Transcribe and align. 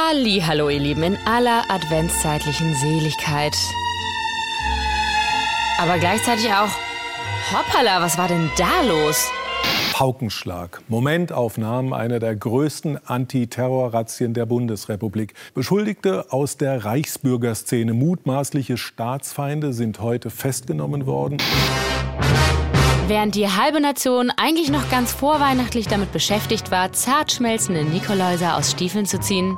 Hallo, 0.00 0.68
ihr 0.68 0.78
Lieben, 0.78 1.02
in 1.02 1.18
aller 1.26 1.64
adventszeitlichen 1.68 2.72
Seligkeit. 2.74 3.52
Aber 5.76 5.98
gleichzeitig 5.98 6.46
auch, 6.52 6.70
hoppala, 7.52 8.00
was 8.00 8.16
war 8.16 8.28
denn 8.28 8.48
da 8.56 8.82
los? 8.86 9.28
Paukenschlag. 9.92 10.82
Momentaufnahmen 10.86 11.92
einer 11.92 12.20
der 12.20 12.36
größten 12.36 13.04
Antiterrorrazzien 13.06 14.34
der 14.34 14.46
Bundesrepublik. 14.46 15.34
Beschuldigte 15.54 16.32
aus 16.32 16.56
der 16.56 16.84
Reichsbürgerszene, 16.84 17.92
mutmaßliche 17.92 18.76
Staatsfeinde, 18.76 19.72
sind 19.72 20.00
heute 20.00 20.30
festgenommen 20.30 21.06
worden. 21.06 21.38
Während 23.08 23.34
die 23.34 23.48
halbe 23.48 23.80
Nation 23.80 24.30
eigentlich 24.36 24.70
noch 24.70 24.90
ganz 24.90 25.12
vorweihnachtlich 25.12 25.88
damit 25.88 26.12
beschäftigt 26.12 26.70
war, 26.70 26.92
zart 26.92 27.32
schmelzende 27.32 27.82
Nikoläuser 27.82 28.56
aus 28.56 28.70
Stiefeln 28.70 29.06
zu 29.06 29.18
ziehen, 29.18 29.56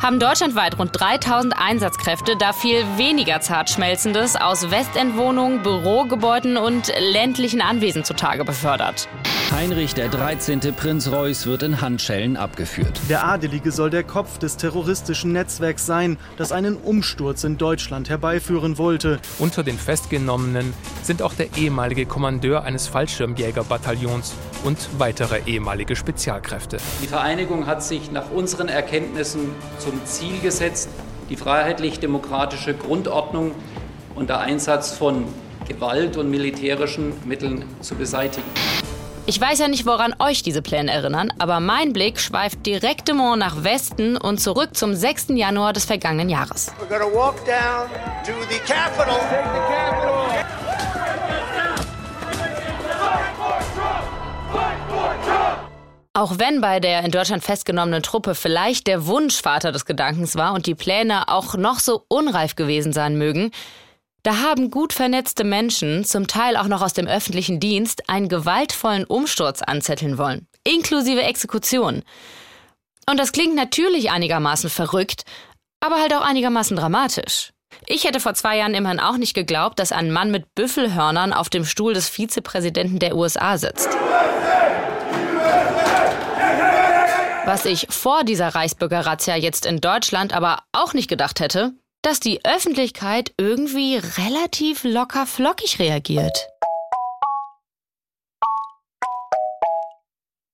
haben 0.00 0.18
deutschlandweit 0.18 0.78
rund 0.78 0.98
3000 0.98 1.54
Einsatzkräfte 1.56 2.36
da 2.36 2.52
viel 2.52 2.84
weniger 2.96 3.40
zart 3.40 3.68
schmelzendes 3.68 4.34
aus 4.34 4.70
Westendwohnungen, 4.70 5.62
Bürogebäuden 5.62 6.56
und 6.56 6.92
ländlichen 7.12 7.60
Anwesen 7.60 8.04
zutage 8.04 8.44
befördert. 8.44 9.08
Heinrich 9.52 9.94
der 9.94 10.08
13. 10.08 10.60
Prinz 10.76 11.10
Reuß 11.10 11.46
wird 11.46 11.64
in 11.64 11.80
Handschellen 11.80 12.36
abgeführt. 12.36 13.00
Der 13.08 13.26
Adelige 13.26 13.72
soll 13.72 13.90
der 13.90 14.04
Kopf 14.04 14.38
des 14.38 14.56
terroristischen 14.56 15.32
Netzwerks 15.32 15.84
sein, 15.84 16.18
das 16.38 16.52
einen 16.52 16.76
Umsturz 16.76 17.44
in 17.44 17.58
Deutschland 17.58 18.08
herbeiführen 18.08 18.78
wollte. 18.78 19.18
Unter 19.38 19.64
den 19.64 19.76
Festgenommenen 19.76 20.72
sind 21.02 21.20
auch 21.20 21.34
der 21.34 21.48
ehemalige 21.56 22.06
Kommandeur 22.06 22.62
eines 22.62 22.86
Fallschirmjägerbataillons 22.86 24.34
und 24.64 24.88
weitere 24.98 25.40
ehemalige 25.46 25.96
Spezialkräfte. 25.96 26.78
Die 27.02 27.08
Vereinigung 27.08 27.66
hat 27.66 27.82
sich 27.82 28.12
nach 28.12 28.30
unseren 28.30 28.68
Erkenntnissen 28.68 29.50
zum 29.90 30.06
Ziel 30.06 30.38
gesetzt, 30.40 30.88
die 31.30 31.36
freiheitlich-demokratische 31.36 32.74
Grundordnung 32.74 33.52
unter 34.14 34.38
Einsatz 34.38 34.92
von 34.92 35.26
Gewalt 35.66 36.16
und 36.16 36.30
militärischen 36.30 37.12
Mitteln 37.24 37.64
zu 37.80 37.96
beseitigen. 37.96 38.46
Ich 39.26 39.40
weiß 39.40 39.58
ja 39.58 39.68
nicht, 39.68 39.86
woran 39.86 40.14
euch 40.20 40.42
diese 40.42 40.62
Pläne 40.62 40.92
erinnern, 40.92 41.32
aber 41.38 41.58
mein 41.58 41.92
Blick 41.92 42.20
schweift 42.20 42.64
direktement 42.66 43.38
nach 43.38 43.64
Westen 43.64 44.16
und 44.16 44.40
zurück 44.40 44.76
zum 44.76 44.94
6. 44.94 45.30
Januar 45.30 45.72
des 45.72 45.84
vergangenen 45.84 46.28
Jahres. 46.28 46.72
Auch 56.12 56.38
wenn 56.38 56.60
bei 56.60 56.80
der 56.80 57.04
in 57.04 57.12
Deutschland 57.12 57.44
festgenommenen 57.44 58.02
Truppe 58.02 58.34
vielleicht 58.34 58.88
der 58.88 59.06
Wunschvater 59.06 59.70
des 59.70 59.84
Gedankens 59.84 60.34
war 60.34 60.54
und 60.54 60.66
die 60.66 60.74
Pläne 60.74 61.28
auch 61.28 61.54
noch 61.54 61.78
so 61.78 62.04
unreif 62.08 62.56
gewesen 62.56 62.92
sein 62.92 63.16
mögen, 63.16 63.52
da 64.24 64.38
haben 64.38 64.70
gut 64.70 64.92
vernetzte 64.92 65.44
Menschen, 65.44 66.04
zum 66.04 66.26
Teil 66.26 66.56
auch 66.56 66.66
noch 66.66 66.82
aus 66.82 66.92
dem 66.92 67.06
öffentlichen 67.06 67.60
Dienst, 67.60 68.08
einen 68.08 68.28
gewaltvollen 68.28 69.04
Umsturz 69.04 69.62
anzetteln 69.62 70.18
wollen, 70.18 70.46
inklusive 70.64 71.22
Exekution. 71.22 72.02
Und 73.08 73.18
das 73.18 73.32
klingt 73.32 73.54
natürlich 73.54 74.10
einigermaßen 74.10 74.68
verrückt, 74.68 75.22
aber 75.78 76.00
halt 76.00 76.12
auch 76.12 76.22
einigermaßen 76.22 76.76
dramatisch. 76.76 77.52
Ich 77.86 78.04
hätte 78.04 78.20
vor 78.20 78.34
zwei 78.34 78.58
Jahren 78.58 78.74
immerhin 78.74 79.00
auch 79.00 79.16
nicht 79.16 79.32
geglaubt, 79.32 79.78
dass 79.78 79.92
ein 79.92 80.10
Mann 80.10 80.32
mit 80.32 80.54
Büffelhörnern 80.56 81.32
auf 81.32 81.48
dem 81.48 81.64
Stuhl 81.64 81.94
des 81.94 82.08
Vizepräsidenten 82.08 82.98
der 82.98 83.16
USA 83.16 83.56
sitzt. 83.56 83.88
Was 87.46 87.64
ich 87.64 87.86
vor 87.88 88.24
dieser 88.24 88.48
Reichsbürger-Razzia 88.48 89.34
jetzt 89.36 89.64
in 89.64 89.80
Deutschland 89.80 90.34
aber 90.34 90.58
auch 90.72 90.92
nicht 90.92 91.08
gedacht 91.08 91.40
hätte, 91.40 91.72
dass 92.02 92.20
die 92.20 92.44
Öffentlichkeit 92.44 93.32
irgendwie 93.38 93.96
relativ 93.96 94.84
locker 94.84 95.26
flockig 95.26 95.78
reagiert. 95.78 96.48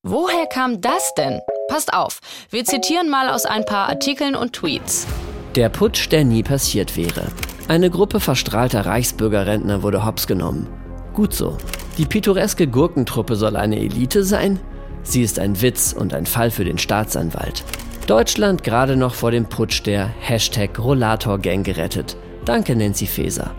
Woher 0.02 0.46
kam 0.46 0.80
das 0.80 1.12
denn? 1.14 1.40
Passt 1.68 1.92
auf, 1.92 2.20
wir 2.50 2.64
zitieren 2.64 3.10
mal 3.10 3.30
aus 3.30 3.44
ein 3.44 3.64
paar 3.64 3.88
Artikeln 3.88 4.36
und 4.36 4.52
Tweets. 4.52 5.06
Der 5.56 5.68
Putsch, 5.68 6.08
der 6.10 6.24
nie 6.24 6.44
passiert 6.44 6.96
wäre. 6.96 7.26
Eine 7.66 7.90
Gruppe 7.90 8.20
verstrahlter 8.20 8.86
Reichsbürgerrentner 8.86 9.82
wurde 9.82 10.04
hops 10.04 10.28
genommen. 10.28 10.68
Gut 11.14 11.34
so. 11.34 11.58
Die 11.98 12.06
pittoreske 12.06 12.68
Gurkentruppe 12.68 13.34
soll 13.34 13.56
eine 13.56 13.80
Elite 13.80 14.22
sein? 14.22 14.60
Sie 15.06 15.22
ist 15.22 15.38
ein 15.38 15.62
Witz 15.62 15.92
und 15.92 16.12
ein 16.12 16.26
Fall 16.26 16.50
für 16.50 16.64
den 16.64 16.78
Staatsanwalt. 16.78 17.64
Deutschland 18.08 18.64
gerade 18.64 18.96
noch 18.96 19.14
vor 19.14 19.30
dem 19.30 19.46
Putsch 19.46 19.82
der 19.84 20.06
Hashtag 20.20 20.78
Rollator-Gang 20.78 21.64
gerettet. 21.64 22.16
Danke, 22.44 22.74
Nancy 22.74 23.06
Faeser. 23.06 23.54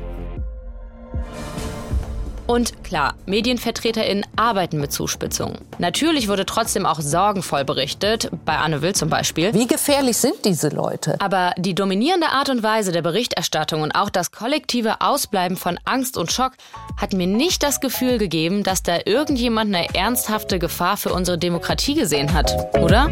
Und 2.47 2.81
klar, 2.85 3.15
MedienvertreterInnen 3.25 4.25
arbeiten 4.37 4.79
mit 4.79 4.93
Zuspitzungen. 4.93 5.57
Natürlich 5.79 6.29
wurde 6.29 6.45
trotzdem 6.45 6.85
auch 6.85 7.01
sorgenvoll 7.01 7.65
berichtet, 7.65 8.31
bei 8.45 8.55
Anne 8.55 8.81
Will 8.81 8.95
zum 8.95 9.09
Beispiel. 9.09 9.53
Wie 9.53 9.67
gefährlich 9.67 10.15
sind 10.15 10.45
diese 10.45 10.69
Leute? 10.69 11.19
Aber 11.19 11.53
die 11.57 11.75
dominierende 11.75 12.29
Art 12.29 12.49
und 12.49 12.63
Weise 12.63 12.93
der 12.93 13.01
Berichterstattung 13.01 13.81
und 13.81 13.91
auch 13.91 14.09
das 14.09 14.31
kollektive 14.31 15.01
Ausbleiben 15.01 15.57
von 15.57 15.77
Angst 15.83 16.17
und 16.17 16.31
Schock 16.31 16.53
hat 16.95 17.13
mir 17.13 17.27
nicht 17.27 17.63
das 17.63 17.81
Gefühl 17.81 18.17
gegeben, 18.17 18.63
dass 18.63 18.81
da 18.81 18.97
irgendjemand 19.05 19.75
eine 19.75 19.93
ernsthafte 19.93 20.57
Gefahr 20.57 20.95
für 20.95 21.11
unsere 21.11 21.37
Demokratie 21.37 21.95
gesehen 21.95 22.33
hat, 22.33 22.55
oder? 22.79 23.09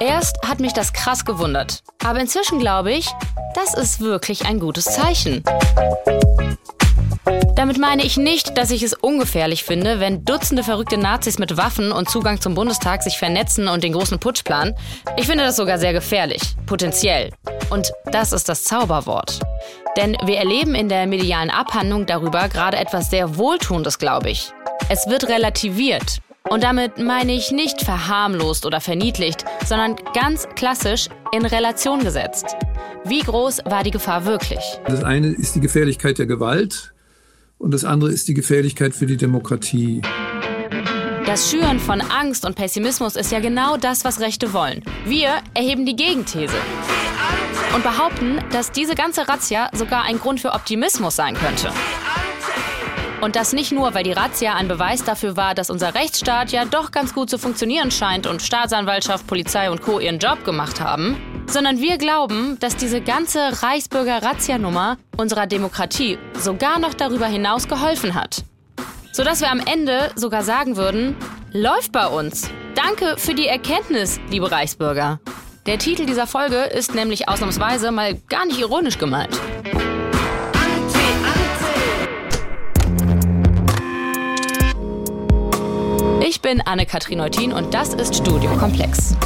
Erst 0.00 0.38
hat 0.48 0.60
mich 0.60 0.72
das 0.72 0.94
krass 0.94 1.26
gewundert. 1.26 1.82
Aber 2.02 2.18
inzwischen 2.20 2.58
glaube 2.58 2.90
ich, 2.90 3.10
das 3.54 3.74
ist 3.74 4.00
wirklich 4.00 4.46
ein 4.46 4.58
gutes 4.58 4.84
Zeichen. 4.84 5.44
Damit 7.54 7.78
meine 7.78 8.02
ich 8.02 8.16
nicht, 8.16 8.56
dass 8.56 8.70
ich 8.70 8.82
es 8.82 8.94
ungefährlich 8.94 9.62
finde, 9.62 10.00
wenn 10.00 10.24
Dutzende 10.24 10.62
verrückte 10.62 10.96
Nazis 10.96 11.38
mit 11.38 11.58
Waffen 11.58 11.92
und 11.92 12.08
Zugang 12.08 12.40
zum 12.40 12.54
Bundestag 12.54 13.02
sich 13.02 13.18
vernetzen 13.18 13.68
und 13.68 13.84
den 13.84 13.92
großen 13.92 14.18
Putsch 14.18 14.42
planen. 14.42 14.74
Ich 15.18 15.26
finde 15.26 15.44
das 15.44 15.56
sogar 15.56 15.78
sehr 15.78 15.92
gefährlich, 15.92 16.40
potenziell. 16.64 17.30
Und 17.68 17.92
das 18.06 18.32
ist 18.32 18.48
das 18.48 18.64
Zauberwort. 18.64 19.40
Denn 19.98 20.16
wir 20.24 20.38
erleben 20.38 20.74
in 20.74 20.88
der 20.88 21.06
medialen 21.06 21.50
Abhandlung 21.50 22.06
darüber 22.06 22.48
gerade 22.48 22.78
etwas 22.78 23.10
sehr 23.10 23.36
Wohltuendes, 23.36 23.98
glaube 23.98 24.30
ich. 24.30 24.50
Es 24.88 25.06
wird 25.08 25.28
relativiert. 25.28 26.22
Und 26.52 26.64
damit 26.64 26.98
meine 26.98 27.32
ich 27.32 27.52
nicht 27.52 27.80
verharmlost 27.80 28.66
oder 28.66 28.80
verniedlicht, 28.80 29.44
sondern 29.64 29.94
ganz 30.12 30.48
klassisch 30.56 31.06
in 31.30 31.46
Relation 31.46 32.00
gesetzt. 32.00 32.56
Wie 33.04 33.20
groß 33.20 33.58
war 33.66 33.84
die 33.84 33.92
Gefahr 33.92 34.24
wirklich? 34.24 34.58
Das 34.84 35.04
eine 35.04 35.28
ist 35.28 35.54
die 35.54 35.60
Gefährlichkeit 35.60 36.18
der 36.18 36.26
Gewalt 36.26 36.92
und 37.58 37.72
das 37.72 37.84
andere 37.84 38.10
ist 38.10 38.26
die 38.26 38.34
Gefährlichkeit 38.34 38.96
für 38.96 39.06
die 39.06 39.16
Demokratie. 39.16 40.02
Das 41.24 41.52
Schüren 41.52 41.78
von 41.78 42.00
Angst 42.00 42.44
und 42.44 42.56
Pessimismus 42.56 43.14
ist 43.14 43.30
ja 43.30 43.38
genau 43.38 43.76
das, 43.76 44.04
was 44.04 44.18
Rechte 44.18 44.52
wollen. 44.52 44.82
Wir 45.04 45.42
erheben 45.54 45.86
die 45.86 45.94
Gegenthese 45.94 46.56
und 47.76 47.84
behaupten, 47.84 48.38
dass 48.50 48.72
diese 48.72 48.96
ganze 48.96 49.28
Razzia 49.28 49.70
sogar 49.72 50.02
ein 50.02 50.18
Grund 50.18 50.40
für 50.40 50.50
Optimismus 50.50 51.14
sein 51.14 51.36
könnte. 51.36 51.70
Und 53.20 53.36
das 53.36 53.52
nicht 53.52 53.70
nur, 53.70 53.92
weil 53.94 54.02
die 54.02 54.12
Razzia 54.12 54.54
ein 54.54 54.66
Beweis 54.66 55.04
dafür 55.04 55.36
war, 55.36 55.54
dass 55.54 55.68
unser 55.68 55.94
Rechtsstaat 55.94 56.52
ja 56.52 56.64
doch 56.64 56.90
ganz 56.90 57.12
gut 57.12 57.28
zu 57.28 57.38
funktionieren 57.38 57.90
scheint 57.90 58.26
und 58.26 58.40
Staatsanwaltschaft, 58.40 59.26
Polizei 59.26 59.70
und 59.70 59.82
Co. 59.82 60.00
ihren 60.00 60.18
Job 60.18 60.42
gemacht 60.44 60.80
haben, 60.80 61.16
sondern 61.46 61.80
wir 61.80 61.98
glauben, 61.98 62.58
dass 62.60 62.76
diese 62.76 63.02
ganze 63.02 63.62
Reichsbürger-Razzia-Nummer 63.62 64.96
unserer 65.18 65.46
Demokratie 65.46 66.18
sogar 66.34 66.78
noch 66.78 66.94
darüber 66.94 67.26
hinaus 67.26 67.68
geholfen 67.68 68.14
hat. 68.14 68.42
Sodass 69.12 69.42
wir 69.42 69.50
am 69.50 69.60
Ende 69.60 70.12
sogar 70.14 70.42
sagen 70.42 70.76
würden, 70.76 71.14
läuft 71.52 71.92
bei 71.92 72.06
uns. 72.06 72.48
Danke 72.74 73.16
für 73.18 73.34
die 73.34 73.48
Erkenntnis, 73.48 74.18
liebe 74.30 74.50
Reichsbürger. 74.50 75.20
Der 75.66 75.78
Titel 75.78 76.06
dieser 76.06 76.26
Folge 76.26 76.56
ist 76.56 76.94
nämlich 76.94 77.28
ausnahmsweise 77.28 77.90
mal 77.90 78.14
gar 78.14 78.46
nicht 78.46 78.60
ironisch 78.60 78.96
gemeint. 78.96 79.38
Ich 86.22 86.42
bin 86.42 86.60
Anne-Kathrin 86.60 87.18
Neutin 87.18 87.52
und 87.52 87.72
das 87.72 87.94
ist 87.94 88.14
Studio 88.14 88.50
Komplex. 88.58 89.16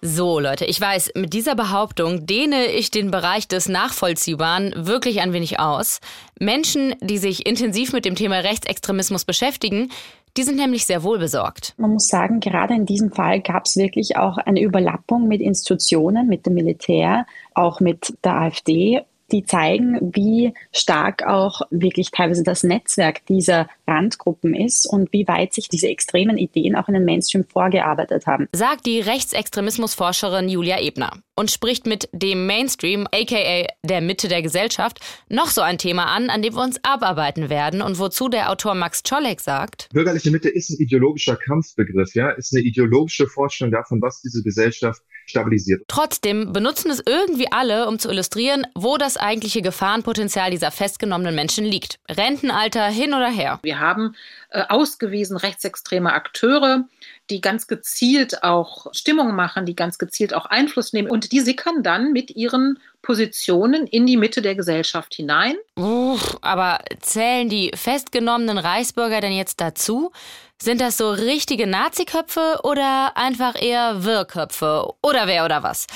So, 0.00 0.40
Leute, 0.40 0.64
ich 0.64 0.80
weiß, 0.80 1.12
mit 1.14 1.34
dieser 1.34 1.54
Behauptung 1.54 2.26
dehne 2.26 2.66
ich 2.66 2.90
den 2.90 3.10
Bereich 3.10 3.48
des 3.48 3.68
Nachvollziehbaren 3.68 4.72
wirklich 4.74 5.20
ein 5.20 5.32
wenig 5.32 5.60
aus. 5.60 6.00
Menschen, 6.38 6.94
die 7.00 7.18
sich 7.18 7.46
intensiv 7.46 7.92
mit 7.92 8.04
dem 8.04 8.14
Thema 8.14 8.36
Rechtsextremismus 8.36 9.24
beschäftigen, 9.24 9.90
die 10.36 10.42
sind 10.42 10.56
nämlich 10.56 10.86
sehr 10.86 11.02
wohl 11.02 11.18
besorgt. 11.18 11.74
Man 11.76 11.92
muss 11.92 12.08
sagen, 12.08 12.40
gerade 12.40 12.74
in 12.74 12.86
diesem 12.86 13.12
Fall 13.12 13.40
gab 13.40 13.66
es 13.66 13.76
wirklich 13.76 14.16
auch 14.16 14.38
eine 14.38 14.60
Überlappung 14.60 15.28
mit 15.28 15.40
Institutionen, 15.40 16.28
mit 16.28 16.46
dem 16.46 16.54
Militär, 16.54 17.26
auch 17.54 17.80
mit 17.80 18.14
der 18.24 18.34
AfD 18.36 19.02
die 19.32 19.44
zeigen, 19.44 19.98
wie 20.14 20.54
stark 20.72 21.26
auch 21.26 21.62
wirklich 21.70 22.10
teilweise 22.10 22.42
das 22.42 22.62
Netzwerk 22.62 23.26
dieser 23.26 23.68
Randgruppen 23.86 24.54
ist 24.54 24.86
und 24.86 25.12
wie 25.12 25.26
weit 25.26 25.52
sich 25.52 25.68
diese 25.68 25.88
extremen 25.88 26.38
Ideen 26.38 26.76
auch 26.76 26.88
in 26.88 26.94
den 26.94 27.04
Mainstream 27.04 27.44
vorgearbeitet 27.44 28.26
haben. 28.26 28.48
Sagt 28.52 28.86
die 28.86 29.00
Rechtsextremismusforscherin 29.00 30.48
Julia 30.48 30.80
Ebner 30.80 31.12
und 31.36 31.50
spricht 31.50 31.86
mit 31.86 32.08
dem 32.12 32.46
Mainstream, 32.46 33.06
aka 33.12 33.66
der 33.82 34.00
Mitte 34.00 34.28
der 34.28 34.42
Gesellschaft, 34.42 35.00
noch 35.28 35.48
so 35.48 35.60
ein 35.60 35.78
Thema 35.78 36.06
an, 36.06 36.30
an 36.30 36.42
dem 36.42 36.54
wir 36.54 36.62
uns 36.62 36.78
abarbeiten 36.82 37.50
werden 37.50 37.82
und 37.82 37.98
wozu 37.98 38.28
der 38.28 38.50
Autor 38.50 38.74
Max 38.74 39.02
Czolek 39.02 39.40
sagt. 39.40 39.88
Bürgerliche 39.92 40.30
Mitte 40.30 40.48
ist 40.48 40.70
ein 40.70 40.78
ideologischer 40.78 41.36
Kampfbegriff, 41.36 42.14
ja, 42.14 42.30
ist 42.30 42.54
eine 42.54 42.64
ideologische 42.64 43.26
Vorstellung 43.26 43.72
davon, 43.72 44.00
was 44.00 44.20
diese 44.22 44.42
Gesellschaft 44.42 45.02
stabilisiert. 45.26 45.82
Trotzdem 45.88 46.52
benutzen 46.52 46.90
es 46.90 47.02
irgendwie 47.04 47.50
alle, 47.50 47.88
um 47.88 47.98
zu 47.98 48.10
illustrieren, 48.10 48.66
wo 48.74 48.96
das 48.96 49.16
eigentliche 49.16 49.62
Gefahrenpotenzial 49.62 50.50
dieser 50.50 50.70
festgenommenen 50.70 51.34
Menschen 51.34 51.64
liegt. 51.64 51.98
Rentenalter 52.08 52.86
hin 52.86 53.12
oder 53.12 53.28
her. 53.28 53.58
Wir 53.62 53.80
haben 53.80 54.14
äh, 54.50 54.62
ausgewiesen 54.68 55.36
rechtsextreme 55.36 56.12
Akteure, 56.12 56.84
die 57.28 57.40
ganz 57.40 57.66
gezielt 57.66 58.42
auch 58.42 58.86
Stimmung 58.92 59.34
machen, 59.34 59.66
die 59.66 59.74
ganz 59.74 59.98
gezielt 59.98 60.32
auch 60.32 60.46
Einfluss 60.46 60.92
nehmen 60.92 61.10
und 61.10 61.32
die 61.32 61.40
sickern 61.40 61.82
dann 61.82 62.12
mit 62.12 62.30
ihren 62.30 62.78
Positionen 63.02 63.86
in 63.86 64.06
die 64.06 64.16
Mitte 64.16 64.42
der 64.42 64.54
Gesellschaft 64.54 65.14
hinein. 65.14 65.54
Uff, 65.76 66.38
aber 66.40 66.80
zählen 67.00 67.48
die 67.48 67.70
festgenommenen 67.74 68.58
Reichsbürger 68.58 69.20
denn 69.20 69.32
jetzt 69.32 69.60
dazu? 69.60 70.12
Sind 70.60 70.80
das 70.80 70.96
so 70.96 71.10
richtige 71.10 71.66
Nazi-Köpfe 71.66 72.60
oder 72.64 73.12
einfach 73.16 73.60
eher 73.60 74.04
Wirrköpfe? 74.04 74.86
Oder 75.02 75.26
wer 75.26 75.44
oder 75.44 75.62
was? 75.62 75.86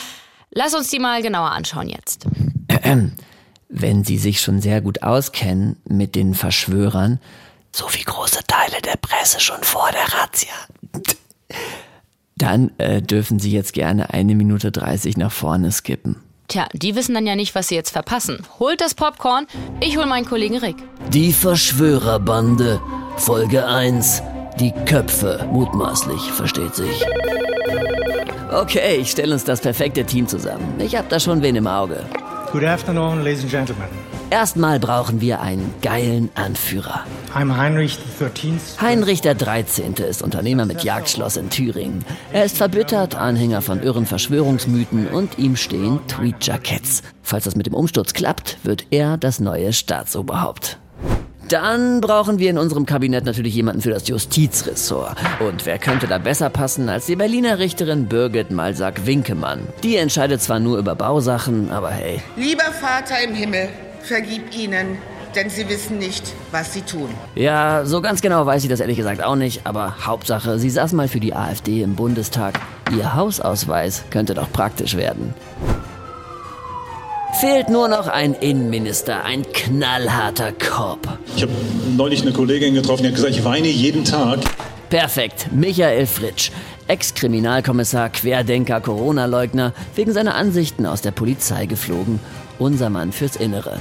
Lass 0.51 0.75
uns 0.75 0.89
die 0.91 0.99
mal 0.99 1.23
genauer 1.23 1.51
anschauen 1.51 1.89
jetzt. 1.89 2.27
Wenn 3.69 4.05
Sie 4.05 4.19
sich 4.19 4.41
schon 4.41 4.61
sehr 4.61 4.81
gut 4.81 5.03
auskennen 5.03 5.77
mit 5.89 6.15
den 6.15 6.35
Verschwörern, 6.35 7.21
so 7.73 7.87
wie 7.93 8.03
große 8.03 8.41
Teile 8.47 8.83
der 8.83 8.97
Presse 8.97 9.41
schon 9.41 9.63
vor 9.63 9.89
der 9.93 10.19
Razzia, 10.19 10.55
dann 12.37 12.73
äh, 12.79 13.01
dürfen 13.01 13.39
Sie 13.39 13.53
jetzt 13.53 13.73
gerne 13.73 14.13
eine 14.13 14.35
Minute 14.35 14.73
30 14.73 15.17
nach 15.17 15.33
vorne 15.33 15.73
skippen. 15.73 16.17
Tja, 16.49 16.67
die 16.73 16.97
wissen 16.97 17.15
dann 17.15 17.29
ja 17.29 17.37
nicht, 17.37 17.55
was 17.55 17.69
sie 17.69 17.77
jetzt 17.77 17.91
verpassen. 17.91 18.45
Holt 18.59 18.81
das 18.81 18.95
Popcorn, 18.95 19.47
ich 19.81 19.97
hol 19.97 20.07
meinen 20.07 20.27
Kollegen 20.27 20.59
Rick. 20.59 20.77
Die 21.11 21.33
Verschwörerbande, 21.33 22.81
Folge 23.17 23.65
1. 23.67 24.21
Die 24.59 24.73
Köpfe, 24.87 25.47
mutmaßlich, 25.53 26.21
versteht 26.33 26.75
sich. 26.75 27.05
Okay, 28.53 28.97
ich 29.01 29.11
stelle 29.11 29.33
uns 29.33 29.45
das 29.45 29.61
perfekte 29.61 30.05
Team 30.05 30.27
zusammen. 30.27 30.75
Ich 30.79 30.97
hab 30.97 31.09
da 31.09 31.21
schon 31.21 31.41
wen 31.43 31.57
im 31.57 31.67
Auge. 31.67 32.05
Good 32.53 32.65
afternoon, 32.65 33.23
ladies 33.23 33.43
and 33.43 33.51
gentlemen. 33.51 33.89
Erstmal 34.31 34.79
brauchen 34.79 35.21
wir 35.21 35.41
einen 35.41 35.75
geilen 35.83 36.31
Anführer. 36.35 37.05
I'm 37.35 37.57
Heinrich 37.57 37.99
XIII. 38.19 38.55
Heinrich 38.81 39.21
der 39.21 39.35
13. 39.35 39.95
ist 39.95 40.23
Unternehmer 40.23 40.67
mit 40.67 40.85
Jagdschloss 40.85 41.37
in 41.37 41.51
Thüringen. 41.51 42.05
Er 42.33 42.45
ist 42.45 42.57
verbittert, 42.57 43.15
Anhänger 43.15 43.63
von 43.63 43.83
irren 43.83 44.07
Verschwörungsmythen 44.07 45.09
und 45.09 45.39
ihm 45.39 45.57
stehen 45.57 46.01
Tweed-Jackets. 46.07 47.03
Falls 47.23 47.45
das 47.45 47.57
mit 47.57 47.67
dem 47.67 47.75
Umsturz 47.75 48.13
klappt, 48.15 48.59
wird 48.63 48.87
er 48.91 49.17
das 49.17 49.41
neue 49.41 49.73
Staatsoberhaupt. 49.73 50.79
Dann 51.51 52.01
brauchen 52.01 52.39
wir 52.39 52.49
in 52.49 52.59
unserem 52.59 52.87
Kabinett 52.87 53.25
natürlich 53.25 53.57
jemanden 53.57 53.83
für 53.83 53.91
das 53.91 54.07
Justizressort. 54.07 55.17
Und 55.41 55.67
wer 55.67 55.81
könnte 55.81 56.07
da 56.07 56.19
besser 56.19 56.49
passen 56.49 56.89
als 56.89 57.07
die 57.07 57.17
Berliner 57.17 57.59
Richterin 57.59 58.07
Birgit 58.07 58.53
Malsack-Winkemann? 58.53 59.67
Die 59.83 59.97
entscheidet 59.97 60.41
zwar 60.41 60.61
nur 60.61 60.79
über 60.79 60.95
Bausachen, 60.95 61.73
aber 61.73 61.91
hey. 61.91 62.23
Lieber 62.37 62.63
Vater 62.63 63.17
im 63.27 63.35
Himmel, 63.35 63.69
vergib 64.01 64.55
ihnen, 64.57 64.99
denn 65.35 65.51
sie 65.51 65.69
wissen 65.69 65.99
nicht, 65.99 66.23
was 66.53 66.73
sie 66.73 66.83
tun. 66.83 67.09
Ja, 67.35 67.85
so 67.85 68.01
ganz 68.01 68.21
genau 68.21 68.47
weiß 68.47 68.63
ich 68.63 68.71
das 68.71 68.79
ehrlich 68.79 68.99
gesagt 68.99 69.21
auch 69.21 69.35
nicht, 69.35 69.63
aber 69.65 70.07
Hauptsache, 70.07 70.57
sie 70.61 70.71
saß 70.71 70.93
mal 70.93 71.09
für 71.09 71.19
die 71.19 71.35
AfD 71.35 71.83
im 71.83 71.97
Bundestag. 71.97 72.61
Ihr 72.97 73.17
Hausausweis 73.17 74.05
könnte 74.11 74.35
doch 74.35 74.53
praktisch 74.53 74.97
werden. 74.97 75.35
Fehlt 77.39 77.69
nur 77.71 77.89
noch 77.89 78.09
ein 78.09 78.35
Innenminister, 78.35 79.25
ein 79.25 79.45
knallharter 79.53 80.53
Cop. 80.53 81.07
Ich 81.37 81.43
habe 81.43 81.53
neulich 81.97 82.23
eine 82.23 82.33
Kollegin 82.33 82.75
getroffen, 82.75 83.03
die 83.03 83.09
hat 83.09 83.15
gesagt, 83.15 83.35
ich 83.35 83.45
weine 83.45 83.69
jeden 83.69 84.05
Tag. 84.05 84.41
Perfekt, 84.91 85.47
Michael 85.53 86.07
Fritsch, 86.07 86.51
Ex-Kriminalkommissar, 86.89 88.11
Querdenker, 88.11 88.81
Corona-Leugner, 88.81 89.73
wegen 89.95 90.13
seiner 90.13 90.35
Ansichten 90.35 90.85
aus 90.85 91.03
der 91.03 91.13
Polizei 91.13 91.67
geflogen. 91.67 92.19
Unser 92.59 92.91
Mann 92.91 93.13
fürs 93.13 93.37
Innere. 93.37 93.79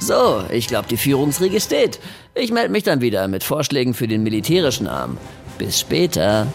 So, 0.00 0.42
ich 0.50 0.66
glaube, 0.66 0.88
die 0.88 0.96
Führungsriege 0.96 1.60
steht. 1.60 2.00
Ich 2.34 2.50
melde 2.50 2.70
mich 2.70 2.84
dann 2.84 3.00
wieder 3.00 3.28
mit 3.28 3.44
Vorschlägen 3.44 3.94
für 3.94 4.08
den 4.08 4.22
militärischen 4.22 4.86
Arm. 4.86 5.18
Bis 5.58 5.78
später. 5.78 6.46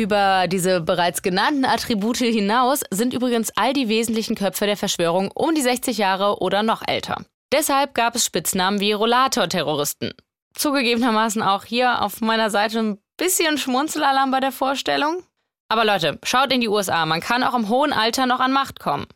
Über 0.00 0.46
diese 0.48 0.80
bereits 0.80 1.20
genannten 1.20 1.66
Attribute 1.66 2.16
hinaus 2.16 2.80
sind 2.90 3.12
übrigens 3.12 3.52
all 3.54 3.74
die 3.74 3.90
wesentlichen 3.90 4.34
Köpfe 4.34 4.64
der 4.64 4.78
Verschwörung 4.78 5.30
um 5.34 5.54
die 5.54 5.60
60 5.60 5.98
Jahre 5.98 6.40
oder 6.40 6.62
noch 6.62 6.80
älter. 6.88 7.22
Deshalb 7.52 7.92
gab 7.92 8.14
es 8.14 8.24
Spitznamen 8.24 8.80
wie 8.80 8.92
Rollator-Terroristen. 8.92 10.14
Zugegebenermaßen 10.54 11.42
auch 11.42 11.66
hier 11.66 12.00
auf 12.00 12.22
meiner 12.22 12.48
Seite 12.48 12.78
ein 12.78 12.98
bisschen 13.18 13.58
Schmunzelalarm 13.58 14.30
bei 14.30 14.40
der 14.40 14.52
Vorstellung. 14.52 15.22
Aber 15.68 15.84
Leute, 15.84 16.18
schaut 16.22 16.50
in 16.50 16.62
die 16.62 16.68
USA. 16.68 17.04
Man 17.04 17.20
kann 17.20 17.44
auch 17.44 17.54
im 17.54 17.68
hohen 17.68 17.92
Alter 17.92 18.24
noch 18.24 18.40
an 18.40 18.52
Macht 18.52 18.80
kommen. 18.80 19.06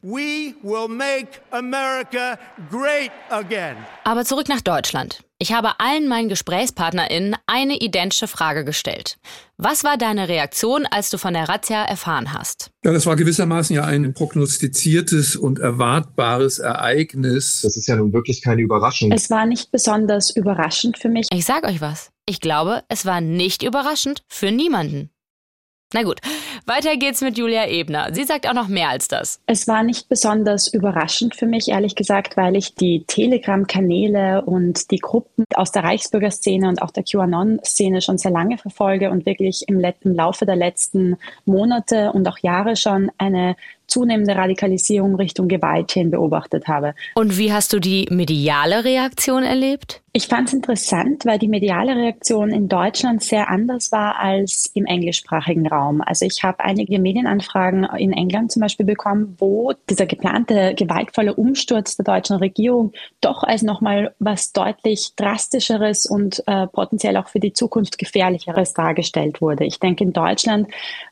Aber 4.04 4.24
zurück 4.26 4.50
nach 4.50 4.60
Deutschland. 4.60 5.23
Ich 5.40 5.52
habe 5.52 5.80
allen 5.80 6.06
meinen 6.06 6.28
GesprächspartnerInnen 6.28 7.34
eine 7.46 7.78
identische 7.78 8.28
Frage 8.28 8.64
gestellt. 8.64 9.16
Was 9.56 9.82
war 9.82 9.98
deine 9.98 10.28
Reaktion, 10.28 10.86
als 10.86 11.10
du 11.10 11.18
von 11.18 11.34
der 11.34 11.48
Razzia 11.48 11.84
erfahren 11.84 12.32
hast? 12.32 12.70
Ja, 12.84 12.92
das 12.92 13.04
war 13.04 13.16
gewissermaßen 13.16 13.74
ja 13.74 13.84
ein 13.84 14.14
prognostiziertes 14.14 15.34
und 15.34 15.58
erwartbares 15.58 16.60
Ereignis. 16.60 17.62
Das 17.62 17.76
ist 17.76 17.88
ja 17.88 17.96
nun 17.96 18.12
wirklich 18.12 18.42
keine 18.42 18.62
Überraschung. 18.62 19.10
Es 19.10 19.28
war 19.28 19.44
nicht 19.44 19.72
besonders 19.72 20.30
überraschend 20.30 20.98
für 20.98 21.08
mich. 21.08 21.26
Ich 21.32 21.44
sag 21.44 21.64
euch 21.64 21.80
was. 21.80 22.10
Ich 22.26 22.40
glaube, 22.40 22.84
es 22.88 23.04
war 23.04 23.20
nicht 23.20 23.64
überraschend 23.64 24.22
für 24.28 24.52
niemanden. 24.52 25.10
Na 25.94 26.02
gut, 26.02 26.18
weiter 26.66 26.96
geht's 26.96 27.20
mit 27.20 27.38
Julia 27.38 27.68
Ebner. 27.68 28.08
Sie 28.12 28.24
sagt 28.24 28.48
auch 28.48 28.52
noch 28.52 28.66
mehr 28.66 28.88
als 28.88 29.06
das. 29.06 29.38
Es 29.46 29.68
war 29.68 29.84
nicht 29.84 30.08
besonders 30.08 30.66
überraschend 30.66 31.36
für 31.36 31.46
mich, 31.46 31.68
ehrlich 31.68 31.94
gesagt, 31.94 32.36
weil 32.36 32.56
ich 32.56 32.74
die 32.74 33.04
Telegram-Kanäle 33.06 34.42
und 34.44 34.90
die 34.90 34.98
Gruppen 34.98 35.44
aus 35.54 35.70
der 35.70 35.84
Reichsbürgerszene 35.84 36.68
und 36.68 36.82
auch 36.82 36.90
der 36.90 37.04
QAnon-Szene 37.04 38.00
schon 38.00 38.18
sehr 38.18 38.32
lange 38.32 38.58
verfolge 38.58 39.12
und 39.12 39.24
wirklich 39.24 39.68
im, 39.68 39.80
im 40.00 40.14
Laufe 40.14 40.46
der 40.46 40.56
letzten 40.56 41.16
Monate 41.44 42.10
und 42.10 42.26
auch 42.26 42.38
Jahre 42.38 42.74
schon 42.74 43.12
eine 43.16 43.54
zunehmende 43.86 44.34
Radikalisierung 44.34 45.14
Richtung 45.14 45.46
Gewalt 45.46 45.92
hin 45.92 46.10
beobachtet 46.10 46.66
habe. 46.66 46.96
Und 47.14 47.38
wie 47.38 47.52
hast 47.52 47.72
du 47.72 47.78
die 47.78 48.08
mediale 48.10 48.82
Reaktion 48.82 49.44
erlebt? 49.44 50.02
Ich 50.16 50.28
fand 50.28 50.46
es 50.46 50.54
interessant, 50.54 51.26
weil 51.26 51.40
die 51.40 51.48
mediale 51.48 51.96
Reaktion 51.96 52.50
in 52.50 52.68
Deutschland 52.68 53.20
sehr 53.20 53.50
anders 53.50 53.90
war 53.90 54.20
als 54.20 54.70
im 54.72 54.86
englischsprachigen 54.86 55.66
Raum. 55.66 56.02
Also 56.02 56.24
ich 56.24 56.44
habe 56.44 56.60
einige 56.60 57.00
Medienanfragen 57.00 57.82
in 57.98 58.12
England 58.12 58.52
zum 58.52 58.62
Beispiel 58.62 58.86
bekommen, 58.86 59.34
wo 59.40 59.72
dieser 59.90 60.06
geplante 60.06 60.76
gewaltvolle 60.76 61.34
Umsturz 61.34 61.96
der 61.96 62.04
deutschen 62.04 62.36
Regierung 62.36 62.92
doch 63.20 63.42
als 63.42 63.62
nochmal 63.62 64.14
was 64.20 64.52
deutlich 64.52 65.14
drastischeres 65.16 66.06
und 66.06 66.44
äh, 66.46 66.68
potenziell 66.68 67.16
auch 67.16 67.26
für 67.26 67.40
die 67.40 67.52
Zukunft 67.52 67.98
gefährlicheres 67.98 68.72
dargestellt 68.72 69.40
wurde. 69.40 69.64
Ich 69.64 69.80
denke, 69.80 70.04
in 70.04 70.12
Deutschland 70.12 70.68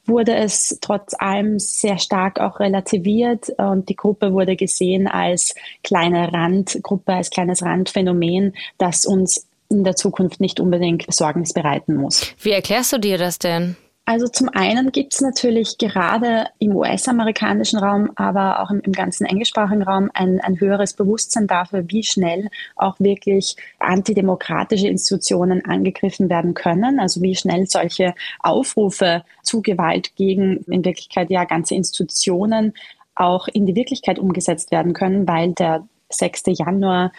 wurde 0.06 0.36
es 0.36 0.78
trotz 0.80 1.14
allem 1.18 1.58
sehr 1.58 1.98
stark 1.98 2.38
auch 2.38 2.60
relativiert 2.60 3.48
und 3.56 3.88
die 3.88 3.96
Gruppe 3.96 4.32
wurde 4.32 4.54
gesehen 4.54 5.08
als 5.08 5.56
kleine 5.82 6.32
Randgruppe, 6.32 7.14
als 7.14 7.30
kleines 7.30 7.64
Randphänomen, 7.64 8.54
das 8.78 8.91
uns 9.06 9.46
in 9.68 9.84
der 9.84 9.96
Zukunft 9.96 10.40
nicht 10.40 10.60
unbedingt 10.60 11.06
Besorgnis 11.06 11.52
bereiten 11.52 11.94
muss. 11.94 12.34
Wie 12.40 12.50
erklärst 12.50 12.92
du 12.92 12.98
dir 12.98 13.18
das 13.18 13.38
denn? 13.38 13.76
Also 14.04 14.26
zum 14.26 14.48
einen 14.48 14.90
gibt 14.90 15.14
es 15.14 15.20
natürlich 15.20 15.78
gerade 15.78 16.46
im 16.58 16.74
US-amerikanischen 16.74 17.78
Raum, 17.78 18.10
aber 18.16 18.60
auch 18.60 18.70
im, 18.70 18.80
im, 18.80 18.92
ganzen 18.92 19.26
englischsprachigen 19.26 19.84
Raum 19.84 20.10
ein, 20.12 20.40
ein 20.40 20.58
höheres 20.58 20.94
Bewusstsein 20.94 21.46
dafür, 21.46 21.84
wie 21.86 22.02
schnell 22.02 22.48
auch 22.74 22.98
wirklich 22.98 23.56
antidemokratische 23.78 24.88
Institutionen 24.88 25.64
angegriffen 25.64 26.28
werden 26.28 26.54
können. 26.54 26.98
Also 26.98 27.22
wie 27.22 27.36
schnell 27.36 27.66
solche 27.66 28.14
Aufrufe 28.40 29.22
zu 29.42 29.62
Gewalt 29.62 30.16
gegen 30.16 30.64
in 30.64 30.84
Wirklichkeit 30.84 31.30
ja 31.30 31.44
ganze 31.44 31.76
Institutionen 31.76 32.74
auch 33.14 33.46
in 33.46 33.66
die 33.66 33.76
Wirklichkeit 33.76 34.18
umgesetzt 34.18 34.72
werden 34.72 34.94
können, 34.94 35.28
weil 35.28 35.52
der 35.52 35.86
6. 36.10 36.42
Januar 36.46 37.12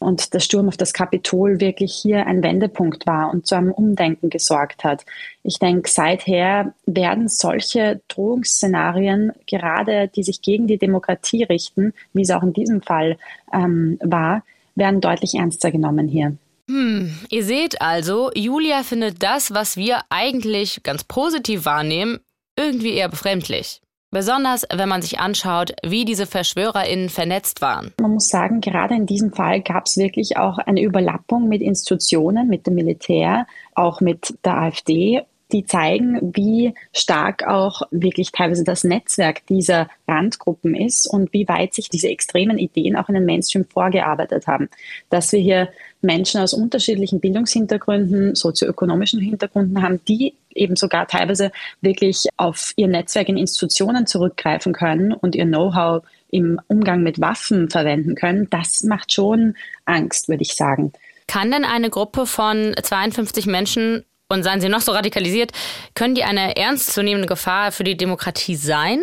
und 0.00 0.34
der 0.34 0.40
Sturm 0.40 0.66
auf 0.66 0.76
das 0.76 0.92
Kapitol 0.92 1.60
wirklich 1.60 1.94
hier 1.94 2.26
ein 2.26 2.42
Wendepunkt 2.42 3.06
war 3.06 3.30
und 3.30 3.46
zu 3.46 3.54
einem 3.54 3.70
Umdenken 3.70 4.30
gesorgt 4.30 4.82
hat. 4.82 5.04
Ich 5.44 5.58
denke, 5.58 5.88
seither 5.88 6.74
werden 6.86 7.28
solche 7.28 8.00
Drohungsszenarien, 8.08 9.32
gerade 9.46 10.08
die 10.08 10.22
sich 10.22 10.42
gegen 10.42 10.66
die 10.66 10.78
Demokratie 10.78 11.44
richten, 11.44 11.92
wie 12.14 12.22
es 12.22 12.30
auch 12.30 12.42
in 12.42 12.54
diesem 12.54 12.82
Fall 12.82 13.18
ähm, 13.52 13.98
war, 14.02 14.42
werden 14.74 15.00
deutlich 15.00 15.34
ernster 15.34 15.70
genommen 15.70 16.08
hier. 16.08 16.36
Hm, 16.68 17.14
ihr 17.28 17.44
seht 17.44 17.82
also, 17.82 18.30
Julia 18.34 18.82
findet 18.82 19.22
das, 19.22 19.52
was 19.52 19.76
wir 19.76 20.00
eigentlich 20.08 20.82
ganz 20.82 21.04
positiv 21.04 21.66
wahrnehmen, 21.66 22.20
irgendwie 22.56 22.94
eher 22.94 23.08
befremdlich. 23.08 23.80
Besonders 24.12 24.66
wenn 24.72 24.88
man 24.88 25.02
sich 25.02 25.20
anschaut, 25.20 25.72
wie 25.84 26.04
diese 26.04 26.26
VerschwörerInnen 26.26 27.10
vernetzt 27.10 27.60
waren. 27.60 27.92
Man 28.00 28.14
muss 28.14 28.28
sagen, 28.28 28.60
gerade 28.60 28.94
in 28.96 29.06
diesem 29.06 29.32
Fall 29.32 29.62
gab 29.62 29.86
es 29.86 29.96
wirklich 29.96 30.36
auch 30.36 30.58
eine 30.58 30.82
Überlappung 30.82 31.46
mit 31.46 31.62
Institutionen, 31.62 32.48
mit 32.48 32.66
dem 32.66 32.74
Militär, 32.74 33.46
auch 33.74 34.00
mit 34.00 34.34
der 34.44 34.58
AfD 34.58 35.22
die 35.52 35.66
zeigen, 35.66 36.32
wie 36.34 36.74
stark 36.92 37.46
auch 37.46 37.82
wirklich 37.90 38.32
teilweise 38.32 38.64
das 38.64 38.84
Netzwerk 38.84 39.46
dieser 39.46 39.88
Randgruppen 40.08 40.74
ist 40.74 41.06
und 41.06 41.32
wie 41.32 41.48
weit 41.48 41.74
sich 41.74 41.88
diese 41.88 42.08
extremen 42.08 42.58
Ideen 42.58 42.96
auch 42.96 43.08
in 43.08 43.14
den 43.14 43.26
Mainstream 43.26 43.64
vorgearbeitet 43.64 44.46
haben. 44.46 44.68
Dass 45.08 45.32
wir 45.32 45.40
hier 45.40 45.68
Menschen 46.02 46.40
aus 46.40 46.54
unterschiedlichen 46.54 47.20
Bildungshintergründen, 47.20 48.34
sozioökonomischen 48.34 49.20
Hintergründen 49.20 49.82
haben, 49.82 50.00
die 50.06 50.34
eben 50.54 50.76
sogar 50.76 51.06
teilweise 51.06 51.52
wirklich 51.80 52.26
auf 52.36 52.72
ihr 52.76 52.88
Netzwerk 52.88 53.28
in 53.28 53.36
Institutionen 53.36 54.06
zurückgreifen 54.06 54.72
können 54.72 55.12
und 55.12 55.34
ihr 55.34 55.44
Know-how 55.44 56.02
im 56.30 56.60
Umgang 56.68 57.02
mit 57.02 57.20
Waffen 57.20 57.70
verwenden 57.70 58.14
können, 58.14 58.48
das 58.50 58.82
macht 58.82 59.12
schon 59.12 59.54
Angst, 59.84 60.28
würde 60.28 60.42
ich 60.42 60.54
sagen. 60.54 60.92
Kann 61.26 61.52
denn 61.52 61.64
eine 61.64 61.90
Gruppe 61.90 62.26
von 62.26 62.74
52 62.80 63.46
Menschen 63.46 64.04
und 64.30 64.42
seien 64.42 64.60
sie 64.60 64.68
noch 64.68 64.80
so 64.80 64.92
radikalisiert, 64.92 65.52
können 65.94 66.14
die 66.14 66.24
eine 66.24 66.56
ernstzunehmende 66.56 67.28
Gefahr 67.28 67.72
für 67.72 67.84
die 67.84 67.96
Demokratie 67.96 68.56
sein? 68.56 69.02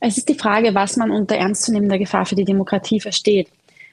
Es 0.00 0.18
ist 0.18 0.28
die 0.28 0.34
Frage, 0.34 0.74
was 0.74 0.96
man 0.96 1.10
unter 1.10 1.36
ernstzunehmender 1.36 1.98
Gefahr 1.98 2.26
für 2.26 2.34
die 2.34 2.44
Demokratie 2.44 3.00
versteht. 3.00 3.48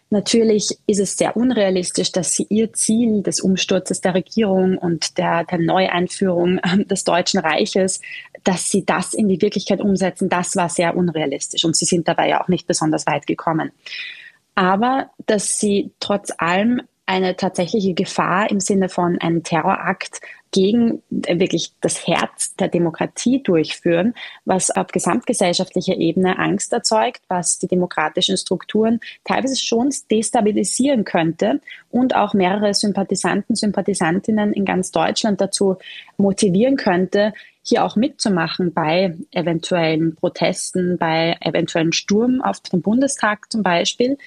Natürlich 0.09 0.77
ist 0.87 0.99
es 0.99 1.17
sehr 1.17 1.37
unrealistisch, 1.37 2.11
dass 2.11 2.33
sie 2.33 2.45
ihr 2.49 2.73
Ziel 2.73 3.23
des 3.23 3.39
Umsturzes 3.39 4.01
der 4.01 4.13
Regierung 4.13 4.77
und 4.77 5.17
der, 5.17 5.45
der 5.45 5.57
Neueinführung 5.57 6.59
ähm, 6.65 6.85
des 6.85 7.05
Deutschen 7.05 7.39
Reiches, 7.39 8.01
dass 8.43 8.69
sie 8.69 8.83
das 8.85 9.13
in 9.13 9.29
die 9.29 9.41
Wirklichkeit 9.41 9.79
umsetzen, 9.79 10.27
das 10.27 10.57
war 10.57 10.67
sehr 10.67 10.97
unrealistisch 10.97 11.63
und 11.63 11.77
sie 11.77 11.85
sind 11.85 12.09
dabei 12.09 12.27
ja 12.27 12.43
auch 12.43 12.49
nicht 12.49 12.67
besonders 12.67 13.07
weit 13.07 13.25
gekommen. 13.25 13.71
Aber 14.53 15.11
dass 15.27 15.59
sie 15.59 15.91
trotz 16.01 16.33
allem 16.37 16.81
eine 17.11 17.35
tatsächliche 17.35 17.93
Gefahr 17.93 18.49
im 18.49 18.61
Sinne 18.61 18.87
von 18.87 19.19
einem 19.19 19.43
Terrorakt 19.43 20.21
gegen 20.51 21.03
äh, 21.25 21.39
wirklich 21.39 21.73
das 21.81 22.07
Herz 22.07 22.55
der 22.55 22.69
Demokratie 22.69 23.43
durchführen, 23.43 24.13
was 24.45 24.71
auf 24.71 24.87
gesamtgesellschaftlicher 24.87 25.97
Ebene 25.97 26.39
Angst 26.39 26.71
erzeugt, 26.71 27.21
was 27.27 27.59
die 27.59 27.67
demokratischen 27.67 28.37
Strukturen 28.37 29.01
teilweise 29.25 29.57
schon 29.57 29.89
destabilisieren 30.09 31.03
könnte 31.03 31.59
und 31.89 32.15
auch 32.15 32.33
mehrere 32.33 32.73
Sympathisanten, 32.73 33.57
Sympathisantinnen 33.57 34.53
in 34.53 34.63
ganz 34.63 34.91
Deutschland 34.91 35.41
dazu 35.41 35.75
motivieren 36.15 36.77
könnte, 36.77 37.33
hier 37.63 37.85
auch 37.85 37.95
mitzumachen 37.95 38.73
bei 38.73 39.15
eventuellen 39.31 40.15
Protesten, 40.15 40.97
bei 40.97 41.35
eventuellen 41.41 41.93
Sturm 41.93 42.41
auf 42.41 42.59
den 42.61 42.81
Bundestag 42.81 43.51
zum 43.51 43.63
Beispiel, 43.63 44.17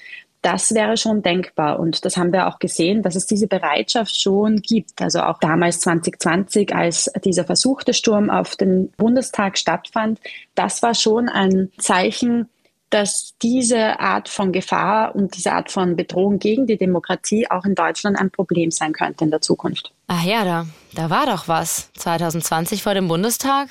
das 0.45 0.75
wäre 0.75 0.95
schon 0.95 1.23
denkbar. 1.23 1.79
Und 1.79 2.05
das 2.05 2.17
haben 2.17 2.31
wir 2.31 2.47
auch 2.47 2.59
gesehen, 2.59 3.01
dass 3.01 3.15
es 3.15 3.25
diese 3.25 3.47
Bereitschaft 3.47 4.21
schon 4.21 4.61
gibt. 4.61 5.01
Also 5.01 5.21
auch 5.21 5.39
damals 5.39 5.79
2020, 5.79 6.75
als 6.75 7.11
dieser 7.23 7.45
versuchte 7.45 7.95
Sturm 7.95 8.29
auf 8.29 8.55
den 8.55 8.91
Bundestag 8.91 9.57
stattfand, 9.57 10.19
das 10.53 10.83
war 10.83 10.93
schon 10.93 11.29
ein 11.29 11.71
Zeichen, 11.79 12.47
dass 12.91 13.33
diese 13.41 13.99
Art 13.99 14.29
von 14.29 14.51
Gefahr 14.51 15.15
und 15.15 15.35
diese 15.35 15.51
Art 15.51 15.71
von 15.71 15.95
Bedrohung 15.95 16.37
gegen 16.37 16.67
die 16.67 16.77
Demokratie 16.77 17.49
auch 17.49 17.65
in 17.65 17.73
Deutschland 17.73 18.15
ein 18.19 18.29
Problem 18.29 18.69
sein 18.69 18.93
könnte 18.93 19.25
in 19.25 19.31
der 19.31 19.41
Zukunft. 19.41 19.94
Ach 20.07 20.23
ja, 20.23 20.43
da, 20.43 20.65
da 20.93 21.09
war 21.09 21.25
doch 21.25 21.47
was. 21.47 21.91
2020 21.93 22.83
vor 22.83 22.93
dem 22.93 23.07
Bundestag. 23.07 23.69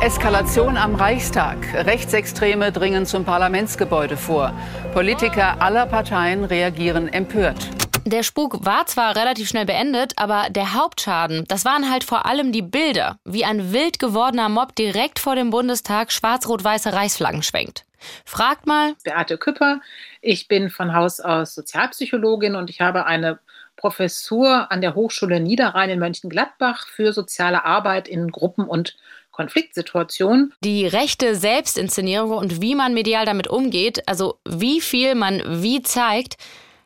Eskalation 0.00 0.76
am 0.76 0.96
Reichstag. 0.96 1.58
Rechtsextreme 1.74 2.72
dringen 2.72 3.06
zum 3.06 3.24
Parlamentsgebäude 3.24 4.16
vor. 4.16 4.52
Politiker 4.94 5.62
aller 5.62 5.86
Parteien 5.86 6.44
reagieren 6.44 7.06
empört. 7.06 7.68
Der 8.04 8.22
Spuk 8.24 8.64
war 8.64 8.86
zwar 8.86 9.14
relativ 9.14 9.48
schnell 9.48 9.66
beendet, 9.66 10.14
aber 10.16 10.48
der 10.50 10.74
Hauptschaden, 10.74 11.44
das 11.46 11.64
waren 11.64 11.90
halt 11.90 12.02
vor 12.02 12.26
allem 12.26 12.50
die 12.50 12.62
Bilder, 12.62 13.18
wie 13.24 13.44
ein 13.44 13.72
wild 13.72 13.98
gewordener 13.98 14.48
Mob 14.48 14.74
direkt 14.74 15.18
vor 15.18 15.36
dem 15.36 15.50
Bundestag 15.50 16.10
schwarz-rot-weiße 16.10 16.92
Reichsflaggen 16.92 17.42
schwenkt. 17.42 17.84
Fragt 18.24 18.66
mal. 18.66 18.94
Beate 19.04 19.38
Küpper. 19.38 19.80
Ich 20.22 20.48
bin 20.48 20.70
von 20.70 20.94
Haus 20.94 21.20
aus 21.20 21.54
Sozialpsychologin 21.54 22.56
und 22.56 22.70
ich 22.70 22.80
habe 22.80 23.04
eine 23.04 23.38
Professur 23.80 24.70
an 24.70 24.82
der 24.82 24.94
Hochschule 24.94 25.40
Niederrhein 25.40 25.88
in 25.88 25.98
Mönchengladbach 25.98 26.86
für 26.86 27.14
soziale 27.14 27.64
Arbeit 27.64 28.08
in 28.08 28.30
Gruppen- 28.30 28.66
und 28.66 28.96
Konfliktsituationen. 29.30 30.52
Die 30.62 30.86
rechte 30.86 31.34
Selbstinszenierung 31.34 32.32
und 32.32 32.60
wie 32.60 32.74
man 32.74 32.92
medial 32.92 33.24
damit 33.24 33.48
umgeht, 33.48 34.06
also 34.06 34.38
wie 34.46 34.82
viel 34.82 35.14
man 35.14 35.42
wie 35.62 35.80
zeigt, 35.80 36.36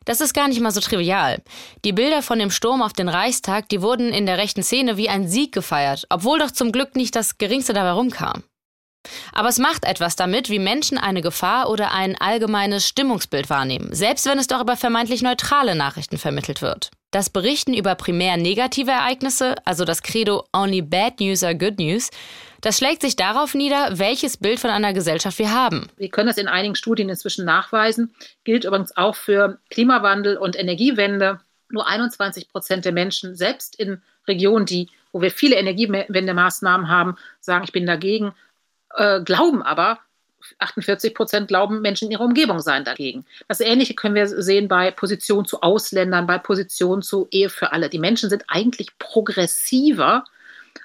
das 0.05 0.21
ist 0.21 0.35
gar 0.35 0.47
nicht 0.47 0.61
mal 0.61 0.71
so 0.71 0.81
trivial. 0.81 1.43
Die 1.85 1.93
Bilder 1.93 2.23
von 2.23 2.39
dem 2.39 2.53
Sturm 2.53 2.81
auf 2.81 2.93
den 2.93 3.09
Reichstag, 3.09 3.69
die 3.71 3.83
wurden 3.83 4.13
in 4.13 4.27
der 4.27 4.39
rechten 4.39 4.63
Szene 4.63 4.97
wie 4.97 5.09
ein 5.09 5.27
Sieg 5.27 5.51
gefeiert, 5.53 6.07
obwohl 6.11 6.39
doch 6.39 6.53
zum 6.53 6.71
Glück 6.71 6.95
nicht 6.95 7.17
das 7.17 7.39
Geringste 7.39 7.73
dabei 7.73 7.93
rumkam. 7.93 8.45
Aber 9.33 9.49
es 9.49 9.59
macht 9.59 9.85
etwas 9.85 10.17
damit, 10.17 10.51
wie 10.51 10.59
Menschen 10.59 10.99
eine 10.99 11.23
Gefahr 11.23 11.69
oder 11.71 11.93
ein 11.93 12.17
allgemeines 12.21 12.87
Stimmungsbild 12.89 13.51
wahrnehmen, 13.51 13.95
selbst 13.95 14.27
wenn 14.27 14.39
es 14.39 14.47
doch 14.47 14.61
über 14.61 14.77
vermeintlich 14.77 15.23
neutrale 15.23 15.75
Nachrichten 15.75 16.19
vermittelt 16.19 16.63
wird. 16.63 16.91
Das 17.11 17.31
Berichten 17.31 17.75
über 17.75 17.95
primär 17.95 18.37
negative 18.37 18.91
Ereignisse, 18.91 19.55
also 19.65 19.85
das 19.85 20.03
Credo 20.03 20.47
Only 20.53 20.83
Bad 20.83 21.21
News 21.21 21.45
are 21.45 21.57
Good 21.57 21.79
News, 21.79 22.11
das 22.61 22.79
schlägt 22.79 23.03
sich 23.03 23.15
darauf 23.15 23.55
nieder, 23.55 23.99
welches 23.99 24.39
Bild 24.39 24.59
von 24.59 24.71
einer 24.71 24.95
Gesellschaft 24.95 25.39
wir 25.39 25.53
haben. 25.53 25.89
Wir 25.97 26.09
können 26.09 26.29
das 26.29 26.39
in 26.39 26.49
einigen 26.49 26.75
Studien 26.75 27.11
inzwischen 27.11 27.45
nachweisen, 27.45 28.15
gilt 28.43 28.65
übrigens 28.65 28.97
auch 28.97 29.15
für 29.15 29.59
Klimawandel 29.71 30.39
und 30.39 30.59
Energiewende. 30.59 31.41
Nur 31.71 31.87
21 31.87 32.49
Prozent 32.49 32.85
der 32.85 32.93
Menschen, 32.93 33.37
selbst 33.37 33.79
in 33.79 34.03
Regionen, 34.27 34.65
die, 34.65 34.89
wo 35.13 35.21
wir 35.21 35.31
viele 35.31 35.57
Energiewendemaßnahmen 35.57 36.89
haben, 36.89 37.17
sagen, 37.39 37.65
ich 37.65 37.73
bin 37.73 37.87
dagegen 37.87 38.33
äh, 38.97 39.21
glauben 39.23 39.63
aber, 39.63 39.99
48 40.59 41.15
Prozent 41.15 41.49
glauben, 41.49 41.81
Menschen 41.81 42.07
in 42.07 42.13
ihrer 42.13 42.25
Umgebung 42.25 42.61
seien 42.61 42.85
dagegen. 42.85 43.25
Das 43.49 43.61
Ähnliche 43.61 43.95
können 43.95 44.15
wir 44.15 44.27
sehen 44.29 44.69
bei 44.69 44.91
Position 44.91 45.47
zu 45.47 45.63
Ausländern, 45.63 46.27
bei 46.27 46.39
Position 46.39 47.03
zu 47.03 47.29
Ehe 47.31 47.49
für 47.49 47.73
alle. 47.73 47.89
Die 47.89 47.99
Menschen 47.99 48.29
sind 48.29 48.45
eigentlich 48.49 48.99
progressiver, 48.99 50.25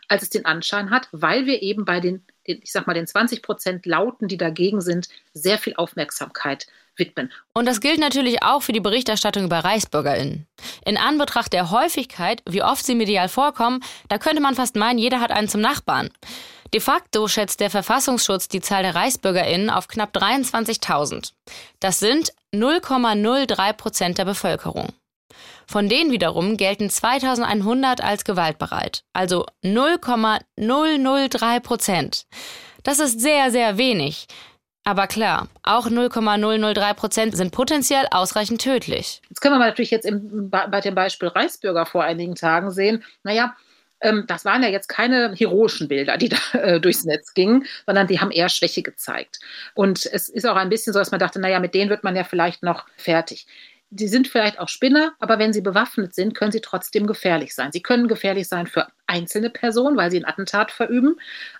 als 0.07 0.23
es 0.23 0.29
den 0.29 0.45
Anschein 0.45 0.91
hat, 0.91 1.07
weil 1.11 1.45
wir 1.45 1.61
eben 1.61 1.85
bei 1.85 1.99
den 1.99 2.23
ich 2.49 2.71
sag 2.71 2.87
mal, 2.87 2.93
den 2.93 3.07
20 3.07 3.41
Prozent 3.41 3.85
Lauten, 3.85 4.27
die 4.27 4.37
dagegen 4.37 4.81
sind, 4.81 5.09
sehr 5.33 5.57
viel 5.57 5.75
Aufmerksamkeit 5.75 6.67
widmen. 6.95 7.31
Und 7.53 7.65
das 7.65 7.79
gilt 7.79 7.99
natürlich 7.99 8.43
auch 8.43 8.61
für 8.61 8.73
die 8.73 8.81
Berichterstattung 8.81 9.45
über 9.45 9.59
ReichsbürgerInnen. 9.59 10.47
In 10.85 10.97
Anbetracht 10.97 11.53
der 11.53 11.71
Häufigkeit, 11.71 12.41
wie 12.47 12.63
oft 12.63 12.85
sie 12.85 12.95
medial 12.95 13.29
vorkommen, 13.29 13.81
da 14.09 14.17
könnte 14.17 14.41
man 14.41 14.55
fast 14.55 14.75
meinen, 14.75 14.99
jeder 14.99 15.21
hat 15.21 15.31
einen 15.31 15.47
zum 15.47 15.61
Nachbarn. 15.61 16.09
De 16.73 16.81
facto 16.81 17.27
schätzt 17.27 17.61
der 17.61 17.71
Verfassungsschutz 17.71 18.47
die 18.47 18.61
Zahl 18.61 18.83
der 18.83 18.93
ReichsbürgerInnen 18.93 19.71
auf 19.71 19.87
knapp 19.87 20.15
23.000. 20.15 21.31
Das 21.79 21.99
sind 21.99 22.31
0,03 22.53 23.73
Prozent 23.73 24.17
der 24.19 24.25
Bevölkerung. 24.25 24.89
Von 25.69 25.87
denen 25.87 26.11
wiederum 26.11 26.57
gelten 26.57 26.89
2100 26.89 28.03
als 28.03 28.25
gewaltbereit, 28.25 29.03
also 29.13 29.45
0,003 29.61 31.59
Prozent. 31.59 32.25
Das 32.81 32.97
ist 32.97 33.19
sehr, 33.19 33.51
sehr 33.51 33.77
wenig. 33.77 34.25
Aber 34.83 35.05
klar, 35.05 35.47
auch 35.61 35.87
0,003 35.87 36.93
Prozent 36.95 37.37
sind 37.37 37.51
potenziell 37.51 38.07
ausreichend 38.09 38.61
tödlich. 38.61 39.21
Jetzt 39.29 39.41
können 39.41 39.59
wir 39.59 39.59
natürlich 39.59 39.91
jetzt 39.91 40.07
im, 40.07 40.49
bei 40.49 40.81
dem 40.81 40.95
Beispiel 40.95 41.27
Reichsbürger 41.27 41.85
vor 41.85 42.03
einigen 42.03 42.33
Tagen 42.33 42.71
sehen, 42.71 43.03
naja, 43.21 43.55
ähm, 44.01 44.23
das 44.25 44.45
waren 44.45 44.63
ja 44.63 44.69
jetzt 44.69 44.89
keine 44.89 45.35
heroischen 45.35 45.87
Bilder, 45.87 46.17
die 46.17 46.29
da 46.53 46.57
äh, 46.57 46.81
durchs 46.81 47.05
Netz 47.05 47.35
gingen, 47.35 47.67
sondern 47.85 48.07
die 48.07 48.19
haben 48.19 48.31
eher 48.31 48.49
Schwäche 48.49 48.81
gezeigt. 48.81 49.37
Und 49.75 50.03
es 50.11 50.29
ist 50.29 50.47
auch 50.47 50.55
ein 50.55 50.69
bisschen 50.69 50.93
so, 50.93 50.99
dass 50.99 51.11
man 51.11 51.19
dachte, 51.19 51.39
naja, 51.39 51.59
mit 51.59 51.75
denen 51.75 51.91
wird 51.91 52.03
man 52.03 52.15
ja 52.15 52.23
vielleicht 52.23 52.63
noch 52.63 52.87
fertig. 52.97 53.45
Die 53.91 54.07
sind 54.07 54.27
vielleicht 54.27 54.59
auch 54.59 54.69
Spinner, 54.69 55.13
aber 55.19 55.39
wenn 55.39 55.51
sie 55.51 55.61
bewaffnet 55.61 56.13
sind, 56.13 56.35
können 56.35 56.51
sie 56.51 56.61
trotzdem 56.61 57.07
gefährlich 57.07 57.55
sein. 57.55 57.71
Sie 57.71 57.81
können 57.81 58.07
gefährlich 58.07 58.47
sein 58.47 58.67
für 58.67 58.87
einzelne 59.07 59.49
Personen, 59.49 59.97
weil 59.97 60.11
sie 60.11 60.19
ein 60.19 60.25
Attentat 60.25 60.71
verüben. 60.71 61.15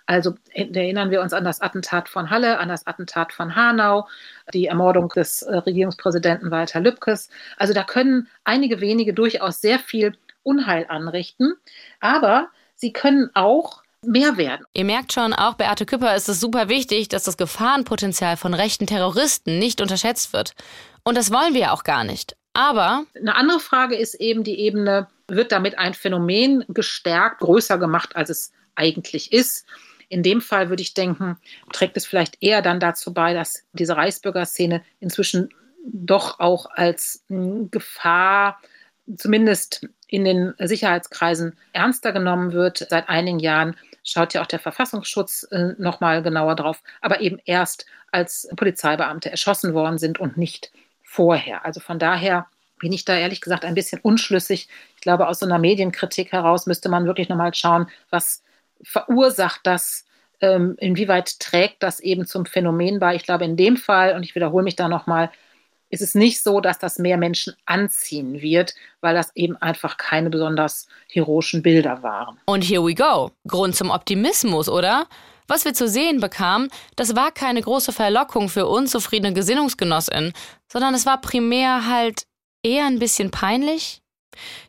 Also 0.06 0.34
erinnern 0.52 1.10
wir 1.10 1.22
uns 1.22 1.32
an 1.32 1.44
das 1.44 1.60
Attentat 1.60 2.08
von 2.08 2.30
Halle, 2.30 2.58
an 2.58 2.68
das 2.68 2.86
Attentat 2.86 3.32
von 3.32 3.56
Hanau, 3.56 4.06
die 4.54 4.66
Ermordung 4.66 5.08
des 5.08 5.42
äh, 5.42 5.56
Regierungspräsidenten 5.56 6.52
Walter 6.52 6.80
Lübkes. 6.80 7.30
Also 7.56 7.74
da 7.74 7.82
können 7.82 8.28
einige 8.44 8.80
wenige 8.80 9.12
durchaus 9.12 9.60
sehr 9.60 9.80
viel 9.80 10.16
Unheil 10.44 10.86
anrichten, 10.88 11.54
aber 11.98 12.48
sie 12.76 12.92
können 12.92 13.30
auch 13.34 13.82
mehr 14.04 14.36
werden. 14.36 14.64
Ihr 14.72 14.84
merkt 14.84 15.12
schon, 15.12 15.32
auch 15.32 15.54
Beate 15.54 15.86
Küpper 15.86 16.14
ist 16.14 16.28
es 16.28 16.40
super 16.40 16.68
wichtig, 16.68 17.08
dass 17.08 17.24
das 17.24 17.36
Gefahrenpotenzial 17.36 18.36
von 18.36 18.54
rechten 18.54 18.86
Terroristen 18.86 19.58
nicht 19.58 19.80
unterschätzt 19.80 20.32
wird. 20.32 20.54
Und 21.04 21.16
das 21.16 21.30
wollen 21.30 21.54
wir 21.54 21.72
auch 21.72 21.84
gar 21.84 22.04
nicht. 22.04 22.36
Aber 22.52 23.04
eine 23.14 23.36
andere 23.36 23.60
Frage 23.60 23.96
ist 23.96 24.14
eben 24.14 24.42
die 24.42 24.58
Ebene, 24.58 25.08
wird 25.28 25.52
damit 25.52 25.78
ein 25.78 25.94
Phänomen 25.94 26.64
gestärkt, 26.68 27.40
größer 27.40 27.78
gemacht, 27.78 28.16
als 28.16 28.30
es 28.30 28.52
eigentlich 28.74 29.32
ist? 29.32 29.66
In 30.08 30.24
dem 30.24 30.40
Fall 30.40 30.68
würde 30.68 30.82
ich 30.82 30.94
denken, 30.94 31.36
trägt 31.72 31.96
es 31.96 32.06
vielleicht 32.06 32.42
eher 32.42 32.62
dann 32.62 32.80
dazu 32.80 33.14
bei, 33.14 33.32
dass 33.32 33.64
diese 33.72 33.96
Reichsbürgerszene 33.96 34.82
inzwischen 34.98 35.50
doch 35.84 36.40
auch 36.40 36.66
als 36.66 37.24
hm, 37.28 37.70
Gefahr, 37.70 38.60
zumindest 39.16 39.86
in 40.10 40.24
den 40.24 40.54
Sicherheitskreisen, 40.58 41.56
ernster 41.72 42.12
genommen 42.12 42.52
wird. 42.52 42.78
Seit 42.90 43.08
einigen 43.08 43.38
Jahren 43.38 43.76
schaut 44.02 44.34
ja 44.34 44.42
auch 44.42 44.46
der 44.46 44.58
Verfassungsschutz 44.58 45.46
äh, 45.50 45.74
nochmal 45.78 46.22
genauer 46.22 46.56
drauf, 46.56 46.82
aber 47.00 47.20
eben 47.20 47.38
erst 47.44 47.86
als 48.12 48.48
Polizeibeamte 48.56 49.30
erschossen 49.30 49.72
worden 49.72 49.98
sind 49.98 50.18
und 50.18 50.36
nicht 50.36 50.72
vorher. 51.04 51.64
Also 51.64 51.80
von 51.80 51.98
daher 51.98 52.46
bin 52.80 52.92
ich 52.92 53.04
da 53.04 53.16
ehrlich 53.16 53.40
gesagt 53.40 53.64
ein 53.64 53.74
bisschen 53.74 54.00
unschlüssig. 54.00 54.68
Ich 54.96 55.00
glaube, 55.02 55.28
aus 55.28 55.38
so 55.38 55.46
einer 55.46 55.58
Medienkritik 55.58 56.32
heraus 56.32 56.66
müsste 56.66 56.88
man 56.88 57.06
wirklich 57.06 57.28
nochmal 57.28 57.54
schauen, 57.54 57.86
was 58.10 58.42
verursacht 58.82 59.60
das, 59.64 60.06
ähm, 60.40 60.76
inwieweit 60.78 61.38
trägt 61.38 61.82
das 61.82 62.00
eben 62.00 62.26
zum 62.26 62.46
Phänomen 62.46 62.98
bei. 62.98 63.14
Ich 63.14 63.24
glaube, 63.24 63.44
in 63.44 63.56
dem 63.56 63.76
Fall, 63.76 64.16
und 64.16 64.22
ich 64.22 64.34
wiederhole 64.34 64.64
mich 64.64 64.76
da 64.76 64.88
nochmal, 64.88 65.30
ist 65.90 66.02
es 66.02 66.14
nicht 66.14 66.42
so, 66.42 66.60
dass 66.60 66.78
das 66.78 66.98
mehr 66.98 67.18
Menschen 67.18 67.54
anziehen 67.66 68.40
wird, 68.40 68.74
weil 69.00 69.14
das 69.14 69.34
eben 69.34 69.56
einfach 69.56 69.96
keine 69.96 70.30
besonders 70.30 70.86
heroischen 71.08 71.62
Bilder 71.62 72.02
waren. 72.02 72.38
Und 72.46 72.62
here 72.62 72.84
we 72.84 72.94
go. 72.94 73.30
Grund 73.46 73.76
zum 73.76 73.90
Optimismus, 73.90 74.68
oder? 74.68 75.06
Was 75.48 75.64
wir 75.64 75.74
zu 75.74 75.88
sehen 75.88 76.20
bekamen, 76.20 76.70
das 76.94 77.16
war 77.16 77.32
keine 77.32 77.60
große 77.60 77.92
Verlockung 77.92 78.48
für 78.48 78.66
unzufriedene 78.66 79.34
Gesinnungsgenossinnen, 79.34 80.32
sondern 80.72 80.94
es 80.94 81.06
war 81.06 81.20
primär 81.20 81.86
halt 81.86 82.22
eher 82.62 82.86
ein 82.86 83.00
bisschen 83.00 83.32
peinlich. 83.32 84.00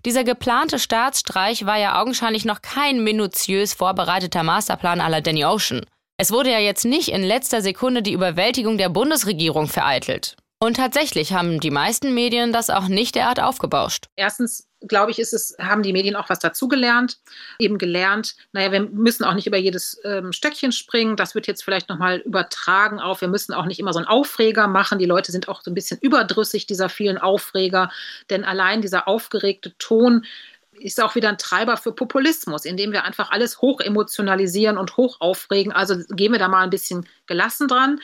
Dieser 0.05 0.23
geplante 0.23 0.79
Staatsstreich 0.79 1.67
war 1.67 1.77
ja 1.77 2.01
augenscheinlich 2.01 2.45
noch 2.45 2.63
kein 2.63 3.03
minutiös 3.03 3.75
vorbereiteter 3.75 4.41
Masterplan 4.41 4.97
la 4.97 5.21
Danny 5.21 5.45
Ocean. 5.45 5.85
Es 6.17 6.31
wurde 6.31 6.51
ja 6.51 6.59
jetzt 6.59 6.85
nicht 6.85 7.09
in 7.09 7.23
letzter 7.23 7.61
Sekunde 7.61 8.01
die 8.01 8.13
Überwältigung 8.13 8.79
der 8.79 8.89
Bundesregierung 8.89 9.67
vereitelt. 9.67 10.35
Und 10.63 10.75
tatsächlich 10.75 11.33
haben 11.33 11.59
die 11.59 11.71
meisten 11.71 12.13
Medien 12.13 12.53
das 12.53 12.69
auch 12.69 12.87
nicht 12.87 13.15
derart 13.15 13.39
aufgebauscht. 13.39 14.05
Erstens 14.15 14.67
glaube 14.87 15.09
ich, 15.09 15.17
ist 15.17 15.33
es, 15.33 15.55
haben 15.59 15.81
die 15.81 15.91
Medien 15.91 16.15
auch 16.15 16.29
was 16.29 16.37
dazugelernt. 16.37 17.17
Eben 17.57 17.79
gelernt, 17.79 18.35
naja, 18.51 18.71
wir 18.71 18.81
müssen 18.81 19.23
auch 19.23 19.33
nicht 19.33 19.47
über 19.47 19.57
jedes 19.57 19.99
ähm, 20.03 20.31
Stöckchen 20.31 20.71
springen. 20.71 21.15
Das 21.15 21.33
wird 21.33 21.47
jetzt 21.47 21.63
vielleicht 21.63 21.89
nochmal 21.89 22.17
übertragen 22.19 22.99
auf. 22.99 23.21
Wir 23.21 23.27
müssen 23.27 23.53
auch 23.53 23.65
nicht 23.65 23.79
immer 23.79 23.91
so 23.91 23.97
einen 23.97 24.07
Aufreger 24.07 24.67
machen. 24.67 24.99
Die 24.99 25.05
Leute 25.05 25.31
sind 25.31 25.49
auch 25.49 25.63
so 25.63 25.71
ein 25.71 25.75
bisschen 25.75 25.97
überdrüssig 25.99 26.67
dieser 26.67 26.89
vielen 26.89 27.17
Aufreger. 27.17 27.89
Denn 28.29 28.43
allein 28.43 28.83
dieser 28.83 29.07
aufgeregte 29.07 29.75
Ton 29.79 30.25
ist 30.73 31.01
auch 31.01 31.15
wieder 31.15 31.29
ein 31.29 31.39
Treiber 31.39 31.75
für 31.75 31.91
Populismus, 31.91 32.65
indem 32.65 32.91
wir 32.91 33.03
einfach 33.03 33.31
alles 33.31 33.61
hoch 33.61 33.79
emotionalisieren 33.79 34.77
und 34.77 34.95
hoch 34.95 35.17
aufregen. 35.21 35.71
Also 35.71 35.95
gehen 36.09 36.31
wir 36.31 36.39
da 36.39 36.47
mal 36.47 36.63
ein 36.63 36.69
bisschen 36.69 37.07
gelassen 37.25 37.67
dran. 37.67 37.99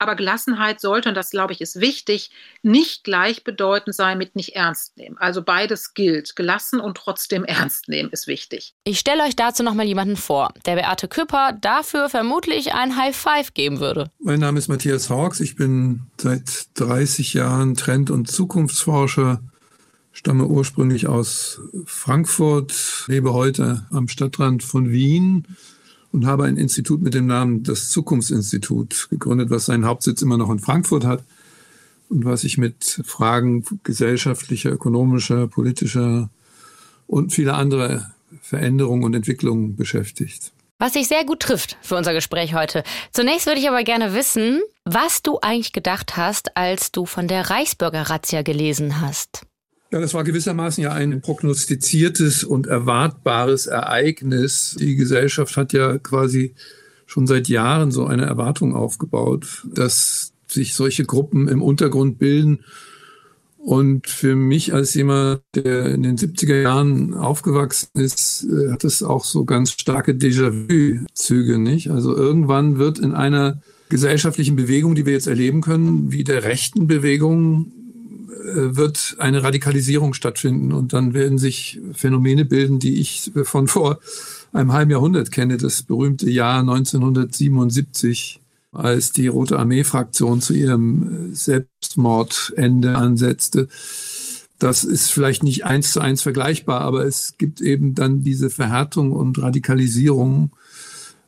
Aber 0.00 0.16
Gelassenheit 0.16 0.80
sollte, 0.80 1.10
und 1.10 1.14
das 1.14 1.28
glaube 1.28 1.52
ich 1.52 1.60
ist 1.60 1.78
wichtig, 1.78 2.30
nicht 2.62 3.04
gleichbedeutend 3.04 3.94
sein 3.94 4.16
mit 4.16 4.34
nicht 4.34 4.56
ernst 4.56 4.96
nehmen. 4.96 5.18
Also 5.18 5.42
beides 5.42 5.92
gilt. 5.92 6.36
Gelassen 6.36 6.80
und 6.80 6.96
trotzdem 6.96 7.44
ernst 7.44 7.90
nehmen 7.90 8.08
ist 8.08 8.26
wichtig. 8.26 8.74
Ich 8.84 8.98
stelle 8.98 9.22
euch 9.24 9.36
dazu 9.36 9.62
nochmal 9.62 9.84
jemanden 9.84 10.16
vor, 10.16 10.54
der 10.64 10.76
Beate 10.76 11.06
Küpper 11.06 11.52
dafür 11.60 12.08
vermutlich 12.08 12.72
ein 12.72 12.96
High 12.96 13.14
Five 13.14 13.52
geben 13.52 13.78
würde. 13.80 14.10
Mein 14.18 14.40
Name 14.40 14.58
ist 14.58 14.68
Matthias 14.68 15.10
Hawks. 15.10 15.38
Ich 15.40 15.54
bin 15.54 16.06
seit 16.16 16.68
30 16.74 17.34
Jahren 17.34 17.74
Trend- 17.74 18.10
und 18.10 18.30
Zukunftsforscher, 18.30 19.42
stamme 20.12 20.46
ursprünglich 20.46 21.08
aus 21.08 21.60
Frankfurt, 21.84 23.04
lebe 23.06 23.34
heute 23.34 23.86
am 23.90 24.08
Stadtrand 24.08 24.62
von 24.62 24.90
Wien 24.90 25.46
und 26.12 26.26
habe 26.26 26.44
ein 26.44 26.56
Institut 26.56 27.02
mit 27.02 27.14
dem 27.14 27.26
Namen 27.26 27.62
das 27.62 27.88
Zukunftsinstitut 27.90 29.08
gegründet, 29.10 29.50
was 29.50 29.66
seinen 29.66 29.84
Hauptsitz 29.84 30.22
immer 30.22 30.36
noch 30.36 30.50
in 30.50 30.58
Frankfurt 30.58 31.04
hat 31.04 31.22
und 32.08 32.24
was 32.24 32.42
sich 32.42 32.58
mit 32.58 33.02
Fragen 33.04 33.64
gesellschaftlicher, 33.84 34.72
ökonomischer, 34.72 35.46
politischer 35.46 36.30
und 37.06 37.32
vieler 37.32 37.56
anderer 37.56 38.12
Veränderungen 38.42 39.04
und 39.04 39.14
Entwicklungen 39.14 39.76
beschäftigt. 39.76 40.52
Was 40.78 40.94
sich 40.94 41.08
sehr 41.08 41.24
gut 41.24 41.40
trifft 41.40 41.76
für 41.82 41.96
unser 41.96 42.14
Gespräch 42.14 42.54
heute. 42.54 42.84
Zunächst 43.12 43.46
würde 43.46 43.60
ich 43.60 43.68
aber 43.68 43.84
gerne 43.84 44.14
wissen, 44.14 44.62
was 44.84 45.20
du 45.22 45.38
eigentlich 45.42 45.72
gedacht 45.72 46.16
hast, 46.16 46.56
als 46.56 46.90
du 46.90 47.04
von 47.04 47.28
der 47.28 47.50
Reichsbürger-Razzia 47.50 48.42
gelesen 48.42 49.00
hast. 49.00 49.42
Ja, 49.92 49.98
das 49.98 50.14
war 50.14 50.22
gewissermaßen 50.22 50.84
ja 50.84 50.92
ein 50.92 51.20
prognostiziertes 51.20 52.44
und 52.44 52.68
erwartbares 52.68 53.66
Ereignis. 53.66 54.76
Die 54.78 54.94
Gesellschaft 54.94 55.56
hat 55.56 55.72
ja 55.72 55.98
quasi 55.98 56.54
schon 57.06 57.26
seit 57.26 57.48
Jahren 57.48 57.90
so 57.90 58.06
eine 58.06 58.24
Erwartung 58.24 58.76
aufgebaut, 58.76 59.66
dass 59.74 60.32
sich 60.46 60.74
solche 60.74 61.04
Gruppen 61.04 61.48
im 61.48 61.60
Untergrund 61.60 62.18
bilden. 62.18 62.60
Und 63.58 64.06
für 64.06 64.36
mich 64.36 64.72
als 64.72 64.94
jemand, 64.94 65.42
der 65.54 65.86
in 65.86 66.02
den 66.02 66.16
70er 66.16 66.62
Jahren 66.62 67.12
aufgewachsen 67.12 67.88
ist, 67.94 68.44
äh, 68.44 68.70
hat 68.70 68.84
es 68.84 69.02
auch 69.02 69.24
so 69.24 69.44
ganz 69.44 69.72
starke 69.72 70.12
Déjà-vu-Züge, 70.12 71.58
nicht? 71.58 71.90
Also 71.90 72.16
irgendwann 72.16 72.78
wird 72.78 72.98
in 72.98 73.12
einer 73.12 73.60
gesellschaftlichen 73.90 74.56
Bewegung, 74.56 74.94
die 74.94 75.04
wir 75.04 75.12
jetzt 75.12 75.26
erleben 75.26 75.60
können, 75.60 76.10
wie 76.10 76.24
der 76.24 76.44
rechten 76.44 76.86
Bewegung, 76.86 77.72
wird 78.44 79.16
eine 79.18 79.42
Radikalisierung 79.42 80.14
stattfinden 80.14 80.72
und 80.72 80.92
dann 80.92 81.14
werden 81.14 81.38
sich 81.38 81.80
Phänomene 81.92 82.44
bilden, 82.44 82.78
die 82.78 83.00
ich 83.00 83.32
von 83.44 83.68
vor 83.68 83.98
einem 84.52 84.72
halben 84.72 84.90
Jahrhundert 84.90 85.30
kenne, 85.30 85.56
das 85.56 85.82
berühmte 85.82 86.30
Jahr 86.30 86.60
1977, 86.60 88.40
als 88.72 89.12
die 89.12 89.26
Rote 89.26 89.58
Armee-Fraktion 89.58 90.40
zu 90.40 90.54
ihrem 90.54 91.34
Selbstmordende 91.34 92.96
ansetzte. 92.96 93.68
Das 94.58 94.84
ist 94.84 95.10
vielleicht 95.10 95.42
nicht 95.42 95.64
eins 95.64 95.92
zu 95.92 96.00
eins 96.00 96.22
vergleichbar, 96.22 96.82
aber 96.82 97.04
es 97.06 97.34
gibt 97.38 97.60
eben 97.60 97.94
dann 97.94 98.22
diese 98.22 98.50
Verhärtung 98.50 99.12
und 99.12 99.40
Radikalisierung 99.40 100.52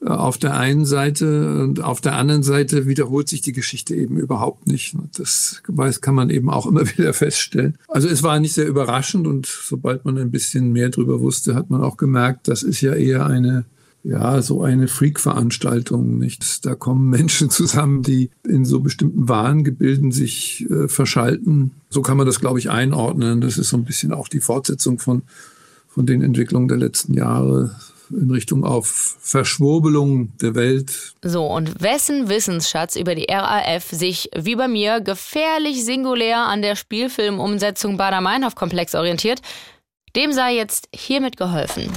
auf 0.04 0.38
der 0.38 0.56
einen 0.56 0.84
Seite 0.84 1.62
und 1.62 1.82
auf 1.82 2.00
der 2.00 2.14
anderen 2.14 2.42
Seite 2.42 2.86
wiederholt 2.86 3.28
sich 3.28 3.40
die 3.40 3.52
Geschichte 3.52 3.94
eben 3.94 4.16
überhaupt 4.16 4.66
nicht. 4.66 4.96
Das 5.16 5.62
kann 6.00 6.14
man 6.14 6.30
eben 6.30 6.50
auch 6.50 6.66
immer 6.66 6.86
wieder 6.96 7.12
feststellen. 7.12 7.76
Also 7.88 8.08
es 8.08 8.22
war 8.22 8.40
nicht 8.40 8.54
sehr 8.54 8.66
überraschend 8.66 9.26
und 9.26 9.46
sobald 9.46 10.04
man 10.04 10.18
ein 10.18 10.30
bisschen 10.30 10.72
mehr 10.72 10.90
drüber 10.90 11.20
wusste, 11.20 11.54
hat 11.54 11.70
man 11.70 11.82
auch 11.82 11.96
gemerkt, 11.96 12.48
das 12.48 12.62
ist 12.62 12.80
ja 12.80 12.94
eher 12.94 13.26
eine 13.26 13.64
ja, 14.04 14.42
so 14.42 14.62
eine 14.62 14.88
Freak-Veranstaltung, 14.88 16.18
nicht? 16.18 16.66
Da 16.66 16.74
kommen 16.74 17.08
Menschen 17.08 17.50
zusammen, 17.50 18.02
die 18.02 18.30
in 18.44 18.64
so 18.64 18.80
bestimmten 18.80 19.28
Wahngebilden 19.28 20.10
sich 20.10 20.66
äh, 20.68 20.88
verschalten. 20.88 21.70
So 21.88 22.02
kann 22.02 22.16
man 22.16 22.26
das, 22.26 22.40
glaube 22.40 22.58
ich, 22.58 22.68
einordnen. 22.68 23.40
Das 23.40 23.58
ist 23.58 23.68
so 23.68 23.76
ein 23.76 23.84
bisschen 23.84 24.12
auch 24.12 24.26
die 24.26 24.40
Fortsetzung 24.40 24.98
von, 24.98 25.22
von 25.86 26.04
den 26.04 26.20
Entwicklungen 26.20 26.66
der 26.66 26.78
letzten 26.78 27.14
Jahre 27.14 27.76
in 28.12 28.30
Richtung 28.30 28.64
auf 28.64 29.16
Verschwurbelung 29.20 30.36
der 30.38 30.54
Welt. 30.54 31.14
So, 31.22 31.46
und 31.46 31.82
wessen 31.82 32.28
Wissensschatz 32.28 32.96
über 32.96 33.14
die 33.14 33.26
RAF 33.30 33.84
sich, 33.90 34.30
wie 34.36 34.56
bei 34.56 34.68
mir, 34.68 35.00
gefährlich 35.00 35.84
singulär 35.84 36.46
an 36.46 36.62
der 36.62 36.76
Spielfilmumsetzung 36.76 37.96
Bader-Meinhof-Komplex 37.96 38.94
orientiert, 38.94 39.40
dem 40.16 40.32
sei 40.32 40.54
jetzt 40.54 40.88
hiermit 40.94 41.36
geholfen. 41.36 41.90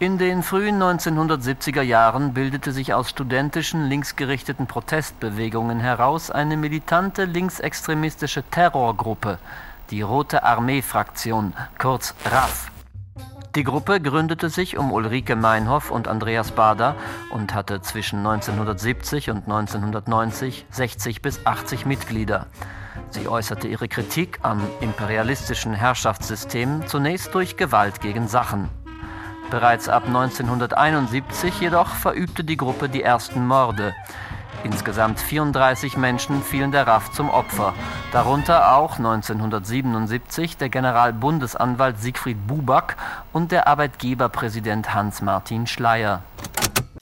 In 0.00 0.18
den 0.18 0.42
frühen 0.42 0.82
1970er 0.82 1.82
Jahren 1.82 2.34
bildete 2.34 2.72
sich 2.72 2.92
aus 2.92 3.10
studentischen 3.10 3.88
linksgerichteten 3.88 4.66
Protestbewegungen 4.66 5.78
heraus 5.78 6.30
eine 6.30 6.56
militante 6.56 7.24
linksextremistische 7.24 8.42
Terrorgruppe, 8.50 9.38
die 9.90 10.02
Rote 10.02 10.42
Armee-Fraktion, 10.42 11.54
kurz 11.78 12.14
RAF. 12.24 12.73
Die 13.54 13.62
Gruppe 13.62 14.00
gründete 14.00 14.50
sich 14.50 14.76
um 14.76 14.90
Ulrike 14.90 15.36
Meinhoff 15.36 15.92
und 15.92 16.08
Andreas 16.08 16.50
Bader 16.50 16.96
und 17.30 17.54
hatte 17.54 17.80
zwischen 17.82 18.18
1970 18.18 19.30
und 19.30 19.44
1990 19.44 20.66
60 20.70 21.22
bis 21.22 21.46
80 21.46 21.86
Mitglieder. 21.86 22.48
Sie 23.10 23.28
äußerte 23.28 23.68
ihre 23.68 23.86
Kritik 23.86 24.40
am 24.42 24.60
imperialistischen 24.80 25.72
Herrschaftssystem 25.72 26.88
zunächst 26.88 27.32
durch 27.32 27.56
Gewalt 27.56 28.00
gegen 28.00 28.26
Sachen. 28.26 28.70
Bereits 29.50 29.88
ab 29.88 30.04
1971 30.08 31.60
jedoch 31.60 31.90
verübte 31.90 32.42
die 32.42 32.56
Gruppe 32.56 32.88
die 32.88 33.04
ersten 33.04 33.46
Morde. 33.46 33.94
Insgesamt 34.64 35.20
34 35.20 35.98
Menschen 35.98 36.42
fielen 36.42 36.72
der 36.72 36.86
RAF 36.86 37.12
zum 37.12 37.28
Opfer, 37.28 37.74
darunter 38.12 38.74
auch 38.76 38.96
1977 38.96 40.56
der 40.56 40.70
Generalbundesanwalt 40.70 42.00
Siegfried 42.00 42.46
Buback 42.46 42.96
und 43.34 43.52
der 43.52 43.68
Arbeitgeberpräsident 43.68 44.94
Hans-Martin 44.94 45.66
Schleyer. 45.66 46.22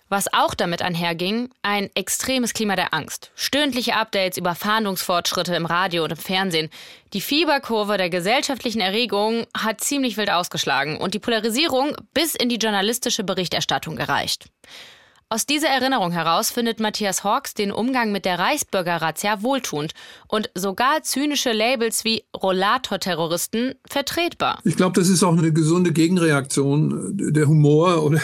Was 0.08 0.30
auch 0.34 0.54
damit 0.54 0.82
einherging, 0.82 1.48
ein 1.62 1.88
extremes 1.94 2.52
Klima 2.52 2.76
der 2.76 2.92
Angst. 2.92 3.30
Stündliche 3.34 3.94
Updates 3.94 4.36
über 4.36 4.54
Fahndungsfortschritte 4.54 5.54
im 5.54 5.64
Radio 5.64 6.04
und 6.04 6.10
im 6.10 6.18
Fernsehen. 6.18 6.68
Die 7.14 7.22
Fieberkurve 7.22 7.96
der 7.96 8.10
gesellschaftlichen 8.10 8.82
Erregung 8.82 9.46
hat 9.56 9.80
ziemlich 9.80 10.16
wild 10.18 10.30
ausgeschlagen 10.30 10.98
und 10.98 11.14
die 11.14 11.18
Polarisierung 11.18 11.96
bis 12.12 12.34
in 12.34 12.48
die 12.48 12.56
journalistische 12.56 13.24
Berichterstattung 13.24 13.96
gereicht. 13.96 14.50
Aus 15.32 15.46
dieser 15.46 15.68
Erinnerung 15.68 16.12
heraus 16.12 16.50
findet 16.50 16.78
Matthias 16.78 17.24
Hawks 17.24 17.54
den 17.54 17.72
Umgang 17.72 18.12
mit 18.12 18.26
der 18.26 18.38
Reichsbürger-Razzia 18.38 19.42
wohltuend 19.42 19.94
und 20.28 20.50
sogar 20.54 21.04
zynische 21.04 21.52
Labels 21.52 22.04
wie 22.04 22.24
Rollator-Terroristen 22.36 23.72
vertretbar. 23.88 24.60
Ich 24.64 24.76
glaube, 24.76 25.00
das 25.00 25.08
ist 25.08 25.22
auch 25.22 25.32
eine 25.32 25.50
gesunde 25.50 25.92
Gegenreaktion. 25.92 27.16
Der 27.16 27.46
Humor 27.46 28.04
oder 28.04 28.20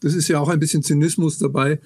das 0.00 0.14
ist 0.14 0.28
ja 0.28 0.40
auch 0.40 0.48
ein 0.48 0.58
bisschen 0.58 0.82
Zynismus 0.82 1.36
dabei 1.36 1.78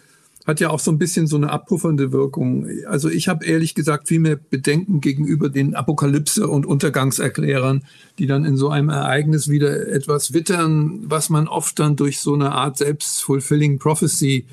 hat 0.47 0.61
ja 0.61 0.71
auch 0.71 0.81
so 0.81 0.91
ein 0.91 0.99
bisschen 0.99 1.27
so 1.27 1.37
eine 1.37 1.51
abpuffernde 1.51 2.13
Wirkung. 2.13 2.67
Also 2.87 3.09
ich 3.09 3.29
habe 3.29 3.45
ehrlich 3.45 3.75
gesagt 3.75 4.09
viel 4.09 4.21
mehr 4.21 4.37
Bedenken 4.37 5.01
gegenüber 5.01 5.49
den 5.49 5.75
Apokalypse- 5.75 6.47
und 6.47 6.67
Untergangserklärern, 6.67 7.85
die 8.19 8.27
dann 8.27 8.45
in 8.45 8.57
so 8.57 8.71
einem 8.71 8.89
Ereignis 8.89 9.49
wieder 9.49 9.89
etwas 9.89 10.33
wittern, 10.33 11.01
was 11.05 11.29
man 11.29 11.47
oft 11.47 11.79
dann 11.79 11.97
durch 11.97 12.21
so 12.21 12.35
eine 12.35 12.53
Art 12.53 12.79
selbst-fulfilling 12.79 13.79
prophecy 13.79 14.47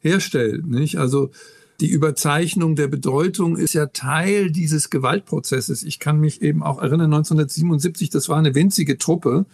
herstellt. 0.00 0.66
Nicht? 0.66 0.98
Also 0.98 1.30
die 1.80 1.90
Überzeichnung 1.90 2.76
der 2.76 2.88
Bedeutung 2.88 3.56
ist 3.56 3.74
ja 3.74 3.86
Teil 3.86 4.50
dieses 4.50 4.90
Gewaltprozesses. 4.90 5.82
Ich 5.82 5.98
kann 5.98 6.20
mich 6.20 6.40
eben 6.40 6.62
auch 6.62 6.78
erinnern, 6.78 7.12
1977, 7.12 8.10
das 8.10 8.28
war 8.28 8.38
eine 8.38 8.54
winzige 8.54 8.96
Truppe, 8.96 9.44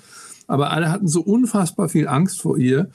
aber 0.47 0.71
alle 0.71 0.91
hatten 0.91 1.09
so 1.09 1.23
unfassbar 1.23 1.89
viel 1.89 2.07
Angst 2.09 2.43
vor 2.43 2.59
ihr. 2.59 2.91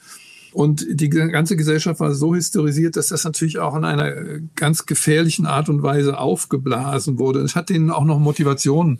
Und 0.56 0.86
die 0.88 1.10
ganze 1.10 1.54
Gesellschaft 1.54 2.00
war 2.00 2.14
so 2.14 2.34
historisiert, 2.34 2.96
dass 2.96 3.08
das 3.08 3.24
natürlich 3.24 3.58
auch 3.58 3.76
in 3.76 3.84
einer 3.84 4.40
ganz 4.54 4.86
gefährlichen 4.86 5.44
Art 5.44 5.68
und 5.68 5.82
Weise 5.82 6.18
aufgeblasen 6.18 7.18
wurde. 7.18 7.40
Es 7.40 7.54
hat 7.54 7.68
denen 7.68 7.90
auch 7.90 8.04
noch 8.04 8.18
Motivation 8.18 8.98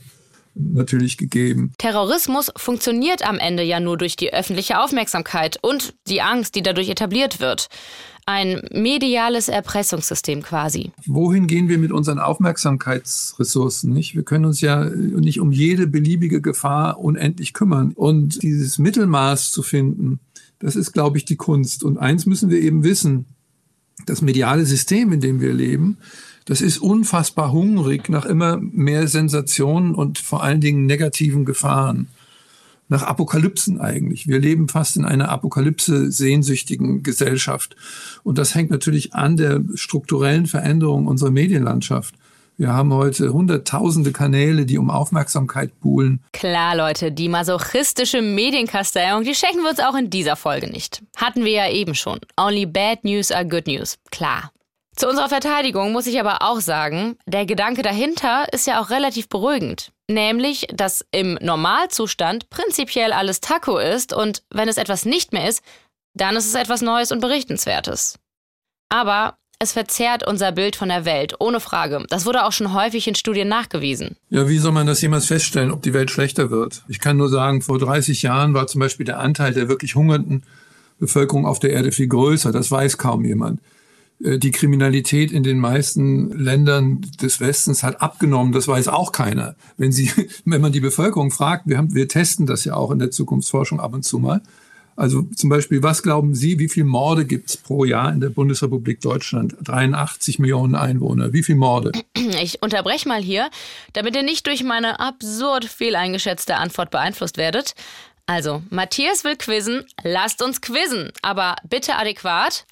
natürlich 0.55 1.17
gegeben. 1.17 1.73
Terrorismus 1.79 2.53
funktioniert 2.57 3.27
am 3.27 3.39
Ende 3.39 3.63
ja 3.63 3.81
nur 3.81 3.97
durch 3.97 4.17
die 4.17 4.35
öffentliche 4.35 4.79
Aufmerksamkeit 4.79 5.59
und 5.63 5.95
die 6.09 6.21
Angst, 6.21 6.57
die 6.57 6.63
dadurch 6.63 6.91
etabliert 6.91 7.41
wird. 7.41 7.69
Ein 8.27 8.61
mediales 8.71 9.49
Erpressungssystem 9.49 10.43
quasi. 10.43 10.91
Wohin 11.07 11.47
gehen 11.47 11.71
wir 11.71 11.79
mit 11.79 11.91
unseren 11.91 12.19
Aufmerksamkeitsressourcen? 12.19 13.95
Nicht? 13.95 14.15
Wir 14.15 14.25
können 14.25 14.45
uns 14.45 14.61
ja 14.61 14.85
nicht 14.85 15.41
um 15.41 15.53
jede 15.53 15.87
beliebige 15.87 16.43
Gefahr 16.43 17.01
unendlich 17.01 17.55
kümmern. 17.55 17.93
Und 17.95 18.43
dieses 18.43 18.77
Mittelmaß 18.77 19.53
zu 19.53 19.63
finden, 19.63 20.21
das 20.59 20.77
ist, 20.77 20.93
glaube 20.93 21.19
ich, 21.19 21.25
die 21.25 21.37
Kunst. 21.37 21.85
Und 21.85 21.99
eins 21.99 22.27
müssen 22.27 22.51
wir 22.51 22.61
eben 22.61 22.85
wissen, 22.85 23.27
das 24.07 24.23
mediale 24.23 24.67
System, 24.67 25.13
in 25.13 25.21
dem 25.21 25.41
wir 25.41 25.53
leben, 25.53 25.99
das 26.45 26.61
ist 26.61 26.79
unfassbar 26.79 27.51
hungrig 27.51 28.09
nach 28.09 28.25
immer 28.25 28.59
mehr 28.59 29.09
Sensationen 29.09 29.95
und 29.95 30.19
vor 30.19 30.45
allen 30.45 30.61
Dingen 30.61 30.87
negativen 30.87 31.45
Gefahren. 31.45 32.09
Nach 32.89 33.03
Apokalypsen 33.03 33.81
eigentlich. 33.81 34.29
Wir 34.29 34.39
leben 34.39 34.69
fast 34.69 34.97
in 34.97 35.05
einer 35.05 35.29
Apokalypse-sehnsüchtigen 35.31 37.03
Gesellschaft. 37.03 37.75
Und 38.23 38.39
das 38.39 38.55
hängt 38.55 38.71
natürlich 38.71 39.13
an 39.13 39.37
der 39.37 39.65
strukturellen 39.75 40.47
Veränderung 40.47 41.09
unserer 41.09 41.33
Medienlandschaft. 41.33 42.15
Wir 42.59 42.73
haben 42.73 42.95
heute 42.95 43.35
hunderttausende 43.35 44.13
Kanäle, 44.13 44.65
die 44.65 44.79
um 44.79 44.91
Aufmerksamkeit 44.91 45.79
buhlen. 45.79 46.25
Klar, 46.33 46.75
Leute, 46.75 47.13
die 47.13 47.29
masochistische 47.29 48.23
Medienkasteiung, 48.23 49.25
die 49.25 49.35
schenken 49.35 49.63
wir 49.63 49.69
uns 49.69 49.81
auch 49.81 49.95
in 49.95 50.09
dieser 50.09 50.37
Folge 50.37 50.71
nicht. 50.71 51.03
Hatten 51.17 51.45
wir 51.45 51.53
ja 51.53 51.69
eben 51.69 51.95
schon. 51.95 52.19
Only 52.39 52.65
bad 52.65 53.05
news 53.05 53.31
are 53.31 53.47
good 53.47 53.67
news. 53.67 53.99
Klar. 54.11 54.53
Zu 54.97 55.07
unserer 55.07 55.29
Verteidigung 55.29 55.93
muss 55.93 56.07
ich 56.07 56.19
aber 56.19 56.41
auch 56.41 56.61
sagen, 56.61 57.19
der 57.27 57.45
Gedanke 57.45 57.83
dahinter 57.83 58.51
ist 58.55 58.67
ja 58.67 58.81
auch 58.81 58.89
relativ 58.89 59.29
beruhigend. 59.29 59.93
Nämlich, 60.09 60.67
dass 60.73 61.05
im 61.11 61.39
Normalzustand 61.43 62.49
prinzipiell 62.49 63.13
alles 63.13 63.43
Taco 63.43 63.77
ist 63.77 64.15
und 64.15 64.43
wenn 64.49 64.71
es 64.71 64.79
etwas 64.79 65.05
nicht 65.05 65.35
mehr 65.35 65.47
ist, 65.47 65.63
dann 66.15 66.37
ist 66.37 66.47
es 66.47 66.55
etwas 66.55 66.81
Neues 66.81 67.13
und 67.13 67.21
Berichtenswertes. 67.21 68.19
Aber 68.89 69.37
es 69.59 69.73
verzerrt 69.73 70.27
unser 70.27 70.53
Bild 70.53 70.77
von 70.77 70.89
der 70.89 71.05
Welt, 71.05 71.35
ohne 71.39 71.61
Frage. 71.61 72.05
Das 72.11 72.27
wurde 72.27 72.45
auch 72.45 72.53
schon 72.53 72.75
häufig 72.75 73.09
in 73.09 73.15
Studien 73.15 73.49
nachgewiesen. 73.49 74.17
Ja, 74.29 74.49
wie 74.49 74.59
soll 74.59 74.73
man 74.73 74.87
das 74.87 75.01
jemals 75.01 75.27
feststellen, 75.27 75.71
ob 75.71 75.83
die 75.83 75.95
Welt 75.95 76.11
schlechter 76.11 76.51
wird? 76.51 76.85
Ich 76.89 77.01
kann 77.01 77.17
nur 77.17 77.31
sagen, 77.31 77.63
vor 77.63 77.79
30 77.79 78.23
Jahren 78.23 78.53
war 78.53 78.67
zum 78.67 78.81
Beispiel 78.81 79.07
der 79.07 79.19
Anteil 79.19 79.55
der 79.55 79.69
wirklich 79.69 79.95
hungernden 79.95 80.43
Bevölkerung 80.99 81.47
auf 81.47 81.59
der 81.59 81.71
Erde 81.71 81.91
viel 81.91 82.07
größer. 82.07 82.53
Das 82.53 82.71
weiß 82.71 82.99
kaum 82.99 83.25
jemand. 83.25 83.61
Äh, 84.23 84.39
die 84.39 84.51
Kriminalität 84.51 85.33
in 85.33 85.43
den 85.43 85.59
meisten 85.59 86.31
Ländern 86.33 87.01
des 87.23 87.41
Westens 87.41 87.83
hat 87.83 88.03
abgenommen. 88.03 88.53
Das 88.53 88.69
weiß 88.69 88.89
auch 88.89 89.11
keiner. 89.11 89.57
Wenn 89.79 89.91
Sie, 89.91 90.11
wenn 90.45 90.61
man 90.61 90.73
die 90.73 90.81
Bevölkerung 90.81 91.31
fragt, 91.31 91.67
wir 91.67 91.79
haben, 91.79 91.95
wir 91.95 92.09
testen 92.09 92.45
das 92.45 92.67
ja 92.67 92.75
auch 92.75 92.91
in 92.91 92.99
der 92.99 93.11
Zukunftsforschung 93.11 93.81
ab 93.81 93.95
und 93.95 94.05
zu 94.05 94.19
mal. 94.19 94.43
Also 94.97 95.23
zum 95.35 95.51
Beispiel, 95.51 95.83
was 95.83 96.03
glauben 96.03 96.35
Sie, 96.35 96.59
wie 96.59 96.69
viele 96.69 96.87
Morde 96.87 97.27
gibt 97.27 97.51
es 97.51 97.57
pro 97.57 97.85
Jahr 97.85 98.13
in 98.13 98.21
der 98.21 98.31
Bundesrepublik 98.31 99.01
Deutschland? 99.01 99.55
83 99.63 100.39
Millionen 100.39 100.75
Einwohner. 100.75 101.33
Wie 101.33 101.43
viele 101.43 101.59
Morde? 101.59 101.93
Ich 102.43 102.63
unterbreche 102.63 103.09
mal 103.09 103.23
hier, 103.23 103.49
damit 103.93 104.17
ihr 104.17 104.23
nicht 104.23 104.47
durch 104.47 104.63
meine 104.63 105.01
absurd 105.01 105.65
fehleingeschätzte 105.65 106.57
Antwort 106.57 106.91
beeinflusst 106.91 107.37
werdet. 107.37 107.75
Also, 108.27 108.63
Matthias 108.71 109.23
will 109.23 109.37
quizzen, 109.37 109.85
lasst 110.03 110.43
uns 110.43 110.61
quizzen, 110.61 111.13
aber 111.23 111.57
bitte 111.69 111.95
adäquat. 111.95 112.67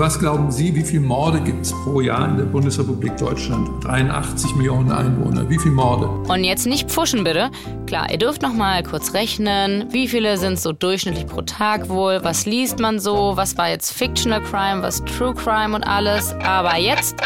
Was 0.00 0.18
glauben 0.18 0.50
Sie, 0.50 0.74
wie 0.74 0.82
viele 0.82 1.02
Morde 1.02 1.42
gibt 1.42 1.66
es 1.66 1.72
pro 1.72 2.00
Jahr 2.00 2.26
in 2.26 2.38
der 2.38 2.46
Bundesrepublik 2.46 3.18
Deutschland? 3.18 3.84
83 3.84 4.54
Millionen 4.54 4.90
Einwohner. 4.90 5.50
Wie 5.50 5.58
viele 5.58 5.74
Morde? 5.74 6.08
Und 6.08 6.42
jetzt 6.42 6.66
nicht 6.66 6.90
pfuschen, 6.90 7.22
bitte. 7.22 7.50
Klar, 7.86 8.10
ihr 8.10 8.16
dürft 8.16 8.40
noch 8.40 8.54
mal 8.54 8.82
kurz 8.82 9.12
rechnen. 9.12 9.92
Wie 9.92 10.08
viele 10.08 10.38
sind 10.38 10.58
so 10.58 10.72
durchschnittlich 10.72 11.26
pro 11.26 11.42
Tag 11.42 11.90
wohl? 11.90 12.20
Was 12.24 12.46
liest 12.46 12.78
man 12.78 12.98
so? 12.98 13.32
Was 13.34 13.58
war 13.58 13.68
jetzt 13.68 13.92
Fictional 13.92 14.42
Crime? 14.42 14.80
Was 14.80 15.04
True 15.04 15.34
Crime 15.34 15.76
und 15.76 15.84
alles? 15.84 16.32
Aber 16.44 16.78
jetzt. 16.78 17.16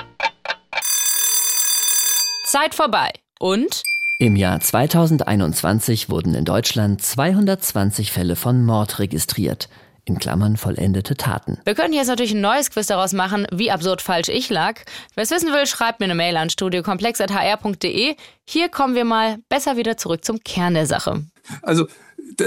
Zeit 2.46 2.74
vorbei. 2.74 3.12
Und? 3.38 3.84
Im 4.18 4.34
Jahr 4.34 4.58
2021 4.58 6.10
wurden 6.10 6.34
in 6.34 6.44
Deutschland 6.44 7.00
220 7.00 8.10
Fälle 8.10 8.34
von 8.34 8.64
Mord 8.64 8.98
registriert 8.98 9.68
in 10.04 10.18
Klammern 10.18 10.56
vollendete 10.56 11.16
Taten. 11.16 11.58
Wir 11.64 11.74
können 11.74 11.94
jetzt 11.94 12.08
natürlich 12.08 12.34
ein 12.34 12.40
neues 12.40 12.70
Quiz 12.70 12.86
daraus 12.86 13.12
machen, 13.12 13.46
wie 13.52 13.70
absurd 13.70 14.02
falsch 14.02 14.28
ich 14.28 14.50
lag. 14.50 14.80
Wer 15.14 15.24
es 15.24 15.30
wissen 15.30 15.52
will, 15.52 15.66
schreibt 15.66 16.00
mir 16.00 16.06
eine 16.06 16.14
Mail 16.14 16.36
an 16.36 16.50
studiokomplex.hr.de. 16.50 18.16
Hier 18.44 18.68
kommen 18.68 18.94
wir 18.94 19.04
mal 19.04 19.38
besser 19.48 19.76
wieder 19.76 19.96
zurück 19.96 20.24
zum 20.24 20.40
Kern 20.40 20.74
der 20.74 20.86
Sache. 20.86 21.24
Also 21.62 21.86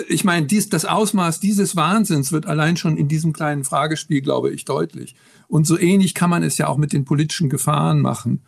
ich 0.10 0.24
meine, 0.24 0.46
dies, 0.46 0.70
das 0.70 0.86
Ausmaß 0.86 1.40
dieses 1.40 1.76
Wahnsinns 1.76 2.32
wird 2.32 2.46
allein 2.46 2.78
schon 2.78 2.98
in 2.98 3.08
diesem 3.08 3.34
kleinen 3.34 3.64
Fragespiel, 3.64 4.22
glaube 4.22 4.52
ich, 4.52 4.66
deutlich. 4.66 5.16
Und 5.48 5.66
so 5.66 5.78
ähnlich 5.78 6.14
kann 6.14 6.30
man 6.30 6.44
es 6.44 6.58
ja 6.58 6.68
auch 6.68 6.78
mit 6.78 6.94
den 6.94 7.06
politischen 7.06 7.50
Gefahren 7.50 8.02
machen. 8.02 8.42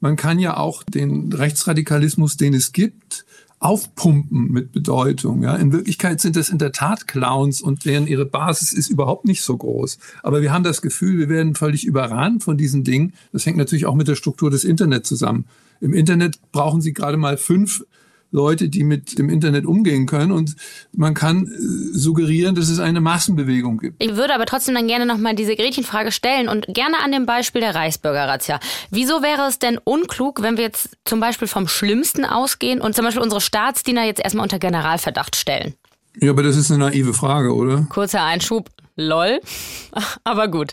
Man 0.00 0.16
kann 0.16 0.38
ja 0.38 0.56
auch 0.56 0.82
den 0.82 1.32
Rechtsradikalismus, 1.32 2.36
den 2.36 2.54
es 2.54 2.72
gibt, 2.72 3.24
aufpumpen 3.60 4.50
mit 4.50 4.72
Bedeutung. 4.72 5.42
Ja. 5.42 5.54
In 5.54 5.72
Wirklichkeit 5.72 6.20
sind 6.20 6.36
es 6.36 6.48
in 6.48 6.58
der 6.58 6.72
Tat 6.72 7.06
Clowns 7.06 7.60
und 7.60 7.84
deren 7.84 8.06
ihre 8.06 8.24
Basis 8.24 8.72
ist 8.72 8.88
überhaupt 8.88 9.26
nicht 9.26 9.42
so 9.42 9.56
groß. 9.56 9.98
Aber 10.22 10.40
wir 10.40 10.52
haben 10.52 10.64
das 10.64 10.80
Gefühl, 10.80 11.18
wir 11.18 11.28
werden 11.28 11.54
völlig 11.54 11.84
überrannt 11.84 12.42
von 12.42 12.56
diesen 12.56 12.84
Dingen. 12.84 13.12
Das 13.32 13.44
hängt 13.44 13.58
natürlich 13.58 13.84
auch 13.84 13.94
mit 13.94 14.08
der 14.08 14.14
Struktur 14.14 14.50
des 14.50 14.64
Internets 14.64 15.08
zusammen. 15.08 15.44
Im 15.80 15.92
Internet 15.92 16.38
brauchen 16.52 16.80
Sie 16.80 16.94
gerade 16.94 17.18
mal 17.18 17.36
fünf 17.36 17.84
Leute, 18.32 18.68
die 18.68 18.84
mit 18.84 19.18
dem 19.18 19.28
Internet 19.28 19.66
umgehen 19.66 20.06
können. 20.06 20.32
Und 20.32 20.56
man 20.92 21.14
kann 21.14 21.46
äh, 21.46 21.98
suggerieren, 21.98 22.54
dass 22.54 22.68
es 22.68 22.78
eine 22.78 23.00
Massenbewegung 23.00 23.78
gibt. 23.78 24.02
Ich 24.02 24.16
würde 24.16 24.34
aber 24.34 24.46
trotzdem 24.46 24.74
dann 24.74 24.86
gerne 24.86 25.06
nochmal 25.06 25.34
diese 25.34 25.56
Gretchenfrage 25.56 26.12
stellen 26.12 26.48
und 26.48 26.66
gerne 26.68 26.98
an 27.04 27.12
dem 27.12 27.26
Beispiel 27.26 27.60
der 27.60 27.74
Reichsbürger-Razzia. 27.74 28.60
Wieso 28.90 29.22
wäre 29.22 29.48
es 29.48 29.58
denn 29.58 29.78
unklug, 29.82 30.42
wenn 30.42 30.56
wir 30.56 30.64
jetzt 30.64 30.96
zum 31.04 31.20
Beispiel 31.20 31.48
vom 31.48 31.68
Schlimmsten 31.68 32.24
ausgehen 32.24 32.80
und 32.80 32.94
zum 32.94 33.04
Beispiel 33.04 33.22
unsere 33.22 33.40
Staatsdiener 33.40 34.04
jetzt 34.04 34.20
erstmal 34.22 34.44
unter 34.44 34.58
Generalverdacht 34.58 35.36
stellen? 35.36 35.74
Ja, 36.20 36.30
aber 36.30 36.42
das 36.42 36.56
ist 36.56 36.70
eine 36.70 36.84
naive 36.84 37.14
Frage, 37.14 37.54
oder? 37.54 37.86
Kurzer 37.88 38.22
Einschub. 38.24 38.68
Lol. 38.96 39.40
Aber 40.24 40.48
gut. 40.48 40.72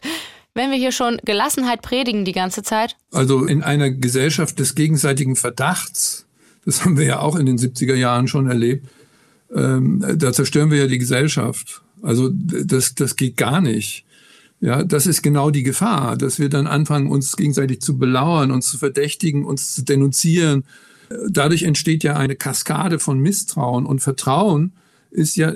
wenn 0.53 0.71
wir 0.71 0.77
hier 0.77 0.91
schon 0.91 1.19
Gelassenheit 1.23 1.81
predigen 1.81 2.25
die 2.25 2.31
ganze 2.33 2.63
Zeit? 2.63 2.97
Also 3.11 3.45
in 3.45 3.63
einer 3.63 3.91
Gesellschaft 3.91 4.59
des 4.59 4.75
gegenseitigen 4.75 5.35
Verdachts, 5.35 6.26
das 6.67 6.83
haben 6.83 6.97
wir 6.97 7.05
ja 7.05 7.19
auch 7.19 7.37
in 7.37 7.45
den 7.45 7.57
70er 7.57 7.95
Jahren 7.95 8.27
schon 8.27 8.47
erlebt, 8.47 8.85
ähm, 9.55 10.03
da 10.17 10.33
zerstören 10.33 10.69
wir 10.69 10.79
ja 10.79 10.87
die 10.87 10.97
Gesellschaft. 10.97 11.81
Also 12.01 12.29
das, 12.29 12.93
das 12.93 13.15
geht 13.15 13.37
gar 13.37 13.61
nicht. 13.61 14.03
Ja, 14.59 14.83
das 14.83 15.07
ist 15.07 15.21
genau 15.21 15.49
die 15.49 15.63
Gefahr, 15.63 16.17
dass 16.17 16.39
wir 16.39 16.49
dann 16.49 16.67
anfangen, 16.67 17.09
uns 17.09 17.37
gegenseitig 17.37 17.79
zu 17.79 17.97
belauern, 17.97 18.51
uns 18.51 18.69
zu 18.69 18.77
verdächtigen, 18.77 19.45
uns 19.45 19.75
zu 19.75 19.83
denunzieren. 19.83 20.65
Dadurch 21.29 21.63
entsteht 21.63 22.03
ja 22.03 22.17
eine 22.17 22.35
Kaskade 22.35 22.99
von 22.99 23.19
Misstrauen 23.19 23.85
und 23.85 24.01
Vertrauen 24.01 24.73
ist 25.09 25.37
ja 25.37 25.53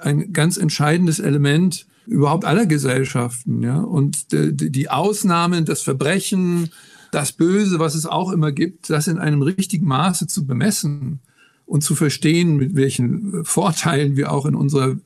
ein 0.00 0.32
ganz 0.32 0.56
entscheidendes 0.56 1.20
Element 1.20 1.86
überhaupt 2.06 2.44
aller 2.44 2.66
Gesellschaften. 2.66 3.62
Ja? 3.62 3.78
Und 3.78 4.26
die 4.32 4.90
Ausnahmen, 4.90 5.64
das 5.64 5.82
Verbrechen, 5.82 6.70
das 7.12 7.32
Böse, 7.32 7.78
was 7.78 7.94
es 7.94 8.06
auch 8.06 8.32
immer 8.32 8.52
gibt, 8.52 8.90
das 8.90 9.06
in 9.06 9.18
einem 9.18 9.42
richtigen 9.42 9.86
Maße 9.86 10.26
zu 10.26 10.46
bemessen 10.46 11.20
und 11.66 11.82
zu 11.82 11.94
verstehen, 11.94 12.56
mit 12.56 12.74
welchen 12.74 13.44
Vorteilen 13.44 14.16
wir 14.16 14.32
auch 14.32 14.46
in 14.46 14.54
unserer 14.54 14.96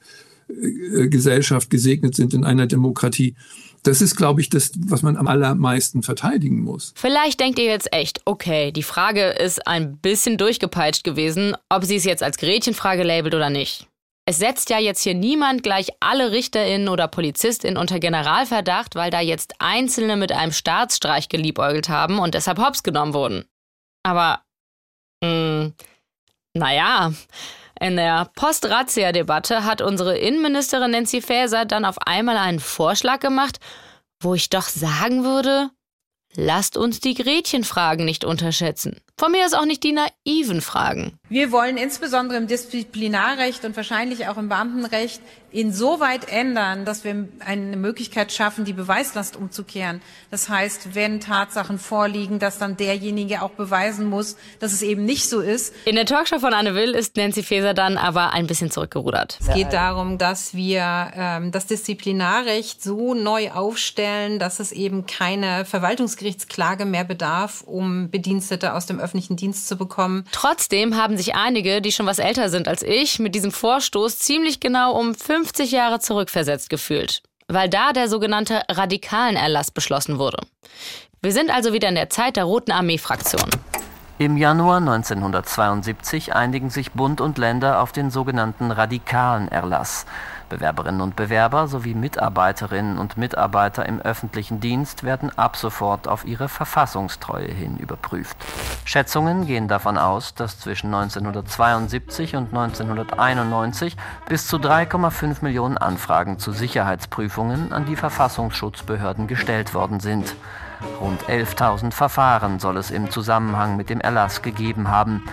äh, 0.49 1.09
Gesellschaft 1.09 1.71
gesegnet 1.71 2.15
sind 2.15 2.35
in 2.35 2.45
einer 2.45 2.67
Demokratie. 2.67 3.35
Das 3.83 4.01
ist, 4.01 4.17
glaube 4.17 4.41
ich, 4.41 4.49
das, 4.49 4.73
was 4.79 5.03
man 5.03 5.17
am 5.17 5.27
allermeisten 5.27 6.03
verteidigen 6.03 6.63
muss. 6.63 6.95
Vielleicht 6.97 7.39
denkt 7.39 7.59
ihr 7.59 7.67
jetzt 7.67 7.93
echt, 7.93 8.23
okay, 8.25 8.73
die 8.73 8.83
Frage 8.83 9.29
ist 9.29 9.67
ein 9.67 9.99
bisschen 9.99 10.39
durchgepeitscht 10.39 11.05
gewesen, 11.05 11.55
ob 11.69 11.85
sie 11.85 11.97
es 11.97 12.05
jetzt 12.05 12.23
als 12.23 12.39
Gretchenfrage 12.39 13.03
labelt 13.03 13.35
oder 13.35 13.51
nicht. 13.51 13.87
Es 14.27 14.39
setzt 14.39 14.71
ja 14.71 14.79
jetzt 14.79 15.03
hier 15.03 15.15
niemand 15.15 15.63
gleich 15.63 15.89
alle 16.01 16.33
RichterInnen 16.33 16.89
oder 16.89 17.09
PolizistInnen 17.09 17.77
unter 17.77 18.01
Generalverdacht, 18.01 18.95
weil 18.95 19.11
da 19.11 19.21
jetzt 19.21 19.55
Einzelne 19.59 20.17
mit 20.17 20.33
einem 20.33 20.53
Staatsstreich 20.53 21.29
geliebäugelt 21.29 21.91
haben 21.91 22.19
und 22.19 22.35
deshalb 22.35 22.59
hops 22.59 22.83
genommen 22.83 23.13
wurden. 23.13 23.45
Aber, 24.03 24.41
mh, 25.23 25.29
hm, 25.29 25.75
naja, 26.55 27.13
in 27.81 27.97
der 27.97 28.31
Post-Razzia-Debatte 28.37 29.65
hat 29.65 29.83
unsere 29.83 30.17
Innenministerin 30.17 30.93
Nancy 30.93 31.21
Faeser 31.21 31.67
dann 31.67 31.85
auf 31.85 31.99
einmal 32.07 32.39
einen 32.39 32.61
Vorschlag 32.61 33.21
gemacht, 33.21 33.59
wo 34.21 34.35
ich 34.35 34.49
doch 34.49 34.69
sagen 34.69 35.25
würde, 35.25 35.71
lasst 36.35 36.79
uns 36.79 37.01
die 37.01 37.15
Gretchenfragen 37.15 38.07
nicht 38.07 38.25
unterschätzen. 38.25 39.01
Von 39.19 39.33
mir 39.33 39.45
ist 39.45 39.57
auch 39.57 39.67
nicht 39.67 39.83
die 39.83 39.93
naiven 39.93 40.63
Fragen. 40.63 41.19
Wir 41.31 41.53
wollen 41.53 41.79
insbesondere 41.79 42.37
im 42.37 42.47
Disziplinarrecht 42.47 43.65
und 43.65 43.75
wahrscheinlich 43.77 44.29
auch 44.29 44.37
im 44.37 44.51
Beamtenrecht 44.51 45.23
insoweit 45.55 46.29
ändern, 46.29 46.85
dass 46.85 47.05
wir 47.05 47.29
eine 47.39 47.77
Möglichkeit 47.77 48.33
schaffen, 48.33 48.65
die 48.65 48.73
Beweislast 48.73 49.37
umzukehren. 49.37 50.03
Das 50.31 50.49
heißt, 50.49 50.95
wenn 50.95 51.21
Tatsachen 51.21 51.79
vorliegen, 51.79 52.41
dass 52.41 52.59
dann 52.59 52.77
derjenige 52.77 53.41
auch 53.41 53.51
beweisen 53.51 54.11
muss, 54.11 54.37
dass 54.59 54.73
es 54.73 54.83
eben 54.83 55.05
nicht 55.05 55.29
so 55.29 55.41
ist. 55.41 55.73
In 55.85 55.95
der 55.95 56.07
Talkshow 56.07 56.41
von 56.41 56.53
Anne 56.53 56.75
Will 56.75 56.91
ist 56.91 57.17
Nancy 57.17 57.45
Faeser 57.45 57.73
dann 57.73 57.97
aber 57.97 58.33
ein 58.33 58.49
bisschen 58.49 58.71
zurückgerudert. 58.71 59.39
Es 59.41 59.55
geht 59.55 59.73
darum, 59.73 60.19
dass 60.19 60.55
wir 60.55 61.13
ähm, 61.15 61.53
das 61.53 61.67
Disziplinarrecht 61.67 62.83
so 62.83 63.15
neu 63.15 63.53
aufstellen, 63.53 64.41
dass 64.41 64.59
es 64.59 64.73
eben 64.73 65.07
keine 65.07 65.65
Verwaltungsgerichtsklage 65.65 66.85
mehr 66.85 67.05
bedarf, 67.05 67.63
um 67.63 68.11
Bedienstete 68.11 68.75
aus 68.75 68.87
dem 68.87 68.99
öffentlichen 68.99 69.37
Dienst 69.37 69.69
zu 69.69 69.77
bekommen. 69.77 70.27
Trotzdem 70.33 70.97
haben 70.97 71.14
sich 71.17 71.35
einige, 71.35 71.81
die 71.81 71.93
schon 71.93 72.07
was 72.07 72.19
älter 72.19 72.49
sind 72.49 72.69
als 72.69 72.83
ich, 72.83 73.19
mit 73.19 73.35
diesem 73.35 73.53
Vorstoß 73.53 74.19
ziemlich 74.19 74.61
genau 74.61 74.99
um 74.99 75.15
50 75.15 75.71
Jahre 75.71 76.01
zurückversetzt 76.01 76.71
gefühlt, 76.71 77.23
weil 77.49 77.69
da 77.69 77.93
der 77.93 78.09
sogenannte 78.09 78.63
radikalen 78.71 79.37
Erlass 79.37 79.71
beschlossen 79.71 80.19
wurde. 80.19 80.39
Wir 81.23 81.33
sind 81.33 81.51
also 81.51 81.73
wieder 81.73 81.89
in 81.89 81.95
der 81.95 82.11
Zeit 82.11 82.37
der 82.37 82.45
Roten 82.45 82.73
Armee-Fraktion. 82.73 83.51
Im 84.19 84.37
Januar 84.37 84.77
1972 84.77 86.35
einigen 86.35 86.71
sich 86.71 86.93
Bund 86.93 87.21
und 87.21 87.37
Länder 87.37 87.83
auf 87.83 87.91
den 87.91 88.11
sogenannten 88.11 88.71
radikalen 88.71 89.49
Erlass. 89.49 90.07
Bewerberinnen 90.55 91.01
und 91.01 91.17
Bewerber 91.17 91.67
sowie 91.67 91.95
Mitarbeiterinnen 91.95 92.97
und 92.97 93.17
Mitarbeiter 93.17 93.87
im 93.87 94.01
öffentlichen 94.01 94.61
Dienst 94.61 95.03
werden 95.03 95.37
ab 95.37 95.57
sofort 95.57 96.07
auf 96.07 96.25
ihre 96.25 96.49
Verfassungstreue 96.49 97.51
hin 97.51 97.77
überprüft. 97.77 98.37
Schätzungen 98.85 99.47
gehen 99.47 99.67
davon 99.67 99.99
aus, 99.99 100.35
dass 100.35 100.61
zwischen 100.61 100.95
1972 100.95 102.37
und 102.37 102.55
1991 102.55 103.97
bis 104.29 104.47
zu 104.47 104.59
3,5 104.59 105.39
Millionen 105.43 105.77
Anfragen 105.77 106.39
zu 106.39 106.53
Sicherheitsprüfungen 106.53 107.73
an 107.73 107.85
die 107.87 107.97
Verfassungsschutzbehörden 107.97 109.27
gestellt 109.27 109.75
worden 109.75 109.99
sind. 109.99 110.37
Rund 111.01 111.25
11.000 111.25 111.91
Verfahren 111.91 112.61
soll 112.61 112.77
es 112.77 112.93
im 112.93 113.11
Zusammenhang 113.11 113.77
mit 113.77 113.91
dem 113.91 114.01
Erlass 114.01 114.43
gegeben 114.43 114.89
haben. 114.89 115.25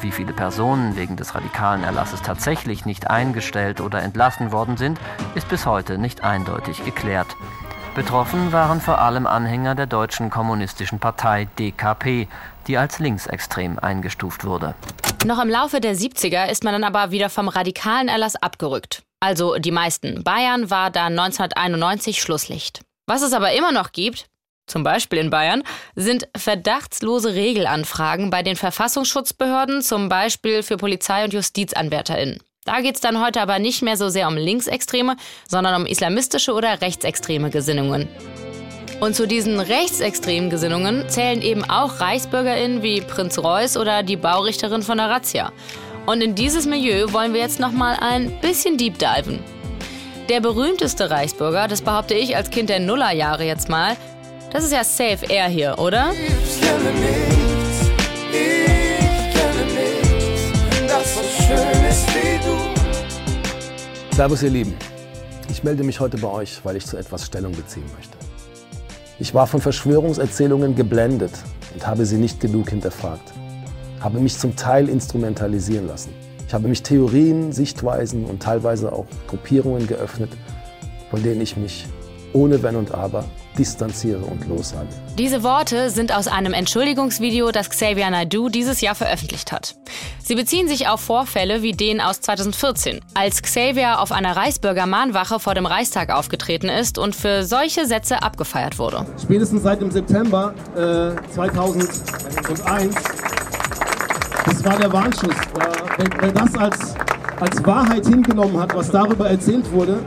Wie 0.00 0.12
viele 0.12 0.32
Personen 0.32 0.96
wegen 0.96 1.16
des 1.16 1.34
radikalen 1.34 1.82
Erlasses 1.82 2.22
tatsächlich 2.22 2.86
nicht 2.86 3.10
eingestellt 3.10 3.80
oder 3.80 4.00
entlassen 4.00 4.52
worden 4.52 4.76
sind, 4.76 5.00
ist 5.34 5.48
bis 5.48 5.66
heute 5.66 5.98
nicht 5.98 6.22
eindeutig 6.22 6.84
geklärt. 6.84 7.26
Betroffen 7.96 8.52
waren 8.52 8.80
vor 8.80 9.00
allem 9.00 9.26
Anhänger 9.26 9.74
der 9.74 9.86
Deutschen 9.86 10.30
Kommunistischen 10.30 11.00
Partei 11.00 11.48
DKP, 11.58 12.28
die 12.68 12.78
als 12.78 13.00
linksextrem 13.00 13.80
eingestuft 13.80 14.44
wurde. 14.44 14.76
Noch 15.24 15.42
im 15.42 15.48
Laufe 15.48 15.80
der 15.80 15.96
70er 15.96 16.48
ist 16.48 16.62
man 16.62 16.74
dann 16.74 16.84
aber 16.84 17.10
wieder 17.10 17.28
vom 17.28 17.48
radikalen 17.48 18.06
Erlass 18.06 18.36
abgerückt. 18.36 19.02
Also 19.18 19.56
die 19.56 19.72
meisten. 19.72 20.22
Bayern 20.22 20.70
war 20.70 20.90
da 20.90 21.06
1991 21.06 22.22
Schlusslicht. 22.22 22.82
Was 23.08 23.22
es 23.22 23.32
aber 23.32 23.52
immer 23.52 23.72
noch 23.72 23.90
gibt, 23.90 24.26
zum 24.68 24.84
Beispiel 24.84 25.18
in 25.18 25.30
Bayern, 25.30 25.62
sind 25.96 26.28
verdachtslose 26.36 27.34
Regelanfragen 27.34 28.30
bei 28.30 28.42
den 28.42 28.56
Verfassungsschutzbehörden, 28.56 29.82
zum 29.82 30.08
Beispiel 30.08 30.62
für 30.62 30.76
Polizei- 30.76 31.24
und 31.24 31.32
JustizanwärterInnen. 31.32 32.38
Da 32.64 32.80
geht 32.80 32.96
es 32.96 33.00
dann 33.00 33.24
heute 33.24 33.40
aber 33.40 33.58
nicht 33.58 33.82
mehr 33.82 33.96
so 33.96 34.10
sehr 34.10 34.28
um 34.28 34.36
linksextreme, 34.36 35.16
sondern 35.48 35.80
um 35.80 35.86
islamistische 35.86 36.52
oder 36.52 36.80
rechtsextreme 36.82 37.50
Gesinnungen. 37.50 38.08
Und 39.00 39.14
zu 39.14 39.26
diesen 39.26 39.60
rechtsextremen 39.60 40.50
Gesinnungen 40.50 41.08
zählen 41.08 41.40
eben 41.40 41.64
auch 41.64 42.00
ReichsbürgerInnen 42.00 42.82
wie 42.82 43.00
Prinz 43.00 43.38
Reuß 43.38 43.76
oder 43.76 44.02
die 44.02 44.16
Baurichterin 44.16 44.82
von 44.82 44.98
der 44.98 45.08
Razzia. 45.08 45.52
Und 46.04 46.20
in 46.20 46.34
dieses 46.34 46.66
Milieu 46.66 47.12
wollen 47.12 47.32
wir 47.32 47.40
jetzt 47.40 47.60
nochmal 47.60 47.96
ein 48.00 48.40
bisschen 48.40 48.76
deep 48.76 48.98
diven. 48.98 49.38
Der 50.28 50.40
berühmteste 50.40 51.10
Reichsbürger, 51.10 51.68
das 51.68 51.80
behaupte 51.80 52.14
ich 52.14 52.36
als 52.36 52.50
Kind 52.50 52.68
der 52.68 52.80
Nullerjahre 52.80 53.44
jetzt 53.44 53.68
mal, 53.68 53.96
das 54.50 54.64
ist 54.64 54.72
ja 54.72 54.82
safe 54.84 55.26
er 55.28 55.48
hier, 55.48 55.78
oder? 55.78 56.12
Ich 56.12 56.60
kenne 56.60 56.92
nichts, 56.98 57.90
ich 58.32 59.34
kenne 59.34 59.64
nichts, 59.74 60.86
das 60.86 61.14
so 61.14 61.22
schön 61.42 61.84
ist 61.88 62.08
wie 62.14 62.38
du. 62.44 64.16
Servus, 64.16 64.42
ihr 64.42 64.50
Lieben. 64.50 64.74
Ich 65.50 65.62
melde 65.64 65.82
mich 65.82 66.00
heute 66.00 66.18
bei 66.18 66.28
euch, 66.28 66.60
weil 66.64 66.76
ich 66.76 66.86
zu 66.86 66.96
etwas 66.96 67.24
Stellung 67.24 67.52
beziehen 67.52 67.84
möchte. 67.96 68.16
Ich 69.18 69.34
war 69.34 69.46
von 69.46 69.60
Verschwörungserzählungen 69.60 70.74
geblendet 70.74 71.32
und 71.74 71.86
habe 71.86 72.06
sie 72.06 72.16
nicht 72.16 72.40
genug 72.40 72.70
hinterfragt. 72.70 73.32
Habe 74.00 74.20
mich 74.20 74.38
zum 74.38 74.54
Teil 74.54 74.88
instrumentalisieren 74.88 75.86
lassen. 75.86 76.14
Ich 76.46 76.54
habe 76.54 76.68
mich 76.68 76.82
Theorien, 76.82 77.52
Sichtweisen 77.52 78.24
und 78.24 78.42
teilweise 78.42 78.92
auch 78.92 79.06
Gruppierungen 79.26 79.86
geöffnet, 79.86 80.30
von 81.10 81.22
denen 81.22 81.40
ich 81.40 81.56
mich 81.56 81.86
ohne 82.32 82.62
Wenn 82.62 82.76
und 82.76 82.92
Aber 82.92 83.24
distanziere 83.58 84.24
und 84.24 84.46
lossage. 84.48 84.88
Diese 85.18 85.42
Worte 85.42 85.90
sind 85.90 86.14
aus 86.14 86.28
einem 86.28 86.52
Entschuldigungsvideo, 86.52 87.50
das 87.50 87.70
Xavier 87.70 88.08
Naidoo 88.10 88.48
dieses 88.48 88.80
Jahr 88.80 88.94
veröffentlicht 88.94 89.52
hat. 89.52 89.74
Sie 90.22 90.34
beziehen 90.34 90.68
sich 90.68 90.88
auf 90.88 91.00
Vorfälle 91.00 91.62
wie 91.62 91.72
den 91.72 92.00
aus 92.00 92.20
2014, 92.20 93.00
als 93.14 93.42
Xavier 93.42 94.00
auf 94.00 94.12
einer 94.12 94.36
Reichsbürger 94.36 94.86
Mahnwache 94.86 95.40
vor 95.40 95.54
dem 95.54 95.66
Reichstag 95.66 96.10
aufgetreten 96.10 96.68
ist 96.68 96.98
und 96.98 97.16
für 97.16 97.44
solche 97.44 97.86
Sätze 97.86 98.22
abgefeiert 98.22 98.78
wurde. 98.78 99.04
Spätestens 99.20 99.62
seit 99.62 99.80
dem 99.80 99.90
September 99.90 100.54
äh, 100.76 101.32
2001, 101.34 101.92
das 104.44 104.64
war 104.64 104.78
der 104.78 104.92
Warnschuss. 104.92 105.34
Äh, 105.34 105.96
wer, 105.96 106.06
wer 106.20 106.32
das 106.32 106.54
als, 106.56 106.94
als 107.40 107.66
Wahrheit 107.66 108.06
hingenommen 108.06 108.58
hat, 108.60 108.74
was 108.74 108.90
darüber 108.90 109.28
erzählt 109.28 109.70
wurde, 109.72 109.98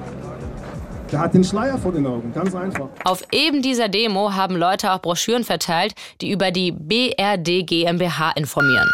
der 1.11 1.19
hat 1.19 1.33
den 1.33 1.43
Schleier 1.43 1.77
vor 1.77 1.91
den 1.91 2.05
Augen, 2.05 2.33
ganz 2.33 2.55
einfach. 2.55 2.87
Auf 3.03 3.23
eben 3.31 3.61
dieser 3.61 3.89
Demo 3.89 4.33
haben 4.33 4.55
Leute 4.55 4.91
auch 4.91 5.01
Broschüren 5.01 5.43
verteilt, 5.43 5.93
die 6.21 6.31
über 6.31 6.51
die 6.51 6.71
BRD 6.71 7.65
GmbH 7.67 8.31
informieren. 8.31 8.89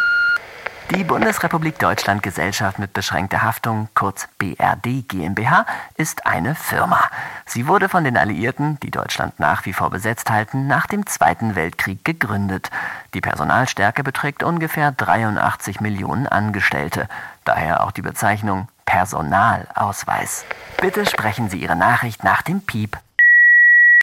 Die 0.95 1.03
Bundesrepublik 1.03 1.79
Deutschland 1.79 2.23
Gesellschaft 2.23 2.79
mit 2.79 2.93
beschränkter 2.93 3.41
Haftung, 3.41 3.89
kurz 3.93 4.29
BRD 4.37 5.05
GmbH, 5.05 5.65
ist 5.97 6.25
eine 6.25 6.55
Firma. 6.55 7.01
Sie 7.45 7.67
wurde 7.67 7.89
von 7.89 8.05
den 8.05 8.15
Alliierten, 8.15 8.79
die 8.81 8.89
Deutschland 8.89 9.37
nach 9.37 9.65
wie 9.65 9.73
vor 9.73 9.89
besetzt 9.89 10.29
halten, 10.29 10.65
nach 10.67 10.87
dem 10.87 11.05
Zweiten 11.05 11.55
Weltkrieg 11.55 12.05
gegründet. 12.05 12.71
Die 13.13 13.19
Personalstärke 13.19 14.01
beträgt 14.01 14.43
ungefähr 14.43 14.93
83 14.93 15.81
Millionen 15.81 16.25
Angestellte. 16.25 17.09
Daher 17.43 17.83
auch 17.83 17.91
die 17.91 18.01
Bezeichnung 18.01 18.69
Personalausweis. 18.87 20.45
Bitte 20.81 21.05
sprechen 21.05 21.49
Sie 21.49 21.59
Ihre 21.59 21.75
Nachricht 21.75 22.23
nach 22.23 22.41
dem 22.41 22.61
Piep 22.61 22.97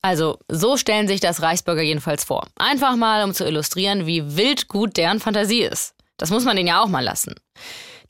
Also, 0.03 0.39
so 0.49 0.77
stellen 0.77 1.09
sich 1.09 1.21
das 1.21 1.43
Reichsbürger 1.43 1.83
jedenfalls 1.83 2.23
vor. 2.23 2.47
Einfach 2.57 2.95
mal, 2.95 3.25
um 3.25 3.35
zu 3.35 3.45
illustrieren, 3.45 4.07
wie 4.07 4.37
wild 4.37 4.69
gut 4.69 4.97
deren 4.97 5.19
Fantasie 5.19 5.63
ist. 5.63 5.95
Das 6.19 6.31
muss 6.31 6.45
man 6.45 6.55
denen 6.57 6.69
ja 6.69 6.81
auch 6.81 6.89
mal 6.89 7.03
lassen. 7.03 7.35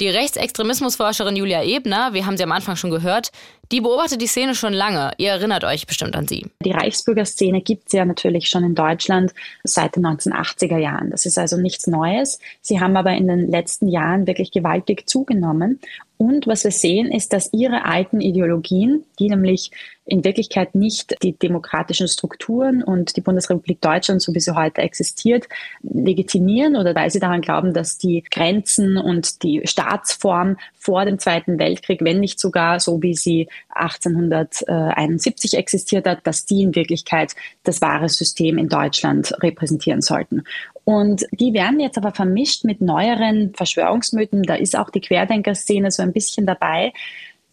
Die 0.01 0.09
Rechtsextremismusforscherin 0.09 1.37
Julia 1.37 1.63
Ebner, 1.63 2.13
wir 2.13 2.27
haben 2.27 2.37
sie 2.37 2.43
am 2.43 2.51
Anfang 2.51 2.75
schon 2.75 2.91
gehört, 2.91 3.31
die 3.73 3.81
beobachtet 3.81 4.21
die 4.21 4.27
Szene 4.27 4.55
schon 4.55 4.73
lange. 4.73 5.13
Ihr 5.19 5.31
erinnert 5.31 5.65
euch 5.65 5.87
bestimmt 5.87 6.17
an 6.17 6.27
sie. 6.27 6.47
Die 6.65 6.73
Reichsbürgerszene 6.73 7.61
gibt 7.61 7.87
es 7.87 7.93
ja 7.93 8.05
natürlich 8.05 8.49
schon 8.49 8.65
in 8.65 8.75
Deutschland 8.75 9.33
seit 9.63 9.97
den 9.97 10.07
1980er 10.07 10.79
Jahren. 10.79 11.11
Das 11.11 11.27
ist 11.27 11.39
also 11.39 11.57
nichts 11.57 11.87
Neues. 11.87 12.39
Sie 12.61 12.81
haben 12.81 12.97
aber 12.97 13.13
in 13.13 13.29
den 13.29 13.51
letzten 13.51 13.89
Jahren 13.89 14.27
wirklich 14.27 14.51
gewaltig 14.51 15.09
zugenommen. 15.09 15.81
Und 16.17 16.47
was 16.47 16.63
wir 16.63 16.71
sehen, 16.71 17.11
ist, 17.11 17.33
dass 17.33 17.53
ihre 17.53 17.85
alten 17.85 18.21
Ideologien, 18.21 19.05
die 19.19 19.29
nämlich 19.29 19.73
in 20.07 20.23
Wirklichkeit 20.23 20.75
nicht 20.75 21.17
die 21.23 21.33
demokratischen 21.33 22.09
Strukturen 22.09 22.83
und 22.83 23.17
die 23.17 23.21
Bundesrepublik 23.21 23.81
Deutschland, 23.81 24.23
so 24.23 24.35
wie 24.35 24.41
sie 24.41 24.55
heute 24.55 24.83
existiert, 24.83 25.49
legitimieren 25.83 26.77
oder 26.77 26.95
weil 26.95 27.11
sie 27.11 27.21
daran 27.21 27.41
glauben, 27.41 27.73
dass 27.73 27.99
die 27.99 28.23
Grenzen 28.31 28.97
und 28.97 29.43
die 29.43 29.63
Staatsform 29.65 30.57
vor 30.75 31.05
dem 31.05 31.19
Zweiten 31.19 31.59
Weltkrieg, 31.59 32.01
wenn 32.03 32.21
nicht 32.21 32.39
sogar 32.39 32.81
so 32.81 33.03
wie 33.03 33.15
sie 33.15 33.49
1871 33.71 35.55
existiert 35.55 36.07
hat, 36.07 36.27
dass 36.27 36.47
die 36.47 36.63
in 36.63 36.75
Wirklichkeit 36.75 37.35
das 37.63 37.81
wahre 37.81 38.09
System 38.09 38.59
in 38.59 38.69
Deutschland 38.69 39.35
repräsentieren 39.43 40.01
sollten. 40.01 40.45
Und 40.85 41.25
die 41.33 41.55
werden 41.55 41.81
jetzt 41.81 41.99
aber 41.99 42.13
vermischt 42.13 42.65
mit 42.65 42.81
neueren 42.81 43.55
Verschwörungsmythen. 43.55 44.43
Da 44.43 44.55
ist 44.55 44.77
auch 44.77 44.91
die 44.91 45.01
Querdenker-Szene 45.01 45.91
so 45.91 46.03
ein 46.03 46.13
bisschen 46.13 46.47
dabei 46.47 46.93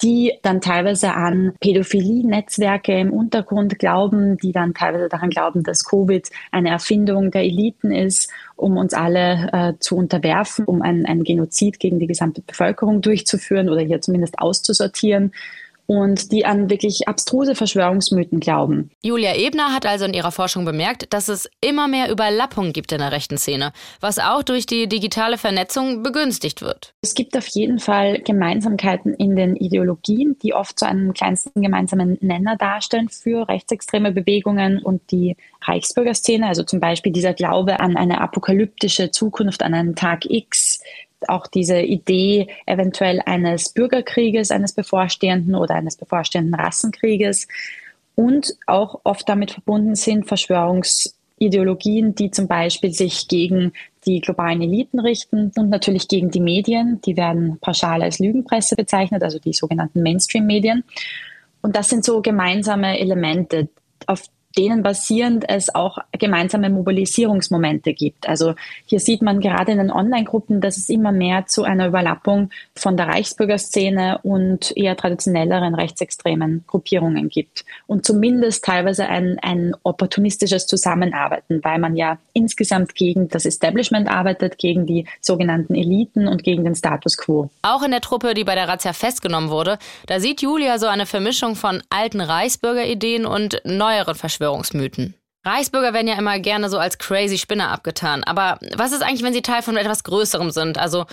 die 0.02 0.34
dann 0.42 0.62
teilweise 0.62 1.14
an 1.14 1.54
Pädophilie-Netzwerke 1.60 3.00
im 3.00 3.14
Untergrund 3.14 3.78
glauben, 3.78 4.38
die 4.38 4.52
dann 4.52 4.74
teilweise 4.74 5.10
daran 5.10 5.30
glauben, 5.30 5.64
dass 5.64 5.84
Covid 5.84 6.28
eine 6.52 6.70
Erfindung 6.70 7.32
der 7.32 7.44
Eliten 7.44 7.92
ist, 7.92 8.32
um 8.56 8.78
uns 8.78 8.94
alle 8.94 9.50
äh, 9.54 9.74
zu 9.80 9.96
unterwerfen, 9.96 10.66
um 10.66 10.82
ein, 10.82 11.06
ein 11.06 11.24
Genozid 11.24 11.80
gegen 11.80 12.00
die 12.00 12.08
gesamte 12.08 12.42
Bevölkerung 12.42 13.02
durchzuführen 13.02 13.70
oder 13.70 13.82
hier 13.82 14.02
zumindest 14.02 14.40
auszusortieren 14.40 15.34
und 15.92 16.32
die 16.32 16.46
an 16.46 16.70
wirklich 16.70 17.10
abstruse 17.10 17.54
Verschwörungsmythen 17.54 18.40
glauben. 18.40 18.92
Julia 19.04 19.36
Ebner 19.36 19.74
hat 19.74 19.86
also 19.86 20.06
in 20.06 20.14
ihrer 20.14 20.32
Forschung 20.32 20.64
bemerkt, 20.64 21.12
dass 21.12 21.28
es 21.28 21.50
immer 21.60 21.90
mehr 21.90 22.10
Überlappungen 22.10 22.72
gibt 22.72 22.94
in 22.94 23.00
der 23.00 23.12
rechten 23.12 23.38
Szene, 23.38 23.74
was 24.00 24.18
auch 24.18 24.42
durch 24.42 24.66
die 24.66 24.88
digitale 24.88 25.38
Vernetzung 25.38 26.02
begünstigt 26.02 26.62
wird. 26.62 26.94
Es 27.02 27.14
gibt 27.14 27.36
auf 27.36 27.46
jeden 27.48 27.80
Fall 27.80 28.22
Gemeinsamkeiten 28.22 29.14
in 29.14 29.36
den 29.36 29.58
Ideologien, 29.58 30.38
die 30.42 30.54
oft 30.54 30.80
zu 30.80 30.86
einem 30.86 31.14
kleinsten 31.14 31.62
gemeinsamen 31.62 32.18
Nenner 32.22 32.56
darstellen 32.56 33.10
für 33.10 33.50
rechtsextreme 33.50 34.14
Bewegungen 34.14 34.82
und 34.82 35.12
die 35.12 35.36
Reichsbürgerszene, 35.62 36.48
also 36.48 36.64
zum 36.64 36.80
Beispiel 36.80 37.12
dieser 37.12 37.34
Glaube 37.34 37.80
an 37.80 37.98
eine 37.98 38.22
apokalyptische 38.22 39.12
Zukunft, 39.12 39.64
an 39.64 39.74
einen 39.74 39.96
Tag 39.96 40.26
X, 40.26 40.82
auch 41.28 41.48
diese 41.48 41.80
Idee 41.82 42.48
eventuell 42.66 43.22
eines 43.26 43.70
Bürgerkrieges, 43.70 44.52
eines 44.52 44.74
bevorstehenden 44.74 45.56
oder 45.56 45.76
eines 45.76 45.96
bevorstehenden 45.96 46.56
Rassenkrieges 46.56 47.48
und 48.16 48.56
auch 48.66 49.02
oft 49.04 49.28
damit 49.30 49.52
verbunden 49.52 49.96
sind 49.96 50.28
Verschwörungsideologien, 50.28 52.16
die 52.16 52.32
zum 52.32 52.48
Beispiel 52.48 52.92
sich 52.92 53.28
gegen 53.28 53.74
die 54.06 54.20
globalen 54.20 54.62
Eliten 54.62 55.00
richten 55.00 55.52
und 55.56 55.70
natürlich 55.70 56.08
gegen 56.08 56.32
die 56.32 56.40
Medien. 56.40 57.02
Die 57.06 57.16
werden 57.18 57.60
pauschal 57.62 58.02
als 58.02 58.20
Lügenpresse 58.20 58.76
bezeichnet, 58.76 59.24
also 59.24 59.40
die 59.40 59.54
sogenannten 59.54 60.02
Mainstream-Medien. 60.02 60.84
Und 61.62 61.76
das 61.76 61.90
sind 61.90 62.04
so 62.04 62.22
gemeinsame 62.22 63.00
Elemente, 63.00 63.70
auf 64.08 64.24
denen 64.58 64.84
basierend 64.84 65.46
es 65.48 65.74
auch 65.74 65.98
gemeinsame 66.18 66.70
Mobilisierungsmomente 66.70 67.94
gibt. 67.94 68.28
Also 68.28 68.56
hier 68.86 69.00
sieht 69.00 69.22
man 69.22 69.40
gerade 69.40 69.72
in 69.72 69.78
den 69.78 69.92
Online-Gruppen, 69.92 70.62
dass 70.62 70.78
es 70.78 70.90
immer 70.90 71.12
mehr 71.12 71.46
zu 71.48 71.64
einer 71.64 71.88
Überlappung 71.88 72.50
von 72.76 72.98
der 72.98 73.08
Reichsbürgerszene 73.08 74.20
und 74.24 74.76
eher 74.76 74.98
traditionelleren 74.98 75.76
rechtsextremen 75.76 76.64
Gruppierungen 76.68 77.30
gibt. 77.30 77.66
Und 77.88 78.06
zumindest 78.06 78.66
teilweise 78.66 79.08
ein, 79.08 79.38
ein 79.42 79.74
opportunistisches 79.84 80.68
Zusammenarbeiten, 80.68 81.64
weil 81.64 81.80
man 81.80 81.96
ja 81.96 82.18
insgesamt 82.34 82.96
gegen 82.96 83.30
das 83.30 83.46
Establishment 83.46 84.10
arbeitet, 84.10 84.58
gegen 84.58 84.86
die 84.86 85.06
sogenannten 85.20 85.76
Eliten 85.76 86.28
und 86.28 86.44
gegen 86.44 86.64
den 86.64 86.76
Status 86.76 87.18
quo. 87.18 87.50
Auch 87.62 87.84
in 87.84 87.92
der 87.92 88.02
Truppe, 88.02 88.34
die 88.34 88.44
bei 88.44 88.56
der 88.56 88.68
Razzia 88.68 88.94
festgenommen 88.94 89.50
wurde, 89.50 89.78
da 90.08 90.20
sieht 90.20 90.42
Julia 90.42 90.78
so 90.78 90.88
eine 90.88 91.06
Vermischung 91.06 91.56
von 91.56 91.82
alten 91.90 92.22
Reichsbürgerideen 92.22 93.26
und 93.26 93.62
neueren 93.64 94.16
Verschwörungen. 94.16 94.41
Verschwörungsmythen. 94.42 95.16
Reichsbürger 95.44 95.94
werden 95.94 96.08
ja 96.08 96.20
immer 96.20 96.38
gerne 96.38 96.70
so 96.70 96.78
als 96.78 97.00
crazy 97.00 97.40
Spinner 97.40 97.70
abgetan. 97.70 98.24
Aber 98.24 98.60
was 98.76 98.92
ist 98.92 99.02
eigentlich, 99.02 99.24
wenn 99.24 99.34
sie 99.34 99.42
Teil 99.42 99.64
von 99.64 99.76
etwas 99.76 100.04
Größerem 100.04 100.52
sind, 100.52 100.78
also 100.78 101.06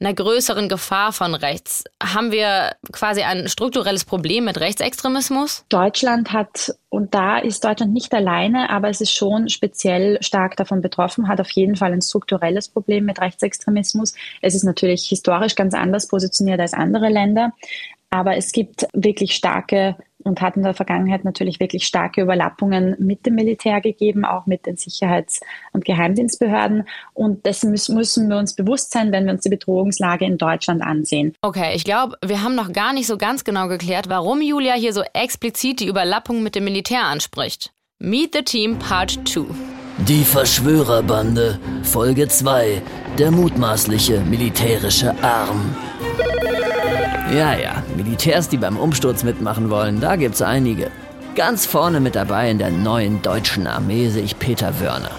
einer 0.00 0.12
größeren 0.12 0.68
Gefahr 0.68 1.12
von 1.12 1.36
rechts? 1.36 1.84
Haben 2.02 2.32
wir 2.32 2.72
quasi 2.90 3.22
ein 3.22 3.48
strukturelles 3.48 4.04
Problem 4.04 4.44
mit 4.44 4.58
Rechtsextremismus? 4.58 5.64
Deutschland 5.68 6.32
hat, 6.32 6.74
und 6.88 7.14
da 7.14 7.38
ist 7.38 7.64
Deutschland 7.64 7.92
nicht 7.92 8.12
alleine, 8.12 8.70
aber 8.70 8.88
es 8.88 9.00
ist 9.00 9.12
schon 9.12 9.48
speziell 9.48 10.20
stark 10.20 10.56
davon 10.56 10.80
betroffen, 10.80 11.28
hat 11.28 11.40
auf 11.40 11.50
jeden 11.52 11.76
Fall 11.76 11.92
ein 11.92 12.02
strukturelles 12.02 12.68
Problem 12.68 13.04
mit 13.04 13.20
Rechtsextremismus. 13.20 14.14
Es 14.42 14.56
ist 14.56 14.64
natürlich 14.64 15.06
historisch 15.06 15.54
ganz 15.54 15.74
anders 15.74 16.08
positioniert 16.08 16.58
als 16.58 16.74
andere 16.74 17.08
Länder. 17.08 17.52
Aber 18.10 18.36
es 18.36 18.52
gibt 18.52 18.86
wirklich 18.92 19.34
starke 19.34 19.96
und 20.26 20.40
hat 20.40 20.56
in 20.56 20.62
der 20.62 20.74
Vergangenheit 20.74 21.24
natürlich 21.24 21.60
wirklich 21.60 21.86
starke 21.86 22.22
Überlappungen 22.22 22.96
mit 22.98 23.24
dem 23.26 23.36
Militär 23.36 23.80
gegeben, 23.80 24.24
auch 24.24 24.46
mit 24.46 24.66
den 24.66 24.76
Sicherheits- 24.76 25.40
und 25.72 25.84
Geheimdienstbehörden. 25.84 26.88
Und 27.14 27.46
dessen 27.46 27.70
müssen 27.70 28.28
wir 28.28 28.36
uns 28.36 28.54
bewusst 28.54 28.92
sein, 28.92 29.12
wenn 29.12 29.24
wir 29.24 29.32
uns 29.32 29.42
die 29.42 29.50
Bedrohungslage 29.50 30.24
in 30.24 30.36
Deutschland 30.36 30.82
ansehen. 30.82 31.34
Okay, 31.42 31.74
ich 31.74 31.84
glaube, 31.84 32.16
wir 32.24 32.42
haben 32.42 32.54
noch 32.54 32.72
gar 32.72 32.92
nicht 32.92 33.06
so 33.06 33.16
ganz 33.16 33.44
genau 33.44 33.68
geklärt, 33.68 34.08
warum 34.08 34.42
Julia 34.42 34.74
hier 34.74 34.92
so 34.92 35.02
explizit 35.12 35.80
die 35.80 35.86
Überlappung 35.86 36.42
mit 36.42 36.54
dem 36.54 36.64
Militär 36.64 37.04
anspricht. 37.04 37.72
Meet 37.98 38.34
the 38.34 38.42
Team 38.42 38.78
Part 38.78 39.18
2. 39.28 39.46
Die 40.08 40.24
Verschwörerbande, 40.24 41.58
Folge 41.82 42.28
2, 42.28 42.82
der 43.18 43.30
mutmaßliche 43.30 44.20
militärische 44.20 45.14
Arm. 45.22 45.74
Ja, 47.32 47.54
ja, 47.54 47.82
Militärs, 47.96 48.48
die 48.48 48.56
beim 48.56 48.76
Umsturz 48.76 49.24
mitmachen 49.24 49.68
wollen, 49.68 50.00
da 50.00 50.14
gibt's 50.14 50.42
einige. 50.42 50.92
Ganz 51.34 51.66
vorne 51.66 51.98
mit 51.98 52.14
dabei 52.14 52.50
in 52.50 52.58
der 52.58 52.70
neuen 52.70 53.20
deutschen 53.20 53.66
Armee 53.66 54.08
sehe 54.08 54.22
ich 54.22 54.38
Peter 54.38 54.80
Wörner. 54.80 55.10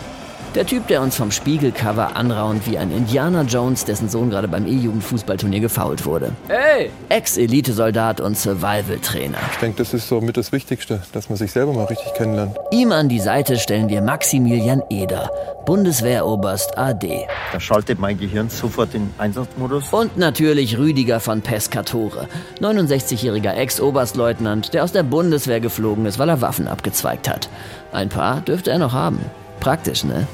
Der 0.55 0.65
Typ, 0.65 0.87
der 0.87 1.01
uns 1.01 1.15
vom 1.15 1.31
Spiegelcover 1.31 2.15
anraunt 2.15 2.65
wie 2.65 2.77
ein 2.77 2.91
Indiana 2.91 3.43
Jones, 3.43 3.85
dessen 3.85 4.09
Sohn 4.09 4.29
gerade 4.29 4.47
beim 4.47 4.65
E-Jugend-Fußballturnier 4.65 5.59
gefault 5.59 6.05
wurde. 6.05 6.31
Hey! 6.47 6.89
Ex-Elitesoldat 7.09 8.21
und 8.21 8.37
Survival-Trainer. 8.37 9.37
Ich 9.51 9.57
denke, 9.57 9.77
das 9.77 9.93
ist 9.93 10.07
so 10.07 10.19
mit 10.19 10.37
das 10.37 10.51
Wichtigste, 10.51 11.01
dass 11.11 11.29
man 11.29 11.37
sich 11.37 11.51
selber 11.51 11.73
mal 11.73 11.85
richtig 11.85 12.13
kennenlernt. 12.15 12.57
Ihm 12.71 12.91
an 12.91 13.09
die 13.09 13.19
Seite 13.19 13.57
stellen 13.57 13.89
wir 13.89 14.01
Maximilian 14.01 14.81
Eder, 14.89 15.29
Bundeswehroberst 15.65 16.77
AD. 16.77 17.27
Da 17.51 17.59
schaltet 17.59 17.99
mein 17.99 18.17
Gehirn 18.17 18.49
sofort 18.49 18.95
in 18.95 19.11
Einsatzmodus. 19.17 19.91
Und 19.91 20.17
natürlich 20.17 20.77
Rüdiger 20.77 21.19
von 21.19 21.41
Pescatore, 21.41 22.27
69-jähriger 22.61 23.53
Ex-Oberstleutnant, 23.53 24.73
der 24.73 24.83
aus 24.83 24.91
der 24.91 25.03
Bundeswehr 25.03 25.59
geflogen 25.59 26.05
ist, 26.05 26.17
weil 26.17 26.29
er 26.29 26.41
Waffen 26.41 26.67
abgezweigt 26.67 27.29
hat. 27.29 27.49
Ein 27.91 28.09
paar 28.09 28.41
dürfte 28.41 28.71
er 28.71 28.79
noch 28.79 28.93
haben. 28.93 29.19
Praktisch, 29.59 30.03
ne? 30.03 30.27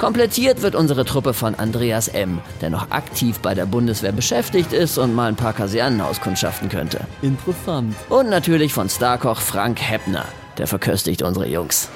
Komplettiert 0.00 0.62
wird 0.62 0.74
unsere 0.74 1.04
Truppe 1.04 1.34
von 1.34 1.54
Andreas 1.54 2.08
M., 2.08 2.40
der 2.62 2.70
noch 2.70 2.90
aktiv 2.90 3.38
bei 3.40 3.54
der 3.54 3.66
Bundeswehr 3.66 4.12
beschäftigt 4.12 4.72
ist 4.72 4.96
und 4.96 5.14
mal 5.14 5.28
ein 5.28 5.36
paar 5.36 5.52
Kasernen 5.52 6.00
auskundschaften 6.00 6.70
könnte. 6.70 7.00
Interessant. 7.20 7.94
Und 8.08 8.30
natürlich 8.30 8.72
von 8.72 8.88
Starkoch 8.88 9.40
Frank 9.40 9.78
Heppner, 9.78 10.24
der 10.56 10.66
verköstigt 10.66 11.20
unsere 11.20 11.46
Jungs. 11.46 11.90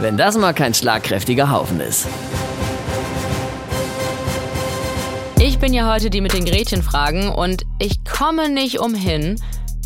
Wenn 0.00 0.16
das 0.16 0.36
mal 0.36 0.54
kein 0.54 0.74
schlagkräftiger 0.74 1.52
Haufen 1.52 1.80
ist. 1.80 2.08
Ich 5.40 5.60
bin 5.60 5.72
ja 5.72 5.92
heute 5.92 6.10
die 6.10 6.20
mit 6.20 6.32
den 6.32 6.44
Gretchenfragen 6.44 7.28
und 7.28 7.62
ich 7.78 8.04
komme 8.04 8.48
nicht 8.48 8.80
umhin, 8.80 9.40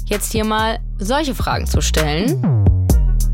jetzt 0.06 0.32
hier 0.32 0.46
mal 0.46 0.78
solche 0.98 1.34
Fragen 1.34 1.66
zu 1.66 1.82
stellen. 1.82 2.71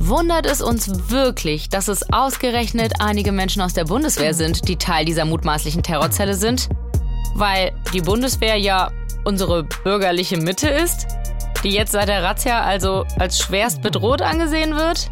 Wundert 0.00 0.46
es 0.46 0.62
uns 0.62 1.10
wirklich, 1.10 1.68
dass 1.68 1.88
es 1.88 2.04
ausgerechnet 2.12 2.92
einige 3.00 3.32
Menschen 3.32 3.60
aus 3.60 3.74
der 3.74 3.84
Bundeswehr 3.84 4.32
sind, 4.32 4.68
die 4.68 4.76
Teil 4.76 5.04
dieser 5.04 5.24
mutmaßlichen 5.24 5.82
Terrorzelle 5.82 6.34
sind? 6.34 6.68
Weil 7.34 7.72
die 7.92 8.00
Bundeswehr 8.00 8.56
ja 8.56 8.92
unsere 9.24 9.64
bürgerliche 9.64 10.36
Mitte 10.36 10.68
ist, 10.68 11.08
die 11.64 11.70
jetzt 11.70 11.92
seit 11.92 12.08
der 12.08 12.22
Razzia 12.22 12.62
also 12.62 13.04
als 13.18 13.40
schwerst 13.40 13.82
bedroht 13.82 14.22
angesehen 14.22 14.76
wird? 14.76 15.10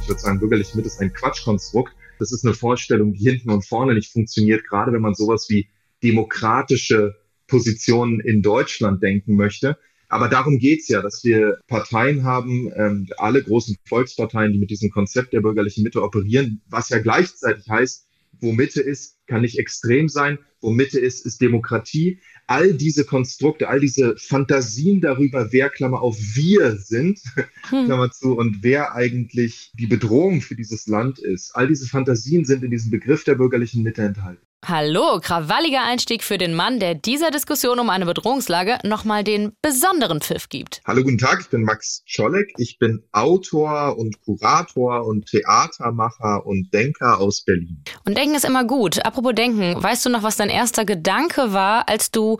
Ich 0.00 0.08
würde 0.08 0.20
sagen, 0.20 0.40
bürgerliche 0.40 0.74
Mitte 0.74 0.88
ist 0.88 1.00
ein 1.00 1.12
Quatschkonstrukt. 1.12 1.92
Das 2.18 2.32
ist 2.32 2.46
eine 2.46 2.54
Vorstellung, 2.54 3.12
die 3.12 3.28
hinten 3.28 3.50
und 3.50 3.66
vorne 3.66 3.92
nicht 3.92 4.10
funktioniert, 4.10 4.64
gerade 4.66 4.90
wenn 4.92 5.02
man 5.02 5.14
sowas 5.14 5.46
wie 5.50 5.68
demokratische 6.02 7.14
Positionen 7.46 8.20
in 8.20 8.40
Deutschland 8.40 9.02
denken 9.02 9.36
möchte. 9.36 9.76
Aber 10.08 10.28
darum 10.28 10.58
geht's 10.58 10.88
ja, 10.88 11.02
dass 11.02 11.24
wir 11.24 11.58
Parteien 11.66 12.24
haben, 12.24 12.70
ähm, 12.76 13.08
alle 13.18 13.42
großen 13.42 13.76
Volksparteien, 13.84 14.52
die 14.52 14.58
mit 14.58 14.70
diesem 14.70 14.90
Konzept 14.90 15.32
der 15.32 15.40
bürgerlichen 15.40 15.82
Mitte 15.82 16.02
operieren, 16.02 16.62
was 16.68 16.88
ja 16.90 16.98
gleichzeitig 16.98 17.68
heißt, 17.68 18.06
wo 18.40 18.52
Mitte 18.52 18.80
ist, 18.80 19.16
kann 19.26 19.40
nicht 19.40 19.58
extrem 19.58 20.08
sein, 20.08 20.38
wo 20.60 20.70
Mitte 20.70 21.00
ist, 21.00 21.26
ist 21.26 21.40
Demokratie. 21.40 22.20
All 22.46 22.74
diese 22.74 23.04
Konstrukte, 23.04 23.68
all 23.68 23.80
diese 23.80 24.16
Fantasien 24.16 25.00
darüber, 25.00 25.52
wer, 25.52 25.68
Klammer 25.68 26.00
auf, 26.00 26.16
wir 26.18 26.76
sind, 26.76 27.18
hm. 27.70 27.86
Klammer 27.86 28.10
zu, 28.10 28.36
und 28.36 28.62
wer 28.62 28.94
eigentlich 28.94 29.72
die 29.74 29.86
Bedrohung 29.86 30.40
für 30.40 30.54
dieses 30.54 30.86
Land 30.86 31.18
ist, 31.18 31.56
all 31.56 31.66
diese 31.66 31.86
Fantasien 31.86 32.44
sind 32.44 32.62
in 32.62 32.70
diesem 32.70 32.90
Begriff 32.90 33.24
der 33.24 33.34
bürgerlichen 33.34 33.82
Mitte 33.82 34.02
enthalten. 34.02 34.45
Hallo, 34.64 35.20
krawalliger 35.22 35.84
Einstieg 35.84 36.24
für 36.24 36.38
den 36.38 36.52
Mann, 36.54 36.80
der 36.80 36.96
dieser 36.96 37.30
Diskussion 37.30 37.78
um 37.78 37.88
eine 37.88 38.04
Bedrohungslage 38.04 38.78
nochmal 38.82 39.22
den 39.22 39.52
besonderen 39.62 40.20
Pfiff 40.20 40.48
gibt. 40.48 40.80
Hallo, 40.84 41.04
guten 41.04 41.18
Tag, 41.18 41.40
ich 41.40 41.48
bin 41.48 41.62
Max 41.62 42.02
Scholleck. 42.04 42.52
Ich 42.56 42.78
bin 42.78 43.04
Autor 43.12 43.96
und 43.96 44.20
Kurator 44.22 45.06
und 45.06 45.26
Theatermacher 45.26 46.44
und 46.46 46.74
Denker 46.74 47.20
aus 47.20 47.44
Berlin. 47.44 47.84
Und 48.04 48.18
Denken 48.18 48.34
ist 48.34 48.44
immer 48.44 48.64
gut. 48.64 49.04
Apropos 49.04 49.34
Denken, 49.34 49.80
weißt 49.80 50.04
du 50.04 50.10
noch, 50.10 50.24
was 50.24 50.36
dein 50.36 50.50
erster 50.50 50.84
Gedanke 50.84 51.52
war, 51.52 51.88
als 51.88 52.10
du 52.10 52.38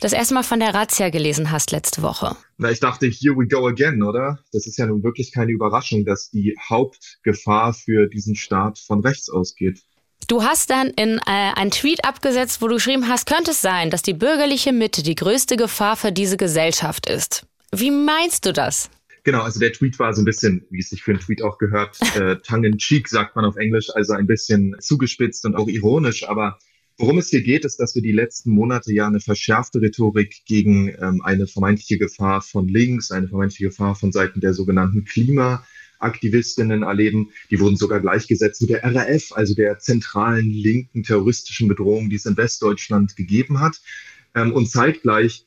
das 0.00 0.12
erste 0.12 0.34
Mal 0.34 0.42
von 0.42 0.58
der 0.58 0.74
Razzia 0.74 1.10
gelesen 1.10 1.50
hast 1.50 1.70
letzte 1.70 2.02
Woche? 2.02 2.34
Na, 2.56 2.70
ich 2.70 2.80
dachte, 2.80 3.06
here 3.06 3.36
we 3.36 3.46
go 3.46 3.66
again, 3.66 4.02
oder? 4.02 4.38
Das 4.52 4.66
ist 4.66 4.78
ja 4.78 4.86
nun 4.86 5.02
wirklich 5.02 5.32
keine 5.32 5.52
Überraschung, 5.52 6.04
dass 6.04 6.30
die 6.30 6.56
Hauptgefahr 6.68 7.74
für 7.74 8.08
diesen 8.08 8.34
Staat 8.34 8.78
von 8.78 9.00
rechts 9.00 9.28
ausgeht. 9.28 9.82
Du 10.28 10.42
hast 10.42 10.70
dann 10.70 10.88
in 10.88 11.18
äh, 11.18 11.52
einen 11.54 11.70
Tweet 11.70 12.04
abgesetzt, 12.04 12.62
wo 12.62 12.68
du 12.68 12.74
geschrieben 12.74 13.08
hast, 13.08 13.26
könnte 13.26 13.50
es 13.50 13.60
sein, 13.60 13.90
dass 13.90 14.02
die 14.02 14.14
bürgerliche 14.14 14.72
Mitte 14.72 15.02
die 15.02 15.14
größte 15.14 15.56
Gefahr 15.56 15.96
für 15.96 16.12
diese 16.12 16.36
Gesellschaft 16.36 17.08
ist. 17.08 17.44
Wie 17.74 17.90
meinst 17.90 18.46
du 18.46 18.52
das? 18.52 18.90
Genau, 19.24 19.42
also 19.42 19.60
der 19.60 19.72
Tweet 19.72 19.98
war 19.98 20.12
so 20.14 20.22
ein 20.22 20.24
bisschen, 20.24 20.66
wie 20.70 20.80
es 20.80 20.90
sich 20.90 21.02
für 21.02 21.12
einen 21.12 21.20
Tweet 21.20 21.42
auch 21.42 21.58
gehört, 21.58 21.96
äh, 22.16 22.36
tongue 22.36 22.66
in 22.66 22.78
cheek 22.78 23.08
sagt 23.08 23.36
man 23.36 23.44
auf 23.44 23.56
Englisch, 23.56 23.88
also 23.94 24.14
ein 24.14 24.26
bisschen 24.26 24.76
zugespitzt 24.80 25.44
und 25.44 25.54
auch 25.54 25.68
ironisch. 25.68 26.28
Aber 26.28 26.58
worum 26.98 27.18
es 27.18 27.28
hier 27.28 27.42
geht, 27.42 27.64
ist, 27.64 27.78
dass 27.78 27.94
wir 27.94 28.02
die 28.02 28.12
letzten 28.12 28.50
Monate 28.50 28.92
ja 28.92 29.06
eine 29.06 29.20
verschärfte 29.20 29.80
Rhetorik 29.80 30.44
gegen 30.46 30.88
ähm, 30.88 31.22
eine 31.24 31.46
vermeintliche 31.46 31.98
Gefahr 31.98 32.42
von 32.42 32.68
links, 32.68 33.10
eine 33.10 33.28
vermeintliche 33.28 33.64
Gefahr 33.64 33.94
von 33.94 34.12
Seiten 34.12 34.40
der 34.40 34.54
sogenannten 34.54 35.04
Klima 35.04 35.64
Aktivistinnen 36.02 36.82
erleben. 36.82 37.30
Die 37.50 37.60
wurden 37.60 37.76
sogar 37.76 38.00
gleichgesetzt 38.00 38.60
mit 38.62 38.70
der 38.70 38.84
RAF, 38.84 39.32
also 39.32 39.54
der 39.54 39.78
zentralen 39.78 40.50
linken 40.50 41.02
terroristischen 41.02 41.68
Bedrohung, 41.68 42.10
die 42.10 42.16
es 42.16 42.26
in 42.26 42.36
Westdeutschland 42.36 43.16
gegeben 43.16 43.60
hat. 43.60 43.80
Ähm, 44.34 44.52
und 44.52 44.70
zeitgleich 44.70 45.46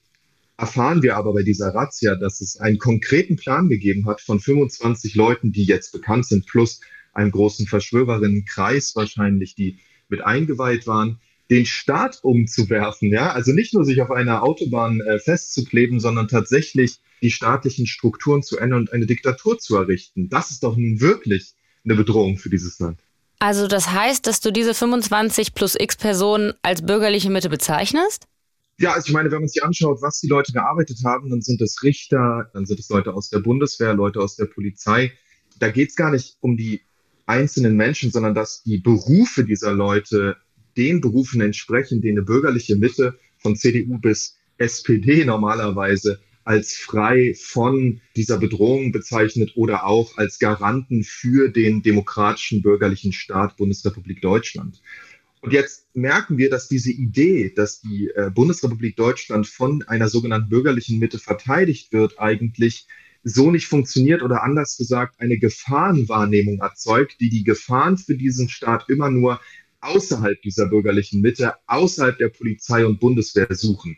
erfahren 0.58 1.04
wir 1.04 1.18
aber 1.18 1.34
bei 1.34 1.44
dieser 1.44 1.74
Razzia, 1.74 2.16
dass 2.16 2.42
es 2.42 2.58
einen 2.58 2.78
konkreten 2.78 3.36
Plan 3.36 3.68
gegeben 3.68 4.06
hat 4.06 4.22
von 4.22 4.40
25 4.40 5.16
Leuten, 5.16 5.52
die 5.52 5.66
jetzt 5.66 5.92
bekannt 5.92 6.26
sind, 6.26 6.46
plus 6.46 6.80
einem 7.14 7.32
großen 7.32 7.68
Verschwörerinnenkreis 7.68 8.96
wahrscheinlich, 8.96 9.56
die 9.56 9.80
mit 10.08 10.22
eingeweiht 10.22 10.88
waren, 10.88 11.20
den 11.50 11.66
Staat 11.66 12.20
umzuwerfen, 12.24 13.12
ja, 13.12 13.32
also 13.32 13.52
nicht 13.52 13.74
nur 13.74 13.86
sich 13.86 14.02
auf 14.02 14.12
einer 14.12 14.44
Autobahn 14.44 15.02
äh, 15.02 15.20
festzukleben, 15.20 16.00
sondern 16.00 16.28
tatsächlich 16.28 17.00
die 17.22 17.32
staatlichen 17.32 17.88
Strukturen 17.88 18.44
zu 18.44 18.58
ändern 18.58 18.82
und 18.82 18.94
eine 18.94 19.06
Diktatur 19.06 19.60
zu 19.60 19.78
errichten. 19.78 20.30
Das 20.30 20.52
ist 20.52 20.64
doch 20.64 20.76
nun 20.76 21.00
wirklich 21.02 21.54
eine 21.84 21.96
Bedrohung 21.96 22.38
für 22.38 22.50
dieses 22.50 22.80
Land. 22.80 23.00
Also 23.40 23.68
das 23.68 23.92
heißt, 23.92 24.26
dass 24.28 24.40
du 24.40 24.52
diese 24.52 24.74
25 24.74 25.54
plus 25.54 25.76
x 25.78 25.98
Personen 25.98 26.54
als 26.62 26.82
bürgerliche 26.82 27.30
Mitte 27.30 27.50
bezeichnest? 27.50 28.28
Ja, 28.78 28.94
also 28.94 29.08
ich 29.08 29.14
meine, 29.14 29.32
wenn 29.32 29.40
man 29.40 29.48
sich 29.48 29.64
anschaut, 29.64 30.02
was 30.02 30.20
die 30.20 30.28
Leute 30.28 30.52
gearbeitet 30.52 31.00
haben, 31.06 31.30
dann 31.30 31.42
sind 31.42 31.62
es 31.62 31.82
Richter, 31.84 32.50
dann 32.54 32.66
sind 32.66 32.80
es 32.80 32.90
Leute 32.90 33.14
aus 33.14 33.30
der 33.30 33.40
Bundeswehr, 33.40 33.94
Leute 33.94 34.20
aus 34.20 34.36
der 34.36 34.46
Polizei. 34.46 35.14
Da 35.60 35.70
geht 35.70 35.90
es 35.90 35.96
gar 35.96 36.12
nicht 36.12 36.38
um 36.42 36.58
die 36.58 36.82
einzelnen 37.26 37.76
Menschen, 37.76 38.12
sondern 38.12 38.34
dass 38.34 38.64
die 38.64 38.78
Berufe 38.78 39.46
dieser 39.46 39.72
Leute 39.72 40.38
den 40.78 41.02
Berufen 41.02 41.42
entsprechen, 41.42 42.02
die 42.02 42.10
eine 42.10 42.22
bürgerliche 42.22 42.76
Mitte 42.76 43.18
von 43.38 43.56
CDU 43.56 43.98
bis 43.98 44.38
SPD 44.58 45.26
normalerweise 45.26 46.20
als 46.46 46.74
frei 46.74 47.34
von 47.36 48.02
dieser 48.16 48.38
Bedrohung 48.38 48.92
bezeichnet 48.92 49.54
oder 49.56 49.86
auch 49.86 50.18
als 50.18 50.38
Garanten 50.38 51.04
für 51.04 51.50
den 51.50 51.82
demokratischen 51.82 52.62
bürgerlichen 52.62 53.12
Staat 53.14 53.58
Bundesrepublik 53.58 54.22
Deutschland. 54.22 54.82
Und 55.42 55.54
jetzt 55.54 55.88
merken 55.96 56.38
wir, 56.38 56.50
dass 56.50 56.68
diese 56.68 56.92
Idee, 56.92 57.52
dass 57.56 57.82
die 57.82 58.10
äh, 58.16 58.32
Bundesrepublik 58.34 58.96
Deutschland 58.96 59.48
von 59.48 59.84
einer 59.84 60.08
sogenannten 60.08 60.50
bürgerlichen 60.50 61.00
Mitte 61.00 61.20
verteidigt 61.20 61.94
wird, 61.94 62.20
eigentlich 62.20 62.88
so 63.24 63.52
nicht 63.52 63.68
funktioniert 63.68 64.22
oder 64.22 64.44
anders 64.44 64.78
gesagt 64.78 65.20
eine 65.20 65.38
Gefahrenwahrnehmung 65.38 66.60
erzeugt, 66.60 67.18
die 67.20 67.30
die 67.30 67.44
Gefahren 67.44 67.98
für 67.98 68.16
diesen 68.16 68.50
Staat 68.50 68.86
immer 68.88 69.10
nur 69.10 69.40
außerhalb 69.86 70.42
dieser 70.42 70.68
bürgerlichen 70.68 71.22
Mitte, 71.22 71.54
außerhalb 71.68 72.18
der 72.18 72.30
Polizei 72.30 72.86
und 72.86 73.00
Bundeswehr 73.00 73.48
suchen. 73.52 73.98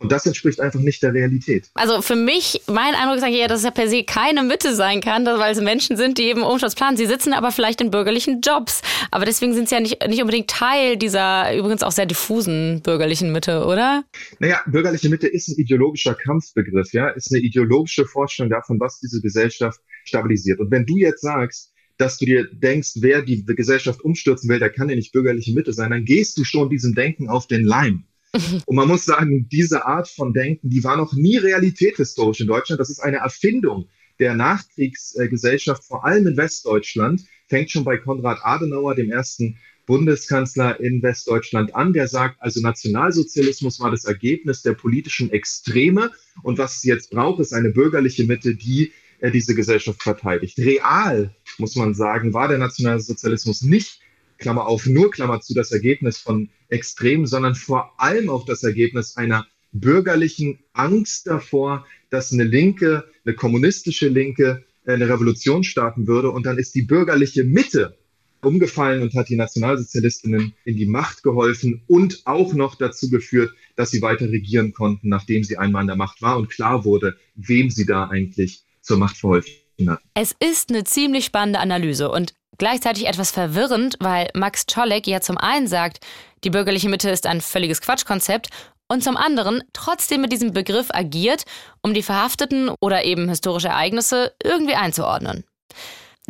Und 0.00 0.12
das 0.12 0.26
entspricht 0.26 0.60
einfach 0.60 0.78
nicht 0.78 1.02
der 1.02 1.12
Realität. 1.12 1.70
Also 1.74 2.02
für 2.02 2.14
mich, 2.14 2.62
mein 2.68 2.94
Eindruck 2.94 3.16
ist 3.16 3.24
eigentlich 3.24 3.40
eher, 3.40 3.48
dass 3.48 3.58
es 3.58 3.64
ja 3.64 3.72
per 3.72 3.88
se 3.88 4.04
keine 4.04 4.44
Mitte 4.44 4.74
sein 4.76 5.00
kann, 5.00 5.26
weil 5.26 5.52
es 5.52 5.60
Menschen 5.60 5.96
sind, 5.96 6.18
die 6.18 6.24
eben 6.24 6.42
Umsturz 6.42 6.76
planen. 6.76 6.96
Sie 6.96 7.06
sitzen 7.06 7.32
aber 7.32 7.50
vielleicht 7.50 7.80
in 7.80 7.90
bürgerlichen 7.90 8.40
Jobs. 8.40 8.80
Aber 9.10 9.24
deswegen 9.24 9.54
sind 9.54 9.68
sie 9.68 9.74
ja 9.74 9.80
nicht, 9.80 10.06
nicht 10.06 10.20
unbedingt 10.20 10.48
Teil 10.48 10.96
dieser 10.96 11.56
übrigens 11.56 11.82
auch 11.82 11.90
sehr 11.90 12.06
diffusen 12.06 12.80
bürgerlichen 12.82 13.32
Mitte, 13.32 13.64
oder? 13.64 14.04
Naja, 14.38 14.60
bürgerliche 14.66 15.08
Mitte 15.08 15.26
ist 15.26 15.48
ein 15.48 15.56
ideologischer 15.58 16.14
Kampfbegriff, 16.14 16.92
ja, 16.92 17.08
ist 17.08 17.32
eine 17.32 17.42
ideologische 17.42 18.06
Vorstellung 18.06 18.50
davon, 18.50 18.78
was 18.78 19.00
diese 19.00 19.20
Gesellschaft 19.20 19.80
stabilisiert. 20.04 20.60
Und 20.60 20.70
wenn 20.70 20.86
du 20.86 20.96
jetzt 20.96 21.22
sagst, 21.22 21.72
dass 21.98 22.16
du 22.16 22.24
dir 22.24 22.48
denkst, 22.50 22.92
wer 22.96 23.22
die 23.22 23.44
Gesellschaft 23.44 24.02
umstürzen 24.02 24.48
will, 24.48 24.58
der 24.58 24.70
kann 24.70 24.88
ja 24.88 24.96
nicht 24.96 25.12
bürgerliche 25.12 25.52
Mitte 25.52 25.72
sein, 25.72 25.90
dann 25.90 26.04
gehst 26.04 26.38
du 26.38 26.44
schon 26.44 26.70
diesem 26.70 26.94
Denken 26.94 27.28
auf 27.28 27.46
den 27.46 27.64
Leim. 27.64 28.04
Und 28.66 28.76
man 28.76 28.88
muss 28.88 29.04
sagen, 29.04 29.48
diese 29.50 29.84
Art 29.84 30.08
von 30.08 30.32
Denken, 30.32 30.70
die 30.70 30.84
war 30.84 30.96
noch 30.96 31.12
nie 31.12 31.36
Realität 31.36 31.96
historisch 31.96 32.40
in 32.40 32.46
Deutschland. 32.46 32.80
Das 32.80 32.90
ist 32.90 33.00
eine 33.00 33.18
Erfindung 33.18 33.88
der 34.18 34.34
Nachkriegsgesellschaft, 34.34 35.84
vor 35.84 36.04
allem 36.04 36.26
in 36.26 36.36
Westdeutschland. 36.36 37.24
Fängt 37.48 37.70
schon 37.70 37.84
bei 37.84 37.96
Konrad 37.96 38.38
Adenauer, 38.42 38.94
dem 38.94 39.10
ersten 39.10 39.58
Bundeskanzler 39.86 40.78
in 40.80 41.02
Westdeutschland 41.02 41.74
an, 41.74 41.94
der 41.94 42.08
sagt, 42.08 42.36
also 42.42 42.60
Nationalsozialismus 42.60 43.80
war 43.80 43.90
das 43.90 44.04
Ergebnis 44.04 44.60
der 44.60 44.74
politischen 44.74 45.32
Extreme 45.32 46.10
und 46.42 46.58
was 46.58 46.76
es 46.76 46.82
jetzt 46.84 47.10
braucht, 47.10 47.40
ist 47.40 47.54
eine 47.54 47.70
bürgerliche 47.70 48.24
Mitte, 48.24 48.54
die 48.54 48.92
er 49.20 49.30
diese 49.30 49.54
Gesellschaft 49.54 50.02
verteidigt. 50.02 50.58
Real, 50.58 51.34
muss 51.58 51.76
man 51.76 51.94
sagen, 51.94 52.34
war 52.34 52.48
der 52.48 52.58
Nationalsozialismus 52.58 53.62
nicht, 53.62 54.00
Klammer 54.38 54.66
auf, 54.66 54.86
nur 54.86 55.10
Klammer 55.10 55.40
zu, 55.40 55.52
das 55.52 55.72
Ergebnis 55.72 56.18
von 56.18 56.48
Extremen, 56.68 57.26
sondern 57.26 57.54
vor 57.54 58.00
allem 58.00 58.30
auch 58.30 58.44
das 58.44 58.62
Ergebnis 58.62 59.16
einer 59.16 59.46
bürgerlichen 59.72 60.60
Angst 60.72 61.26
davor, 61.26 61.86
dass 62.10 62.32
eine 62.32 62.44
Linke, 62.44 63.04
eine 63.24 63.34
kommunistische 63.34 64.08
Linke 64.08 64.64
äh, 64.86 64.92
eine 64.92 65.08
Revolution 65.08 65.64
starten 65.64 66.06
würde. 66.06 66.30
Und 66.30 66.46
dann 66.46 66.58
ist 66.58 66.74
die 66.74 66.82
bürgerliche 66.82 67.44
Mitte 67.44 67.98
umgefallen 68.40 69.02
und 69.02 69.14
hat 69.14 69.28
die 69.28 69.36
Nationalsozialistinnen 69.36 70.54
in 70.64 70.76
die 70.76 70.86
Macht 70.86 71.24
geholfen 71.24 71.82
und 71.88 72.22
auch 72.24 72.54
noch 72.54 72.76
dazu 72.76 73.10
geführt, 73.10 73.52
dass 73.74 73.90
sie 73.90 74.00
weiter 74.00 74.30
regieren 74.30 74.72
konnten, 74.72 75.08
nachdem 75.08 75.42
sie 75.42 75.58
einmal 75.58 75.80
an 75.80 75.88
der 75.88 75.96
Macht 75.96 76.22
war 76.22 76.38
und 76.38 76.48
klar 76.48 76.84
wurde, 76.84 77.16
wem 77.34 77.68
sie 77.70 77.84
da 77.84 78.06
eigentlich 78.08 78.62
zur 78.88 78.98
Macht 78.98 79.16
verholfen 79.16 79.52
hat. 79.86 80.00
Es 80.14 80.34
ist 80.40 80.70
eine 80.70 80.82
ziemlich 80.82 81.26
spannende 81.26 81.60
Analyse 81.60 82.10
und 82.10 82.34
gleichzeitig 82.56 83.06
etwas 83.06 83.30
verwirrend, 83.30 83.96
weil 84.00 84.28
Max 84.34 84.66
Czolek 84.66 85.06
ja 85.06 85.20
zum 85.20 85.38
einen 85.38 85.68
sagt, 85.68 86.00
die 86.42 86.50
bürgerliche 86.50 86.88
Mitte 86.88 87.10
ist 87.10 87.26
ein 87.26 87.40
völliges 87.40 87.80
Quatschkonzept 87.80 88.48
und 88.88 89.04
zum 89.04 89.16
anderen 89.16 89.62
trotzdem 89.72 90.22
mit 90.22 90.32
diesem 90.32 90.52
Begriff 90.52 90.88
agiert, 90.90 91.44
um 91.82 91.94
die 91.94 92.02
verhafteten 92.02 92.70
oder 92.80 93.04
eben 93.04 93.28
historische 93.28 93.68
Ereignisse 93.68 94.32
irgendwie 94.42 94.74
einzuordnen. 94.74 95.44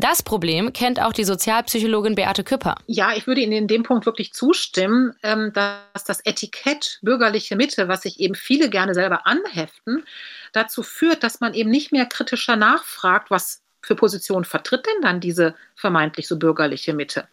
Das 0.00 0.22
Problem 0.22 0.72
kennt 0.72 1.02
auch 1.02 1.12
die 1.12 1.24
Sozialpsychologin 1.24 2.14
Beate 2.14 2.44
Küpper. 2.44 2.76
Ja, 2.86 3.16
ich 3.16 3.26
würde 3.26 3.40
Ihnen 3.40 3.52
in 3.52 3.66
dem 3.66 3.82
Punkt 3.82 4.06
wirklich 4.06 4.32
zustimmen, 4.32 5.12
ähm, 5.24 5.52
dass 5.52 6.04
das 6.06 6.20
Etikett 6.24 7.00
bürgerliche 7.02 7.56
Mitte, 7.56 7.88
was 7.88 8.02
sich 8.02 8.20
eben 8.20 8.36
viele 8.36 8.70
gerne 8.70 8.94
selber 8.94 9.26
anheften, 9.26 10.04
dazu 10.52 10.84
führt, 10.84 11.24
dass 11.24 11.40
man 11.40 11.52
eben 11.52 11.68
nicht 11.68 11.90
mehr 11.90 12.06
kritischer 12.06 12.54
nachfragt, 12.54 13.32
was 13.32 13.64
für 13.82 13.96
Positionen 13.96 14.44
vertritt 14.44 14.86
denn 14.86 15.02
dann 15.02 15.18
diese 15.18 15.56
vermeintlich 15.74 16.28
so 16.28 16.38
bürgerliche 16.38 16.94
Mitte? 16.94 17.26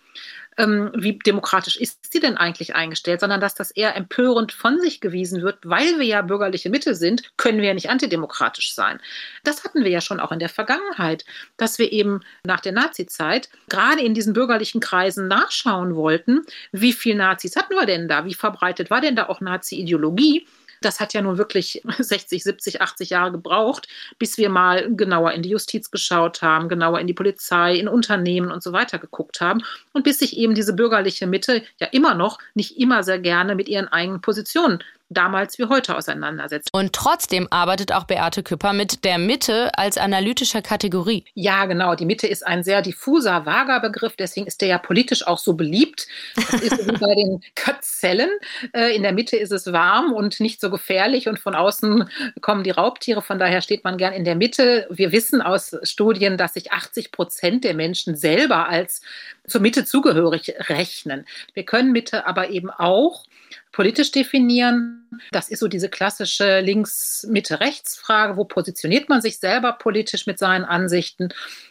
Ähm, 0.57 0.91
wie 0.95 1.17
demokratisch 1.19 1.75
ist 1.75 2.11
sie 2.11 2.19
denn 2.19 2.37
eigentlich 2.37 2.75
eingestellt, 2.75 3.19
sondern 3.19 3.41
dass 3.41 3.55
das 3.55 3.71
eher 3.71 3.95
empörend 3.95 4.51
von 4.51 4.79
sich 4.79 5.01
gewiesen 5.01 5.41
wird, 5.41 5.59
weil 5.63 5.99
wir 5.99 6.05
ja 6.05 6.21
bürgerliche 6.21 6.69
Mitte 6.69 6.95
sind, 6.95 7.23
können 7.37 7.59
wir 7.59 7.67
ja 7.67 7.73
nicht 7.73 7.89
antidemokratisch 7.89 8.73
sein. 8.73 8.99
Das 9.43 9.63
hatten 9.63 9.83
wir 9.83 9.91
ja 9.91 10.01
schon 10.01 10.19
auch 10.19 10.31
in 10.31 10.39
der 10.39 10.49
Vergangenheit, 10.49 11.25
dass 11.57 11.79
wir 11.79 11.91
eben 11.91 12.21
nach 12.43 12.61
der 12.61 12.71
Nazizeit 12.71 13.49
gerade 13.69 14.01
in 14.01 14.13
diesen 14.13 14.33
bürgerlichen 14.33 14.81
Kreisen 14.81 15.27
nachschauen 15.27 15.95
wollten, 15.95 16.45
wie 16.71 16.93
viele 16.93 17.17
Nazis 17.17 17.55
hatten 17.55 17.75
wir 17.75 17.85
denn 17.85 18.07
da, 18.07 18.25
wie 18.25 18.33
verbreitet 18.33 18.89
war 18.89 19.01
denn 19.01 19.15
da 19.15 19.27
auch 19.27 19.41
Nazi-Ideologie 19.41 20.47
Das 20.81 20.99
hat 20.99 21.13
ja 21.13 21.21
nun 21.21 21.37
wirklich 21.37 21.81
60, 21.97 22.43
70, 22.43 22.81
80 22.81 23.09
Jahre 23.09 23.31
gebraucht, 23.31 23.87
bis 24.19 24.37
wir 24.37 24.49
mal 24.49 24.93
genauer 24.95 25.31
in 25.31 25.41
die 25.41 25.49
Justiz 25.49 25.91
geschaut 25.91 26.41
haben, 26.41 26.69
genauer 26.69 26.99
in 26.99 27.07
die 27.07 27.13
Polizei, 27.13 27.75
in 27.75 27.87
Unternehmen 27.87 28.51
und 28.51 28.63
so 28.63 28.73
weiter 28.73 28.99
geguckt 28.99 29.41
haben. 29.41 29.61
Und 29.93 30.03
bis 30.03 30.19
sich 30.19 30.37
eben 30.37 30.55
diese 30.55 30.73
bürgerliche 30.73 31.27
Mitte 31.27 31.63
ja 31.79 31.87
immer 31.87 32.15
noch 32.15 32.39
nicht 32.53 32.77
immer 32.77 33.03
sehr 33.03 33.19
gerne 33.19 33.55
mit 33.55 33.67
ihren 33.67 33.87
eigenen 33.87 34.21
Positionen 34.21 34.79
damals 35.09 35.59
wie 35.59 35.65
heute 35.65 35.95
auseinandersetzt. 35.95 36.69
Und 36.71 36.93
trotzdem 36.93 37.47
arbeitet 37.51 37.91
auch 37.91 38.05
Beate 38.05 38.43
Küpper 38.43 38.73
mit 38.73 39.03
der 39.03 39.17
Mitte 39.17 39.77
als 39.77 39.97
analytischer 39.97 40.61
Kategorie. 40.61 41.25
Ja, 41.35 41.65
genau. 41.65 41.95
Die 41.95 42.05
Mitte 42.05 42.27
ist 42.27 42.45
ein 42.45 42.63
sehr 42.63 42.81
diffuser, 42.81 43.45
vager 43.45 43.79
Begriff. 43.79 44.15
Deswegen 44.15 44.47
ist 44.47 44.61
der 44.61 44.67
ja 44.67 44.77
politisch 44.77 45.27
auch 45.27 45.37
so 45.37 45.53
beliebt. 45.53 46.07
Das 46.35 46.61
ist 46.61 46.87
wie 46.87 46.97
bei 46.97 47.15
den 47.15 47.41
Kötzellen. 47.55 48.29
Äh, 48.73 48.95
in 48.95 49.03
der 49.03 49.13
Mitte 49.13 49.37
ist 49.37 49.51
es 49.51 49.71
warm 49.71 50.11
und 50.11 50.39
nicht 50.39 50.59
so 50.59 50.69
gefährlich 50.69 51.27
und 51.27 51.39
von 51.39 51.55
außen 51.55 52.09
kommen 52.41 52.63
die 52.63 52.71
Raubtiere. 52.71 53.21
Von 53.21 53.37
daher 53.37 53.61
steht 53.61 53.83
man 53.83 53.97
gern 53.97 54.13
in 54.13 54.25
der 54.25 54.35
Mitte. 54.35 54.87
Wir 54.89 55.11
wissen 55.11 55.41
aus 55.41 55.75
Studien, 55.83 56.37
dass 56.37 56.55
sich 56.55 56.71
80 56.71 57.11
Prozent 57.11 57.63
der 57.63 57.75
Menschen 57.75 58.15
selber 58.15 58.67
als 58.67 59.01
zur 59.47 59.61
Mitte 59.61 59.85
zugehörig 59.85 60.55
rechnen. 60.69 61.25
Wir 61.53 61.63
können 61.63 61.91
Mitte 61.91 62.25
aber 62.25 62.49
eben 62.49 62.71
auch 62.71 63.23
politisch 63.71 64.11
definieren. 64.11 65.07
Das 65.31 65.49
ist 65.49 65.59
so 65.59 65.67
diese 65.67 65.89
klassische 65.89 66.61
Links-Mitte-Rechts-Frage. 66.61 68.37
Wo 68.37 68.45
positioniert 68.45 69.09
man 69.09 69.21
sich 69.21 69.37
selber 69.37 69.73
politisch 69.73 70.27
mit 70.27 70.39
seinen 70.39 70.63
Ansichten? 70.63 71.29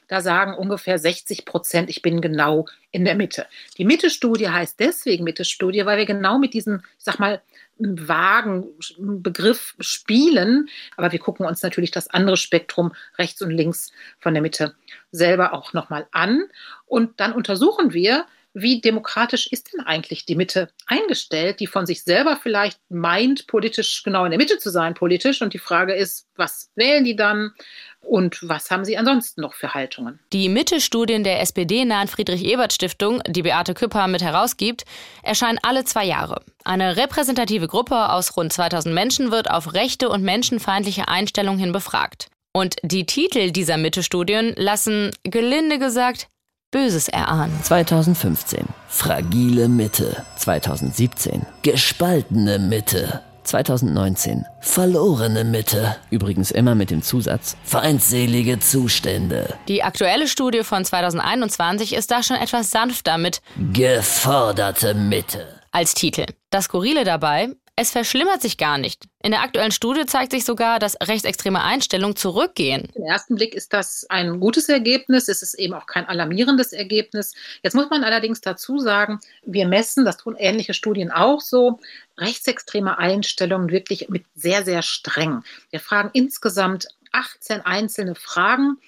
Da 0.09 0.20
sagen 0.20 0.55
ungefähr 0.55 0.99
60 0.99 1.45
Prozent, 1.47 1.89
ich 1.89 2.03
bin 2.03 2.20
genau 2.20 2.66
in 2.91 3.05
der 3.05 3.14
Mitte. 3.14 3.47
Die 3.79 3.85
Mitte-Studie 3.85 4.51
heißt 4.51 4.79
deswegen 4.79 5.25
Mitte-Studie, 5.25 5.87
weil 5.87 5.99
wir 5.99 6.07
genau 6.07 6.39
mit 6.39 6.53
diesem, 6.53 6.83
ich 6.99 7.05
sag 7.05 7.18
mal, 7.18 7.41
vagen 7.79 8.66
Begriff 8.99 9.75
spielen. 9.81 10.68
Aber 10.97 11.11
wir 11.12 11.18
gucken 11.18 11.47
uns 11.47 11.62
natürlich 11.62 11.91
das 11.91 12.09
andere 12.09 12.37
Spektrum 12.37 12.93
rechts 13.18 13.43
und 13.43 13.51
links 13.51 13.93
von 14.18 14.35
der 14.35 14.43
Mitte 14.43 14.75
selber 15.11 15.55
auch 15.55 15.72
nochmal 15.72 16.07
an. 16.12 16.45
Und 16.87 17.18
dann 17.20 17.33
untersuchen 17.33 17.93
wir, 17.93 18.27
wie 18.55 18.81
demokratisch 18.81 19.49
ist 19.49 19.73
denn 19.73 19.81
eigentlich 19.81 20.25
die 20.25 20.37
Mitte 20.37 20.71
eingestellt, 20.87 21.59
die 21.59 21.67
von 21.67 21.87
sich 21.87 22.05
selber 22.05 22.39
vielleicht 22.41 22.79
meint, 22.89 23.49
politisch 23.49 24.03
genau 24.05 24.25
in 24.25 24.31
der 24.31 24.39
Mitte 24.39 24.59
zu 24.59 24.71
sein, 24.71 24.95
politisch. 24.95 25.43
Und 25.43 25.53
die 25.53 25.59
Frage 25.59 25.93
ist, 25.93 26.29
was 26.37 26.71
wählen 26.77 27.05
die 27.05 27.17
dann? 27.17 27.53
Und 28.01 28.49
was 28.49 28.71
haben 28.71 28.85
sie 28.85 28.97
ansonsten 28.97 29.41
noch 29.41 29.55
für 29.55 29.75
Haltungen? 29.75 30.21
Die 30.33 30.49
Mitte-Studien 30.49 31.25
der 31.25 31.41
SPD-nahen 31.41 32.07
Friedrich-Ebert-Stiftung, 32.07 33.23
die 33.27 33.43
Beate 33.43 33.75
Küpper 33.75 34.07
mit 34.09 34.23
herausgibt, 34.23 34.85
erscheinen 35.23 35.59
alle 35.63 35.85
zwei 35.85 36.05
Jahre. 36.05 36.43
Eine 36.65 36.97
repräsentative 36.97 37.67
Gruppe 37.67 38.11
aus 38.11 38.37
rund 38.37 38.53
2000 38.53 38.95
Menschen 38.95 39.31
wird 39.31 39.51
auf 39.51 39.75
rechte 39.75 40.11
und 40.11 40.23
menschenfeindliche 40.23 41.09
Einstellungen 41.09 41.59
hin 41.59 41.73
befragt. 41.73 42.29
Und 42.53 42.77
die 42.83 43.05
Titel 43.05 43.51
dieser 43.51 43.79
Mitte-Studien 43.79 44.53
lassen, 44.57 45.11
gelinde 45.25 45.79
gesagt, 45.79 46.29
Böses 46.75 47.07
erahnen. 47.07 47.57
2015 47.62 48.66
Fragile 48.89 49.68
Mitte. 49.68 50.25
2017 50.35 51.47
Gespaltene 51.62 52.59
Mitte. 52.59 53.22
2019 53.45 54.45
Verlorene 54.59 55.45
Mitte. 55.45 55.95
Übrigens 56.11 56.51
immer 56.51 56.75
mit 56.75 56.91
dem 56.91 57.01
Zusatz 57.01 57.57
Feindselige 57.62 58.59
Zustände. 58.59 59.55
Die 59.68 59.85
aktuelle 59.85 60.27
Studie 60.27 60.64
von 60.64 60.85
2021 60.85 61.95
ist 61.95 62.11
da 62.11 62.25
schon 62.25 62.39
etwas 62.39 62.72
sanfter 62.72 63.18
mit 63.18 63.41
Geforderte 63.72 64.95
Mitte 64.95 65.47
als 65.75 65.95
Titel. 65.95 66.27
Das 66.51 66.66
Skurrile 66.66 67.05
dabei, 67.05 67.51
es 67.77 67.91
verschlimmert 67.91 68.41
sich 68.41 68.57
gar 68.57 68.79
nicht. 68.79 69.05
In 69.22 69.33
der 69.33 69.43
aktuellen 69.43 69.72
Studie 69.72 70.07
zeigt 70.07 70.31
sich 70.31 70.45
sogar, 70.45 70.79
dass 70.79 70.97
rechtsextreme 71.03 71.61
Einstellungen 71.61 72.14
zurückgehen. 72.14 72.89
Im 72.95 73.05
ersten 73.05 73.35
Blick 73.35 73.55
ist 73.55 73.72
das 73.72 74.07
ein 74.11 74.39
gutes 74.39 74.68
Ergebnis. 74.68 75.29
Es 75.29 75.43
ist 75.43 75.55
eben 75.55 75.75
auch 75.75 75.87
kein 75.87 76.07
alarmierendes 76.07 76.72
Ergebnis. 76.72 77.35
Jetzt 77.62 77.75
muss 77.75 77.91
man 77.91 78.05
allerdings 78.05 78.41
dazu 78.41 78.79
sagen, 78.79 79.18
wir 79.45 79.66
messen, 79.66 80.05
das 80.05 80.18
tun 80.18 80.37
ähnliche 80.39 80.72
Studien 80.72 81.11
auch 81.11 81.41
so, 81.41 81.81
rechtsextreme 82.16 82.99
Einstellungen 82.99 83.70
wirklich 83.70 84.09
mit 84.09 84.25
sehr, 84.37 84.64
sehr 84.64 84.83
streng. 84.83 85.43
Wir 85.70 85.81
fragen 85.81 86.11
insgesamt 86.12 86.87
18 87.11 87.61
einzelne 87.62 88.14
Fragen 88.14 88.79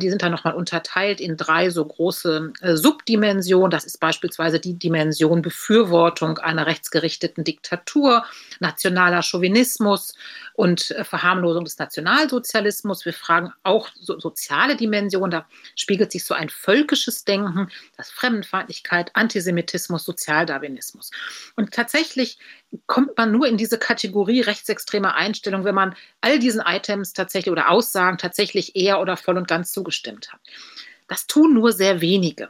die 0.00 0.10
sind 0.10 0.20
dann 0.22 0.32
nochmal 0.32 0.54
unterteilt 0.54 1.22
in 1.22 1.38
drei 1.38 1.70
so 1.70 1.82
große 1.82 2.52
äh, 2.60 2.76
Subdimensionen. 2.76 3.70
Das 3.70 3.86
ist 3.86 3.98
beispielsweise 3.98 4.60
die 4.60 4.78
Dimension 4.78 5.40
Befürwortung 5.40 6.36
einer 6.36 6.66
rechtsgerichteten 6.66 7.44
Diktatur, 7.44 8.26
nationaler 8.60 9.22
Chauvinismus 9.22 10.14
und 10.52 10.90
äh, 10.90 11.02
Verharmlosung 11.02 11.64
des 11.64 11.78
Nationalsozialismus. 11.78 13.06
Wir 13.06 13.14
fragen 13.14 13.54
auch 13.62 13.88
so, 13.98 14.20
soziale 14.20 14.76
Dimensionen. 14.76 15.30
Da 15.30 15.46
spiegelt 15.76 16.12
sich 16.12 16.26
so 16.26 16.34
ein 16.34 16.50
völkisches 16.50 17.24
Denken, 17.24 17.70
das 17.96 18.10
Fremdenfeindlichkeit, 18.10 19.10
Antisemitismus, 19.14 20.04
Sozialdarwinismus. 20.04 21.10
Und 21.56 21.72
tatsächlich 21.72 22.38
kommt 22.86 23.16
man 23.16 23.32
nur 23.32 23.46
in 23.46 23.56
diese 23.56 23.78
Kategorie 23.78 24.40
rechtsextremer 24.40 25.14
Einstellung, 25.14 25.64
wenn 25.64 25.74
man 25.74 25.94
all 26.20 26.38
diesen 26.38 26.60
Items 26.60 27.12
tatsächlich 27.14 27.50
oder 27.50 27.70
Aussagen 27.70 28.18
tatsächlich 28.18 28.76
eher 28.76 29.00
oder 29.00 29.16
voll 29.16 29.38
und 29.38 29.48
ganz 29.48 29.72
zugestimmt 29.86 30.32
hat. 30.32 30.40
Das 31.08 31.26
tun 31.26 31.54
nur 31.54 31.72
sehr 31.72 32.00
wenige. 32.00 32.48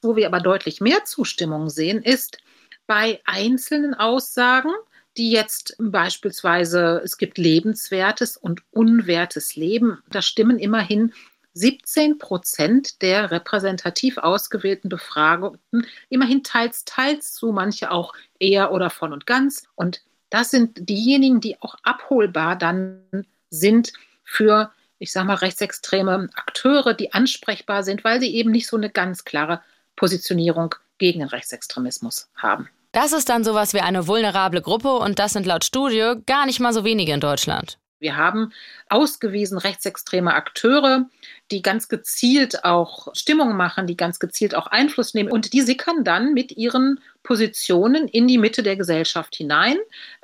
Wo 0.00 0.16
wir 0.16 0.26
aber 0.26 0.40
deutlich 0.40 0.80
mehr 0.80 1.04
Zustimmung 1.04 1.68
sehen, 1.68 2.02
ist 2.02 2.38
bei 2.86 3.20
einzelnen 3.24 3.94
Aussagen, 3.94 4.70
die 5.16 5.30
jetzt 5.30 5.76
beispielsweise, 5.78 7.02
es 7.04 7.18
gibt 7.18 7.36
lebenswertes 7.36 8.36
und 8.38 8.62
unwertes 8.70 9.56
Leben. 9.56 10.02
Da 10.08 10.22
stimmen 10.22 10.58
immerhin 10.58 11.12
17 11.54 12.16
Prozent 12.16 13.02
der 13.02 13.30
repräsentativ 13.30 14.16
ausgewählten 14.16 14.88
Befragten 14.88 15.86
immerhin 16.08 16.42
teils, 16.42 16.86
teils 16.86 17.34
zu, 17.34 17.52
manche 17.52 17.90
auch 17.90 18.14
eher 18.38 18.72
oder 18.72 18.88
voll 18.88 19.12
und 19.12 19.26
ganz. 19.26 19.64
Und 19.74 20.02
das 20.30 20.50
sind 20.50 20.88
diejenigen, 20.88 21.42
die 21.42 21.60
auch 21.60 21.76
abholbar 21.82 22.56
dann 22.56 23.26
sind 23.50 23.92
für, 24.24 24.72
ich 25.02 25.10
sage 25.10 25.26
mal, 25.26 25.34
rechtsextreme 25.34 26.28
Akteure, 26.36 26.94
die 26.94 27.12
ansprechbar 27.12 27.82
sind, 27.82 28.04
weil 28.04 28.20
sie 28.20 28.32
eben 28.36 28.52
nicht 28.52 28.68
so 28.68 28.76
eine 28.76 28.88
ganz 28.88 29.24
klare 29.24 29.60
Positionierung 29.96 30.76
gegen 30.98 31.18
den 31.18 31.28
Rechtsextremismus 31.28 32.30
haben. 32.36 32.68
Das 32.92 33.12
ist 33.12 33.28
dann 33.28 33.42
sowas 33.42 33.74
wie 33.74 33.80
eine 33.80 34.06
vulnerable 34.06 34.62
Gruppe 34.62 34.92
und 34.92 35.18
das 35.18 35.32
sind 35.32 35.44
laut 35.44 35.64
Studie 35.64 36.14
gar 36.24 36.46
nicht 36.46 36.60
mal 36.60 36.72
so 36.72 36.84
wenige 36.84 37.12
in 37.12 37.18
Deutschland. 37.18 37.78
Wir 37.98 38.16
haben 38.16 38.52
ausgewiesen 38.88 39.58
rechtsextreme 39.58 40.34
Akteure, 40.34 41.06
die 41.50 41.62
ganz 41.62 41.88
gezielt 41.88 42.64
auch 42.64 43.08
Stimmung 43.12 43.56
machen, 43.56 43.88
die 43.88 43.96
ganz 43.96 44.20
gezielt 44.20 44.54
auch 44.54 44.68
Einfluss 44.68 45.14
nehmen. 45.14 45.32
Und 45.32 45.52
die 45.52 45.62
sickern 45.62 46.04
dann 46.04 46.32
mit 46.32 46.52
ihren 46.52 47.00
Positionen 47.24 48.06
in 48.06 48.28
die 48.28 48.38
Mitte 48.38 48.62
der 48.62 48.76
Gesellschaft 48.76 49.34
hinein. 49.34 49.76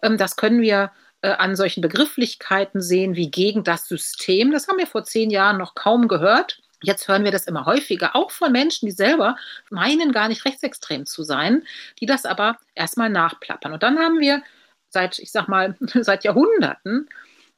Ähm, 0.03 0.19
das 0.19 0.37
können 0.37 0.61
wir 0.61 0.93
äh, 1.23 1.31
an 1.31 1.57
solchen 1.57 1.81
Begrifflichkeiten 1.81 2.81
sehen 2.81 3.17
wie 3.17 3.31
gegen 3.31 3.65
das 3.65 3.89
System. 3.89 4.53
Das 4.53 4.69
haben 4.69 4.79
wir 4.79 4.87
vor 4.87 5.05
zehn 5.05 5.31
Jahren 5.31 5.59
noch 5.59 5.75
kaum 5.75 6.09
gehört. 6.09 6.63
Jetzt 6.83 7.09
hören 7.09 7.25
wir 7.25 7.33
das 7.33 7.47
immer 7.47 7.67
häufiger, 7.67 8.15
auch 8.15 8.31
von 8.31 8.53
Menschen, 8.53 8.87
die 8.87 8.93
selber 8.93 9.37
meinen, 9.69 10.13
gar 10.13 10.29
nicht 10.29 10.45
rechtsextrem 10.45 11.07
zu 11.07 11.25
sein, 11.25 11.65
die 12.01 12.07
das 12.07 12.25
aber 12.25 12.57
erstmal 12.77 13.11
nachplappern. 13.11 13.73
Und 13.73 13.83
dann 13.83 13.99
haben 13.99 14.21
wir 14.21 14.43
seit, 14.91 15.19
ich 15.19 15.33
sag 15.33 15.49
mal, 15.49 15.77
seit 15.95 16.25
Jahrhunderten 16.25 17.09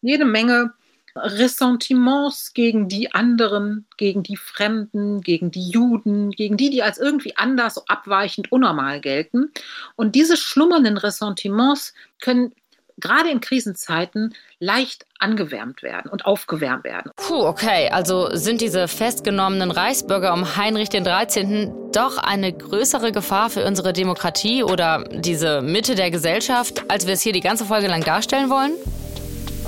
jede 0.00 0.24
Menge 0.24 0.72
Ressentiments 1.16 2.54
gegen 2.54 2.88
die 2.88 3.12
anderen, 3.12 3.86
gegen 3.96 4.22
die 4.22 4.36
Fremden, 4.36 5.20
gegen 5.20 5.50
die 5.50 5.68
Juden, 5.68 6.30
gegen 6.30 6.56
die, 6.56 6.70
die 6.70 6.82
als 6.82 6.98
irgendwie 6.98 7.36
anders, 7.36 7.88
abweichend, 7.88 8.52
unnormal 8.52 9.00
gelten. 9.00 9.52
Und 9.96 10.14
diese 10.14 10.36
schlummernden 10.36 10.96
Ressentiments 10.96 11.94
können 12.20 12.52
gerade 13.00 13.30
in 13.30 13.40
Krisenzeiten 13.40 14.34
leicht 14.58 15.06
angewärmt 15.18 15.82
werden 15.82 16.10
und 16.10 16.24
aufgewärmt 16.26 16.84
werden. 16.84 17.10
Puh, 17.16 17.46
okay, 17.46 17.88
also 17.90 18.28
sind 18.32 18.60
diese 18.60 18.88
festgenommenen 18.88 19.70
Reichsbürger 19.70 20.32
um 20.32 20.56
Heinrich 20.56 20.88
den 20.88 21.04
13. 21.04 21.92
doch 21.92 22.18
eine 22.18 22.52
größere 22.52 23.12
Gefahr 23.12 23.50
für 23.50 23.64
unsere 23.64 23.92
Demokratie 23.92 24.62
oder 24.62 25.04
diese 25.10 25.62
Mitte 25.62 25.94
der 25.94 26.10
Gesellschaft, 26.10 26.84
als 26.88 27.06
wir 27.06 27.14
es 27.14 27.22
hier 27.22 27.32
die 27.32 27.40
ganze 27.40 27.64
Folge 27.64 27.88
lang 27.88 28.02
darstellen 28.02 28.50
wollen? 28.50 28.72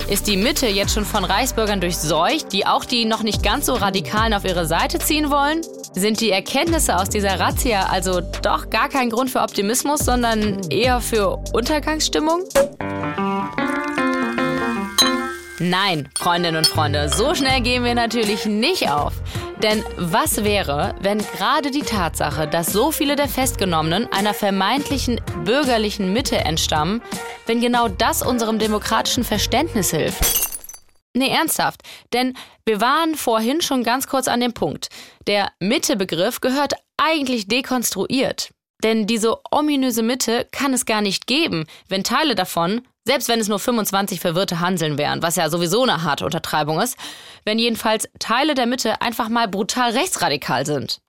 Ist 0.08 0.26
die 0.26 0.36
Mitte 0.36 0.66
jetzt 0.66 0.94
schon 0.94 1.04
von 1.04 1.24
Reichsbürgern 1.24 1.80
durchseucht, 1.80 2.52
die 2.52 2.66
auch 2.66 2.84
die 2.84 3.04
noch 3.04 3.22
nicht 3.22 3.42
ganz 3.42 3.66
so 3.66 3.74
Radikalen 3.74 4.34
auf 4.34 4.44
ihre 4.44 4.66
Seite 4.66 4.98
ziehen 4.98 5.30
wollen? 5.30 5.62
Sind 5.94 6.20
die 6.20 6.30
Erkenntnisse 6.30 6.96
aus 6.96 7.10
dieser 7.10 7.38
Razzia 7.38 7.86
also 7.90 8.20
doch 8.42 8.70
gar 8.70 8.88
kein 8.88 9.10
Grund 9.10 9.30
für 9.30 9.40
Optimismus, 9.40 10.00
sondern 10.00 10.70
eher 10.70 11.00
für 11.00 11.42
Untergangsstimmung? 11.52 12.44
Nein, 15.58 16.08
Freundinnen 16.18 16.56
und 16.56 16.66
Freunde, 16.66 17.08
so 17.08 17.34
schnell 17.34 17.60
gehen 17.60 17.84
wir 17.84 17.94
natürlich 17.94 18.46
nicht 18.46 18.90
auf. 18.90 19.12
Denn 19.62 19.84
was 19.96 20.42
wäre, 20.42 20.94
wenn 21.00 21.18
gerade 21.18 21.70
die 21.70 21.82
Tatsache, 21.82 22.48
dass 22.48 22.72
so 22.72 22.90
viele 22.90 23.14
der 23.14 23.28
Festgenommenen 23.28 24.10
einer 24.12 24.34
vermeintlichen 24.34 25.20
bürgerlichen 25.44 26.12
Mitte 26.12 26.36
entstammen, 26.36 27.00
wenn 27.46 27.60
genau 27.60 27.88
das 27.88 28.22
unserem 28.22 28.58
demokratischen 28.58 29.24
Verständnis 29.24 29.90
hilft? 29.90 30.51
Nee, 31.14 31.28
ernsthaft. 31.28 31.82
Denn 32.12 32.36
wir 32.64 32.80
waren 32.80 33.14
vorhin 33.14 33.60
schon 33.60 33.84
ganz 33.84 34.06
kurz 34.06 34.28
an 34.28 34.40
dem 34.40 34.54
Punkt. 34.54 34.88
Der 35.26 35.52
Mitte-Begriff 35.60 36.40
gehört 36.40 36.74
eigentlich 36.96 37.48
dekonstruiert. 37.48 38.50
Denn 38.82 39.06
diese 39.06 39.36
ominöse 39.50 40.02
Mitte 40.02 40.48
kann 40.50 40.72
es 40.72 40.86
gar 40.86 41.02
nicht 41.02 41.26
geben, 41.26 41.66
wenn 41.88 42.02
Teile 42.02 42.34
davon, 42.34 42.82
selbst 43.04 43.28
wenn 43.28 43.40
es 43.40 43.48
nur 43.48 43.58
25 43.58 44.20
verwirrte 44.20 44.60
Hanseln 44.60 44.98
wären, 44.98 45.22
was 45.22 45.36
ja 45.36 45.50
sowieso 45.50 45.82
eine 45.82 46.02
harte 46.02 46.24
Untertreibung 46.24 46.80
ist, 46.80 46.96
wenn 47.44 47.58
jedenfalls 47.58 48.08
Teile 48.18 48.54
der 48.54 48.66
Mitte 48.66 49.00
einfach 49.00 49.28
mal 49.28 49.48
brutal 49.48 49.92
rechtsradikal 49.92 50.66
sind. 50.66 51.00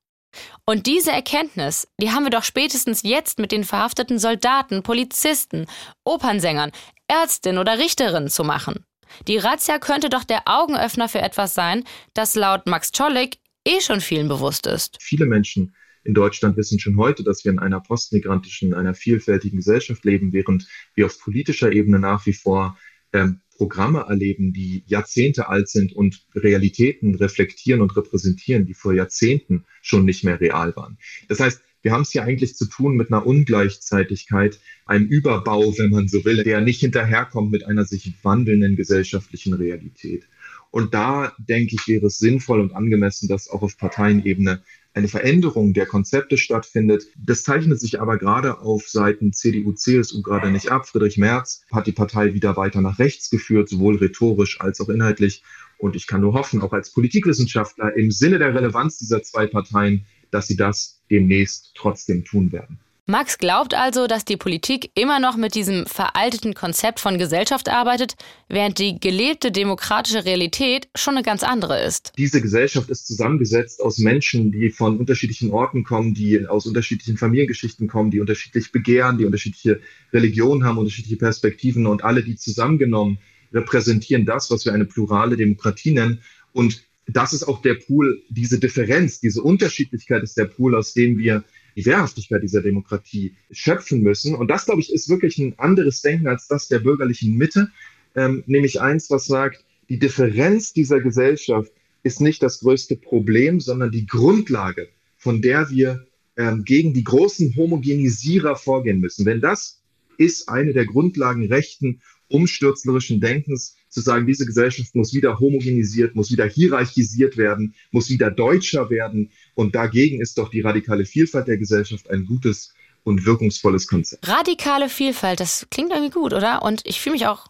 Und 0.66 0.88
diese 0.88 1.12
Erkenntnis, 1.12 1.88
die 1.99 2.12
haben 2.12 2.24
wir 2.24 2.32
doch 2.32 2.43
spätestens 2.43 3.04
jetzt 3.04 3.38
mit 3.38 3.51
den 3.51 3.64
verhafteten 3.64 4.18
Soldaten, 4.18 4.82
Polizisten, 4.82 5.68
Opernsängern, 6.04 6.72
Ärztinnen 7.08 7.60
oder 7.60 7.78
Richterinnen 7.78 8.30
zu 8.30 8.43
machen. 8.43 8.86
Die 9.28 9.38
Razzia 9.38 9.80
könnte 9.80 10.09
doch 10.09 10.24
der 10.24 10.43
Augenöffner 10.45 11.09
für 11.09 11.22
etwas 11.22 11.53
sein, 11.53 11.84
das 12.14 12.36
laut 12.36 12.68
Max 12.68 12.91
Czollik 12.91 13.38
eh 13.66 13.82
schon 13.82 14.01
vielen 14.01 14.28
bewusst 14.28 14.68
ist. 14.68 14.97
Viele 15.01 15.26
Menschen 15.26 15.76
in 16.03 16.14
Deutschland 16.14 16.57
wissen 16.57 16.80
schon 16.80 16.97
heute, 16.97 17.24
dass 17.24 17.45
wir 17.45 17.51
in 17.51 17.59
einer 17.59 17.80
postmigrantischen, 17.80 18.70
in 18.70 18.74
einer 18.74 18.93
vielfältigen 18.93 19.57
Gesellschaft 19.57 20.03
leben, 20.03 20.34
während 20.34 20.68
wir 20.95 21.05
auf 21.05 21.20
politischer 21.20 21.72
Ebene 21.72 21.99
nach 21.99 22.26
wie 22.26 22.34
vor 22.34 22.78
ähm, 23.14 23.41
Programme 23.55 24.05
erleben, 24.09 24.51
die 24.51 24.84
Jahrzehnte 24.88 25.47
alt 25.47 25.70
sind 25.70 25.93
und 25.93 26.26
Realitäten 26.36 27.16
reflektieren 27.16 27.82
und 27.82 27.95
repräsentieren, 27.95 28.66
die 28.66 28.74
vor 28.74 28.93
Jahrzehnten 28.93 29.66
schon 29.82 30.05
nicht 30.05 30.24
mehr 30.24 30.41
real 30.41 30.76
waren. 30.76 30.97
Das 31.30 31.39
heißt, 31.39 31.61
wir 31.84 31.91
haben 31.91 32.01
es 32.01 32.11
hier 32.11 32.23
eigentlich 32.23 32.55
zu 32.55 32.65
tun 32.65 32.95
mit 32.95 33.11
einer 33.11 33.25
Ungleichzeitigkeit, 33.25 34.59
einem 34.86 35.05
Überbau, 35.05 35.77
wenn 35.77 35.91
man 35.91 36.07
so 36.07 36.25
will, 36.25 36.43
der 36.43 36.61
nicht 36.61 36.79
hinterherkommt 36.79 37.51
mit 37.51 37.65
einer 37.65 37.86
sich 37.86 38.13
wandelnden 38.23 38.75
gesellschaftlichen 38.75 39.53
Realität. 39.53 40.27
Und 40.71 40.93
da 40.95 41.34
denke 41.38 41.75
ich, 41.75 41.88
wäre 41.88 42.07
es 42.07 42.17
sinnvoll 42.17 42.59
und 42.59 42.73
angemessen, 42.73 43.27
dass 43.27 43.47
auch 43.47 43.61
auf 43.61 43.77
Parteienebene 43.77 44.63
eine 44.95 45.07
Veränderung 45.07 45.73
der 45.73 45.86
Konzepte 45.86 46.38
stattfindet. 46.38 47.07
Das 47.15 47.43
zeichnet 47.43 47.79
sich 47.79 48.01
aber 48.01 48.17
gerade 48.17 48.59
auf 48.59 48.88
Seiten 48.88 49.34
CDU, 49.34 49.73
CSU 49.73 50.21
gerade 50.21 50.51
nicht 50.51 50.71
ab. 50.71 50.88
Friedrich 50.88 51.17
Merz 51.17 51.63
hat 51.71 51.86
die 51.86 51.91
Partei 51.91 52.34
wieder 52.34 52.55
weiter 52.57 52.81
nach 52.81 52.97
rechts 52.97 53.29
geführt, 53.29 53.69
sowohl 53.69 53.97
rhetorisch 53.97 54.61
als 54.61 54.81
auch 54.81 54.89
inhaltlich. 54.89 55.43
Und 55.77 55.95
ich 55.95 56.07
kann 56.07 56.21
nur 56.21 56.34
hoffen, 56.34 56.61
auch 56.61 56.73
als 56.73 56.91
Politikwissenschaftler 56.91 57.95
im 57.95 58.09
Sinne 58.09 58.39
der 58.39 58.55
Relevanz 58.55 58.97
dieser 58.97 59.21
zwei 59.21 59.47
Parteien, 59.47 60.05
dass 60.31 60.47
sie 60.47 60.55
das 60.55 61.03
demnächst 61.10 61.72
trotzdem 61.76 62.26
tun 62.26 62.51
werden. 62.51 62.80
Max 63.06 63.38
glaubt 63.38 63.74
also, 63.74 64.08
dass 64.08 64.24
die 64.24 64.38
Politik 64.38 64.89
immer 64.95 65.20
noch 65.20 65.36
mit 65.36 65.56
diesem 65.56 65.86
veralteten 65.86 66.54
Konzept 66.54 67.01
von 67.01 67.18
Gesellschaft 67.18 67.68
arbeitet, 67.68 68.16
während 68.47 68.80
die 68.80 68.97
gelebte 68.97 69.51
demokratische 69.51 70.24
Realität 70.24 70.88
schon 70.95 71.16
eine 71.16 71.24
ganz 71.24 71.43
andere 71.43 71.84
ist. 71.84 72.14
Diese 72.18 72.39
Gesellschaft 72.39 72.89
ist 72.89 73.06
zusammengesetzt 73.06 73.82
aus 73.82 73.97
Menschen, 73.97 74.54
die 74.54 74.70
von 74.70 74.97
unterschiedlichen 74.97 75.51
Orten 75.51 75.84
kommen, 75.84 76.14
die 76.14 76.47
aus 76.47 76.66
unterschiedlichen 76.66 77.18
Familiengeschichten 77.18 77.89
kommen, 77.89 78.10
die 78.10 78.22
unterschiedlich 78.22 78.72
begehren, 78.72 79.18
die 79.18 79.26
unterschiedliche 79.26 79.82
Religionen 80.14 80.64
haben, 80.64 80.78
unterschiedliche 80.78 81.18
Perspektiven 81.18 81.88
und 81.88 82.06
alle, 82.06 82.24
die 82.24 82.38
zusammengenommen 82.38 83.18
repräsentieren 83.54 84.26
das, 84.26 84.49
was 84.49 84.64
wir 84.64 84.74
eine 84.74 84.86
plurale 84.86 85.36
Demokratie 85.36 85.91
nennen. 85.91 86.22
Und 86.54 86.84
das 87.08 87.34
ist 87.34 87.43
auch 87.43 87.62
der 87.62 87.76
Pool, 87.76 88.22
diese 88.30 88.60
Differenz, 88.60 89.20
diese 89.20 89.41
Unterschiedlichkeit 89.41 90.24
ist 90.24 90.38
der 90.38 90.45
Pool, 90.45 90.76
aus 90.76 90.93
dem 90.93 91.18
wir 91.18 91.43
die 91.76 91.86
Wehrhaftigkeit 91.86 92.43
dieser 92.43 92.62
Demokratie 92.62 93.36
schöpfen 93.51 94.01
müssen. 94.01 94.36
Und 94.36 94.47
das, 94.47 94.66
glaube 94.66 94.82
ich, 94.82 94.93
ist 94.93 95.10
wirklich 95.10 95.38
ein 95.38 95.58
anderes 95.58 96.01
Denken 96.01 96.28
als 96.28 96.47
das 96.47 96.68
der 96.68 96.80
bürgerlichen 96.80 97.36
Mitte, 97.36 97.72
ähm, 98.16 98.43
nämlich 98.45 98.80
eins, 98.80 99.10
was 99.10 99.26
sagt, 99.26 99.66
die 99.89 99.99
Differenz 99.99 100.74
dieser 100.74 101.01
Gesellschaft 101.01 101.72
ist 102.04 102.22
nicht 102.22 102.43
das 102.43 102.60
größte 102.60 102.95
Problem, 102.95 103.60
sondern 103.60 103.91
die 103.91 104.06
Grundlage, 104.06 104.89
von 105.18 105.41
der 105.41 105.70
wir 105.70 106.06
ähm, 106.38 106.64
gegen 106.64 106.93
die 106.93 107.04
großen 107.04 107.56
Homogenisierer 107.56 108.56
vorgehen 108.56 108.99
müssen. 108.99 109.26
Wenn 109.26 109.41
das 109.41 109.82
ist 110.18 110.49
eine 110.49 110.74
der 110.74 110.86
Grundlagen 110.86 111.45
rechten, 111.47 112.01
umstürzlerischen 112.30 113.20
Denkens, 113.20 113.76
zu 113.93 114.01
sagen, 114.01 114.27
diese 114.27 114.45
Gesellschaft 114.45 114.95
muss 114.95 115.13
wieder 115.13 115.39
homogenisiert, 115.39 116.15
muss 116.15 116.31
wieder 116.31 116.45
hierarchisiert 116.45 117.37
werden, 117.37 117.75
muss 117.91 118.09
wieder 118.09 118.31
deutscher 118.31 118.89
werden. 118.89 119.31
Und 119.55 119.75
dagegen 119.75 120.21
ist 120.21 120.37
doch 120.37 120.49
die 120.49 120.61
radikale 120.61 121.05
Vielfalt 121.05 121.47
der 121.47 121.57
Gesellschaft 121.57 122.09
ein 122.09 122.25
gutes 122.25 122.73
und 123.03 123.25
wirkungsvolles 123.25 123.87
Konzept. 123.87 124.27
Radikale 124.27 124.89
Vielfalt, 124.89 125.39
das 125.39 125.67
klingt 125.69 125.91
irgendwie 125.91 126.11
gut, 126.11 126.33
oder? 126.33 126.63
Und 126.63 126.81
ich 126.85 126.99
fühle 127.01 127.13
mich 127.13 127.27
auch 127.27 127.47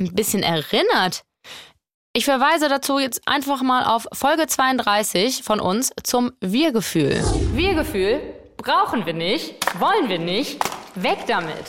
ein 0.00 0.14
bisschen 0.14 0.42
erinnert. 0.42 1.24
Ich 2.12 2.24
verweise 2.24 2.68
dazu 2.68 2.98
jetzt 2.98 3.20
einfach 3.26 3.62
mal 3.62 3.84
auf 3.84 4.06
Folge 4.12 4.46
32 4.46 5.42
von 5.42 5.60
uns 5.60 5.90
zum 6.02 6.32
Wir-Gefühl. 6.40 7.22
Wir-Gefühl 7.54 8.20
brauchen 8.56 9.04
wir 9.04 9.12
nicht, 9.12 9.54
wollen 9.78 10.08
wir 10.08 10.18
nicht, 10.18 10.58
weg 10.94 11.18
damit. 11.26 11.66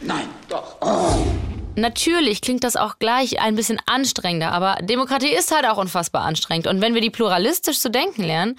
Nein, 0.00 0.26
doch. 0.48 0.76
Oh. 0.80 1.53
Natürlich 1.76 2.40
klingt 2.40 2.62
das 2.62 2.76
auch 2.76 3.00
gleich 3.00 3.40
ein 3.40 3.56
bisschen 3.56 3.80
anstrengender, 3.86 4.52
aber 4.52 4.76
Demokratie 4.82 5.34
ist 5.34 5.54
halt 5.54 5.66
auch 5.66 5.76
unfassbar 5.76 6.22
anstrengend. 6.22 6.68
Und 6.68 6.80
wenn 6.80 6.94
wir 6.94 7.00
die 7.00 7.10
pluralistisch 7.10 7.80
zu 7.80 7.90
denken 7.90 8.22
lernen, 8.22 8.56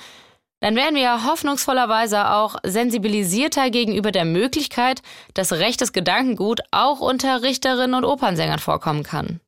dann 0.59 0.75
werden 0.75 0.95
wir 0.95 1.03
ja 1.03 1.25
hoffnungsvollerweise 1.25 2.31
auch 2.31 2.57
sensibilisierter 2.63 3.69
gegenüber 3.69 4.11
der 4.11 4.25
Möglichkeit, 4.25 5.01
dass 5.33 5.53
rechtes 5.53 5.93
Gedankengut 5.93 6.61
auch 6.71 6.99
unter 6.99 7.41
Richterinnen 7.41 7.93
und 7.93 8.03
Opernsängern 8.03 8.59
vorkommen 8.59 9.03
kann. 9.03 9.39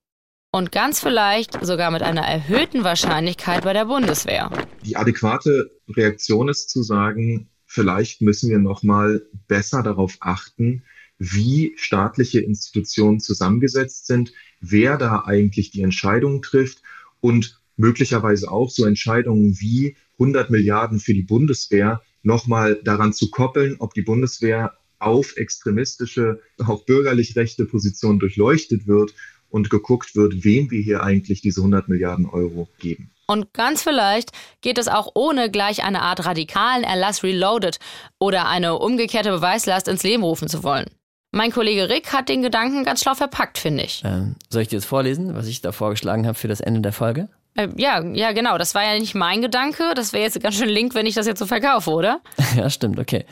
Und 0.51 0.71
ganz 0.71 1.01
vielleicht 1.01 1.63
sogar 1.65 1.91
mit 1.91 2.03
einer 2.03 2.21
erhöhten 2.21 2.85
Wahrscheinlichkeit 2.85 3.63
bei 3.65 3.73
der 3.73 3.85
Bundeswehr. 3.85 4.49
Die 4.85 4.95
adäquate 4.95 5.71
Reaktion 5.89 6.47
ist 6.47 6.69
zu 6.69 6.83
sagen, 6.83 7.49
vielleicht 7.65 8.21
müssen 8.21 8.49
wir 8.49 8.59
noch 8.59 8.81
mal 8.81 9.21
besser 9.47 9.83
darauf 9.83 10.15
achten, 10.21 10.83
wie 11.19 11.73
staatliche 11.77 12.39
Institutionen 12.39 13.19
zusammengesetzt 13.19 14.07
sind, 14.07 14.33
wer 14.59 14.97
da 14.97 15.23
eigentlich 15.25 15.71
die 15.71 15.81
Entscheidungen 15.81 16.41
trifft 16.41 16.81
und 17.19 17.59
möglicherweise 17.75 18.51
auch 18.51 18.69
so 18.69 18.85
Entscheidungen 18.85 19.59
wie 19.59 19.95
100 20.13 20.49
Milliarden 20.49 20.99
für 20.99 21.13
die 21.13 21.23
Bundeswehr 21.23 22.01
nochmal 22.23 22.81
daran 22.83 23.13
zu 23.13 23.29
koppeln, 23.29 23.77
ob 23.79 23.93
die 23.93 24.01
Bundeswehr 24.01 24.73
auf 24.99 25.37
extremistische, 25.37 26.41
auch 26.65 26.85
bürgerlich 26.85 27.35
rechte 27.35 27.65
Positionen 27.65 28.19
durchleuchtet 28.19 28.87
wird 28.87 29.13
und 29.49 29.69
geguckt 29.69 30.15
wird, 30.15 30.43
wem 30.43 30.71
wir 30.71 30.81
hier 30.81 31.03
eigentlich 31.03 31.41
diese 31.41 31.61
100 31.61 31.87
Milliarden 31.87 32.25
Euro 32.25 32.67
geben. 32.79 33.11
Und 33.27 33.53
ganz 33.53 33.83
vielleicht 33.83 34.31
geht 34.61 34.77
es 34.77 34.87
auch 34.87 35.11
ohne 35.13 35.51
gleich 35.51 35.83
eine 35.83 36.01
Art 36.01 36.25
radikalen 36.25 36.83
Erlass 36.83 37.23
Reloaded 37.23 37.77
oder 38.19 38.47
eine 38.47 38.77
umgekehrte 38.77 39.31
Beweislast 39.31 39.87
ins 39.87 40.03
Leben 40.03 40.23
rufen 40.23 40.47
zu 40.47 40.63
wollen. 40.63 40.87
Mein 41.31 41.51
Kollege 41.51 41.89
Rick 41.89 42.13
hat 42.13 42.29
den 42.29 42.41
Gedanken 42.41 42.83
ganz 42.83 43.01
schlau 43.01 43.13
verpackt, 43.13 43.57
finde 43.57 43.83
ich. 43.83 44.01
Ähm, 44.05 44.35
soll 44.49 44.61
ich 44.61 44.69
dir 44.69 44.77
jetzt 44.77 44.85
vorlesen, 44.85 45.35
was 45.35 45.47
ich 45.47 45.61
da 45.61 45.71
vorgeschlagen 45.71 46.25
habe 46.25 46.37
für 46.37 46.47
das 46.47 46.61
Ende 46.61 46.81
der 46.81 46.93
Folge? 46.93 47.27
Äh, 47.55 47.69
ja, 47.75 48.01
ja, 48.01 48.31
genau. 48.31 48.57
Das 48.57 48.75
war 48.75 48.83
ja 48.83 48.97
nicht 48.97 49.13
mein 49.13 49.41
Gedanke. 49.41 49.93
Das 49.95 50.13
wäre 50.13 50.23
jetzt 50.23 50.41
ganz 50.41 50.55
schön 50.55 50.69
link, 50.69 50.95
wenn 50.95 51.05
ich 51.05 51.15
das 51.15 51.27
jetzt 51.27 51.39
so 51.39 51.45
verkaufe, 51.45 51.91
oder? 51.91 52.21
ja, 52.55 52.69
stimmt, 52.69 52.99
okay. 52.99 53.25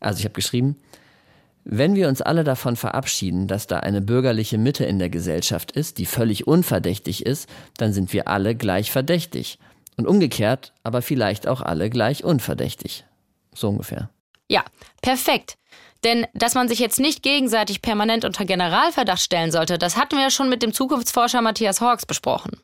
Also 0.00 0.18
ich 0.18 0.24
habe 0.24 0.34
geschrieben, 0.34 0.76
wenn 1.64 1.94
wir 1.94 2.08
uns 2.08 2.22
alle 2.22 2.44
davon 2.44 2.76
verabschieden, 2.76 3.48
dass 3.48 3.66
da 3.66 3.80
eine 3.80 4.00
bürgerliche 4.00 4.58
Mitte 4.58 4.84
in 4.84 4.98
der 4.98 5.10
Gesellschaft 5.10 5.72
ist, 5.72 5.98
die 5.98 6.06
völlig 6.06 6.46
unverdächtig 6.46 7.26
ist, 7.26 7.48
dann 7.76 7.92
sind 7.92 8.12
wir 8.12 8.28
alle 8.28 8.54
gleich 8.54 8.90
verdächtig. 8.90 9.58
Und 9.96 10.06
umgekehrt, 10.06 10.72
aber 10.82 11.00
vielleicht 11.00 11.48
auch 11.48 11.62
alle 11.62 11.90
gleich 11.90 12.22
unverdächtig. 12.22 13.04
So 13.54 13.68
ungefähr. 13.68 14.10
Ja, 14.48 14.62
perfekt. 15.00 15.56
Denn 16.04 16.26
dass 16.34 16.54
man 16.54 16.68
sich 16.68 16.78
jetzt 16.78 17.00
nicht 17.00 17.22
gegenseitig 17.22 17.82
permanent 17.82 18.24
unter 18.24 18.44
Generalverdacht 18.44 19.20
stellen 19.20 19.50
sollte, 19.50 19.78
das 19.78 19.96
hatten 19.96 20.16
wir 20.16 20.24
ja 20.24 20.30
schon 20.30 20.48
mit 20.48 20.62
dem 20.62 20.72
Zukunftsforscher 20.72 21.42
Matthias 21.42 21.80
Hawks 21.80 22.06
besprochen. 22.06 22.60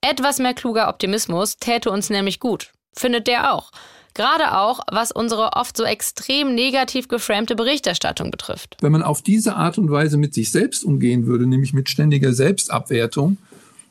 Etwas 0.00 0.38
mehr 0.38 0.54
kluger 0.54 0.88
Optimismus 0.88 1.56
täte 1.56 1.90
uns 1.90 2.10
nämlich 2.10 2.38
gut. 2.38 2.72
Findet 2.94 3.26
der 3.26 3.54
auch. 3.54 3.70
Gerade 4.14 4.56
auch, 4.58 4.80
was 4.92 5.10
unsere 5.10 5.54
oft 5.54 5.76
so 5.76 5.82
extrem 5.82 6.54
negativ 6.54 7.08
geframte 7.08 7.56
Berichterstattung 7.56 8.30
betrifft. 8.30 8.76
Wenn 8.80 8.92
man 8.92 9.02
auf 9.02 9.22
diese 9.22 9.56
Art 9.56 9.76
und 9.76 9.90
Weise 9.90 10.18
mit 10.18 10.34
sich 10.34 10.52
selbst 10.52 10.84
umgehen 10.84 11.26
würde, 11.26 11.46
nämlich 11.46 11.72
mit 11.72 11.88
ständiger 11.88 12.32
Selbstabwertung, 12.32 13.38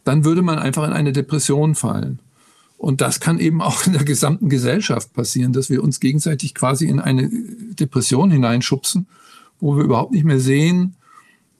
dann 0.05 0.23
würde 0.23 0.41
man 0.41 0.59
einfach 0.59 0.85
in 0.85 0.93
eine 0.93 1.11
Depression 1.11 1.75
fallen. 1.75 2.19
Und 2.83 2.99
das 2.99 3.21
kann 3.21 3.39
eben 3.39 3.61
auch 3.61 3.87
in 3.87 3.93
der 3.93 4.03
gesamten 4.03 4.49
Gesellschaft 4.49 5.13
passieren, 5.13 5.53
dass 5.53 5.69
wir 5.69 5.81
uns 5.81 6.01
gegenseitig 6.01 6.53
quasi 6.53 6.85
in 6.85 6.99
eine 6.99 7.29
Depression 7.79 8.29
hineinschubsen, 8.29 9.07
wo 9.61 9.77
wir 9.77 9.85
überhaupt 9.85 10.11
nicht 10.11 10.25
mehr 10.25 10.41
sehen, 10.41 10.97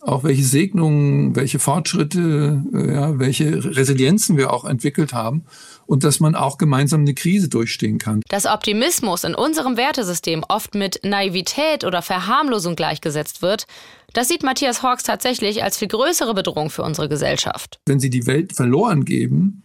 auch 0.02 0.26
welche 0.26 0.44
Segnungen, 0.44 1.34
welche 1.34 1.60
Fortschritte, 1.60 2.62
äh, 2.74 2.94
ja, 2.94 3.20
welche 3.20 3.64
Resilienzen 3.64 4.36
wir 4.36 4.52
auch 4.52 4.66
entwickelt 4.66 5.14
haben 5.14 5.46
und 5.86 6.04
dass 6.04 6.20
man 6.20 6.36
auch 6.36 6.58
gemeinsam 6.58 7.02
eine 7.02 7.14
Krise 7.14 7.48
durchstehen 7.48 8.00
kann. 8.00 8.20
Dass 8.28 8.46
Optimismus 8.46 9.24
in 9.24 9.34
unserem 9.34 9.78
Wertesystem 9.78 10.44
oft 10.50 10.76
mit 10.76 11.00
Naivität 11.06 11.86
oder 11.86 12.02
Verharmlosung 12.02 12.76
gleichgesetzt 12.76 13.42
wird, 13.42 13.66
das 14.12 14.28
sieht 14.28 14.44
Matthias 14.44 14.84
Hawks 14.84 15.04
tatsächlich 15.04 15.64
als 15.64 15.78
viel 15.78 15.88
größere 15.88 16.34
Bedrohung 16.34 16.70
für 16.70 16.84
unsere 16.84 17.08
Gesellschaft. 17.08 17.80
Wenn 17.86 18.02
Sie 18.02 18.10
die 18.10 18.28
Welt 18.28 18.54
verloren 18.54 19.06
geben, 19.06 19.63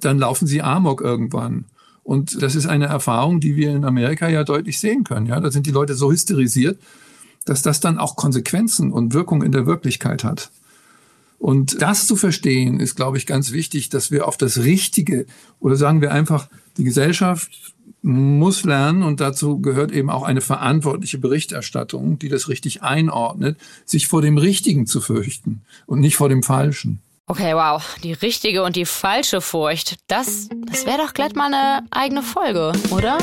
dann 0.00 0.18
laufen 0.18 0.46
Sie 0.46 0.62
Amok 0.62 1.00
irgendwann. 1.00 1.66
Und 2.04 2.42
das 2.42 2.54
ist 2.54 2.66
eine 2.66 2.86
Erfahrung, 2.86 3.40
die 3.40 3.56
wir 3.56 3.70
in 3.70 3.84
Amerika 3.84 4.28
ja 4.28 4.44
deutlich 4.44 4.80
sehen 4.80 5.04
können. 5.04 5.26
Ja, 5.26 5.38
da 5.38 5.50
sind 5.50 5.66
die 5.66 5.70
Leute 5.70 5.94
so 5.94 6.10
hysterisiert, 6.10 6.80
dass 7.44 7.62
das 7.62 7.80
dann 7.80 7.98
auch 7.98 8.16
Konsequenzen 8.16 8.92
und 8.92 9.14
Wirkung 9.14 9.42
in 9.42 9.52
der 9.52 9.66
Wirklichkeit 9.66 10.24
hat. 10.24 10.50
Und 11.38 11.82
das 11.82 12.06
zu 12.06 12.14
verstehen, 12.14 12.78
ist, 12.78 12.94
glaube 12.94 13.18
ich, 13.18 13.26
ganz 13.26 13.50
wichtig, 13.50 13.88
dass 13.88 14.12
wir 14.12 14.28
auf 14.28 14.36
das 14.36 14.58
Richtige 14.58 15.26
oder 15.58 15.74
sagen 15.74 16.00
wir 16.00 16.12
einfach, 16.12 16.48
die 16.76 16.84
Gesellschaft 16.84 17.74
muss 18.00 18.64
lernen 18.64 19.02
und 19.02 19.20
dazu 19.20 19.60
gehört 19.60 19.92
eben 19.92 20.10
auch 20.10 20.22
eine 20.22 20.40
verantwortliche 20.40 21.18
Berichterstattung, 21.18 22.18
die 22.18 22.28
das 22.28 22.48
richtig 22.48 22.82
einordnet, 22.82 23.58
sich 23.84 24.08
vor 24.08 24.22
dem 24.22 24.38
Richtigen 24.38 24.86
zu 24.86 25.00
fürchten 25.00 25.62
und 25.86 26.00
nicht 26.00 26.16
vor 26.16 26.28
dem 26.28 26.42
Falschen. 26.42 27.00
Okay, 27.28 27.54
wow, 27.54 27.80
die 28.02 28.14
richtige 28.14 28.64
und 28.64 28.74
die 28.74 28.84
falsche 28.84 29.40
Furcht, 29.40 29.94
das, 30.08 30.48
das 30.66 30.86
wäre 30.86 30.98
doch 30.98 31.14
glatt 31.14 31.36
mal 31.36 31.54
eine 31.54 31.86
eigene 31.92 32.20
Folge, 32.20 32.72
oder? 32.90 33.16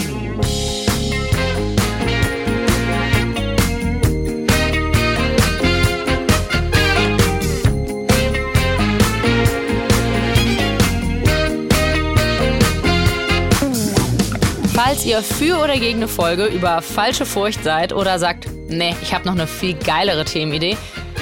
Falls 14.74 15.06
ihr 15.06 15.22
für 15.22 15.62
oder 15.62 15.78
gegen 15.78 15.97
eine 15.97 16.08
Folge 16.08 16.45
über 16.45 16.82
falsche 16.82 17.26
Furcht 17.26 17.66
seid 17.66 17.91
oder 17.91 18.18
sagt, 18.18 18.47
nee, 18.70 18.95
ich 19.02 19.14
habe 19.14 19.26
noch 19.26 19.34
eine 19.34 19.45
viel 19.45 19.74
geilere 19.74 20.24
Themenidee, 20.24 20.78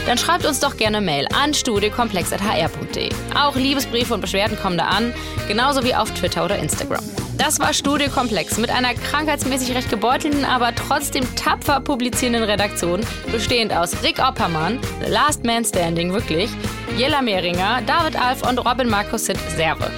dann 0.07 0.17
schreibt 0.17 0.45
uns 0.45 0.59
doch 0.59 0.77
gerne 0.77 1.01
Mail 1.01 1.27
an 1.33 1.53
studiekomplex.hr.de. 1.53 3.09
Auch 3.35 3.55
Liebesbriefe 3.55 4.13
und 4.13 4.21
Beschwerden 4.21 4.57
kommen 4.57 4.77
da 4.77 4.85
an, 4.85 5.13
genauso 5.47 5.83
wie 5.83 5.93
auf 5.93 6.09
Twitter 6.11 6.45
oder 6.45 6.57
Instagram. 6.57 7.03
Das 7.37 7.59
war 7.59 7.71
Studiekomplex 7.71 8.57
mit 8.57 8.71
einer 8.71 8.95
krankheitsmäßig 8.95 9.75
recht 9.75 9.89
gebeutelten, 9.89 10.43
aber 10.43 10.73
trotzdem 10.73 11.23
tapfer 11.35 11.81
publizierenden 11.81 12.43
Redaktion, 12.43 13.01
bestehend 13.31 13.71
aus 13.71 14.01
Rick 14.01 14.17
Oppermann, 14.19 14.79
The 15.03 15.11
Last 15.11 15.43
Man 15.43 15.63
Standing 15.63 16.13
wirklich, 16.13 16.49
Jella 16.97 17.21
Mehringer, 17.21 17.81
David 17.85 18.19
Alf 18.19 18.41
und 18.41 18.57
Robin 18.65 18.89
Markus 18.89 19.25
Serve. 19.25 19.91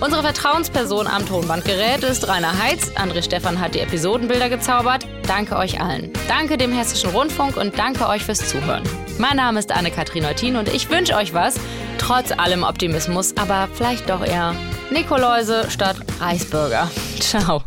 Unsere 0.00 0.22
Vertrauensperson 0.22 1.06
am 1.06 1.26
Tonbandgerät 1.26 2.04
ist 2.04 2.28
Rainer 2.28 2.56
Heitz. 2.62 2.90
André 2.96 3.22
Stefan 3.22 3.58
hat 3.58 3.74
die 3.74 3.80
Episodenbilder 3.80 4.48
gezaubert. 4.48 5.06
Danke 5.26 5.56
euch 5.56 5.80
allen. 5.80 6.12
Danke 6.28 6.56
dem 6.56 6.72
Hessischen 6.72 7.10
Rundfunk 7.10 7.56
und 7.56 7.78
danke 7.78 8.06
euch 8.06 8.22
fürs 8.22 8.46
Zuhören. 8.46 8.82
Mein 9.18 9.36
Name 9.36 9.58
ist 9.58 9.72
Anne-Kathrin 9.72 10.22
Neutin 10.22 10.56
und 10.56 10.68
ich 10.68 10.90
wünsche 10.90 11.14
euch 11.14 11.32
was, 11.32 11.58
trotz 11.98 12.32
allem 12.32 12.62
Optimismus, 12.62 13.34
aber 13.36 13.68
vielleicht 13.72 14.10
doch 14.10 14.24
eher 14.24 14.54
Nikoläuse 14.90 15.70
statt 15.70 15.96
Reisbürger. 16.20 16.90
Ciao. 17.20 17.62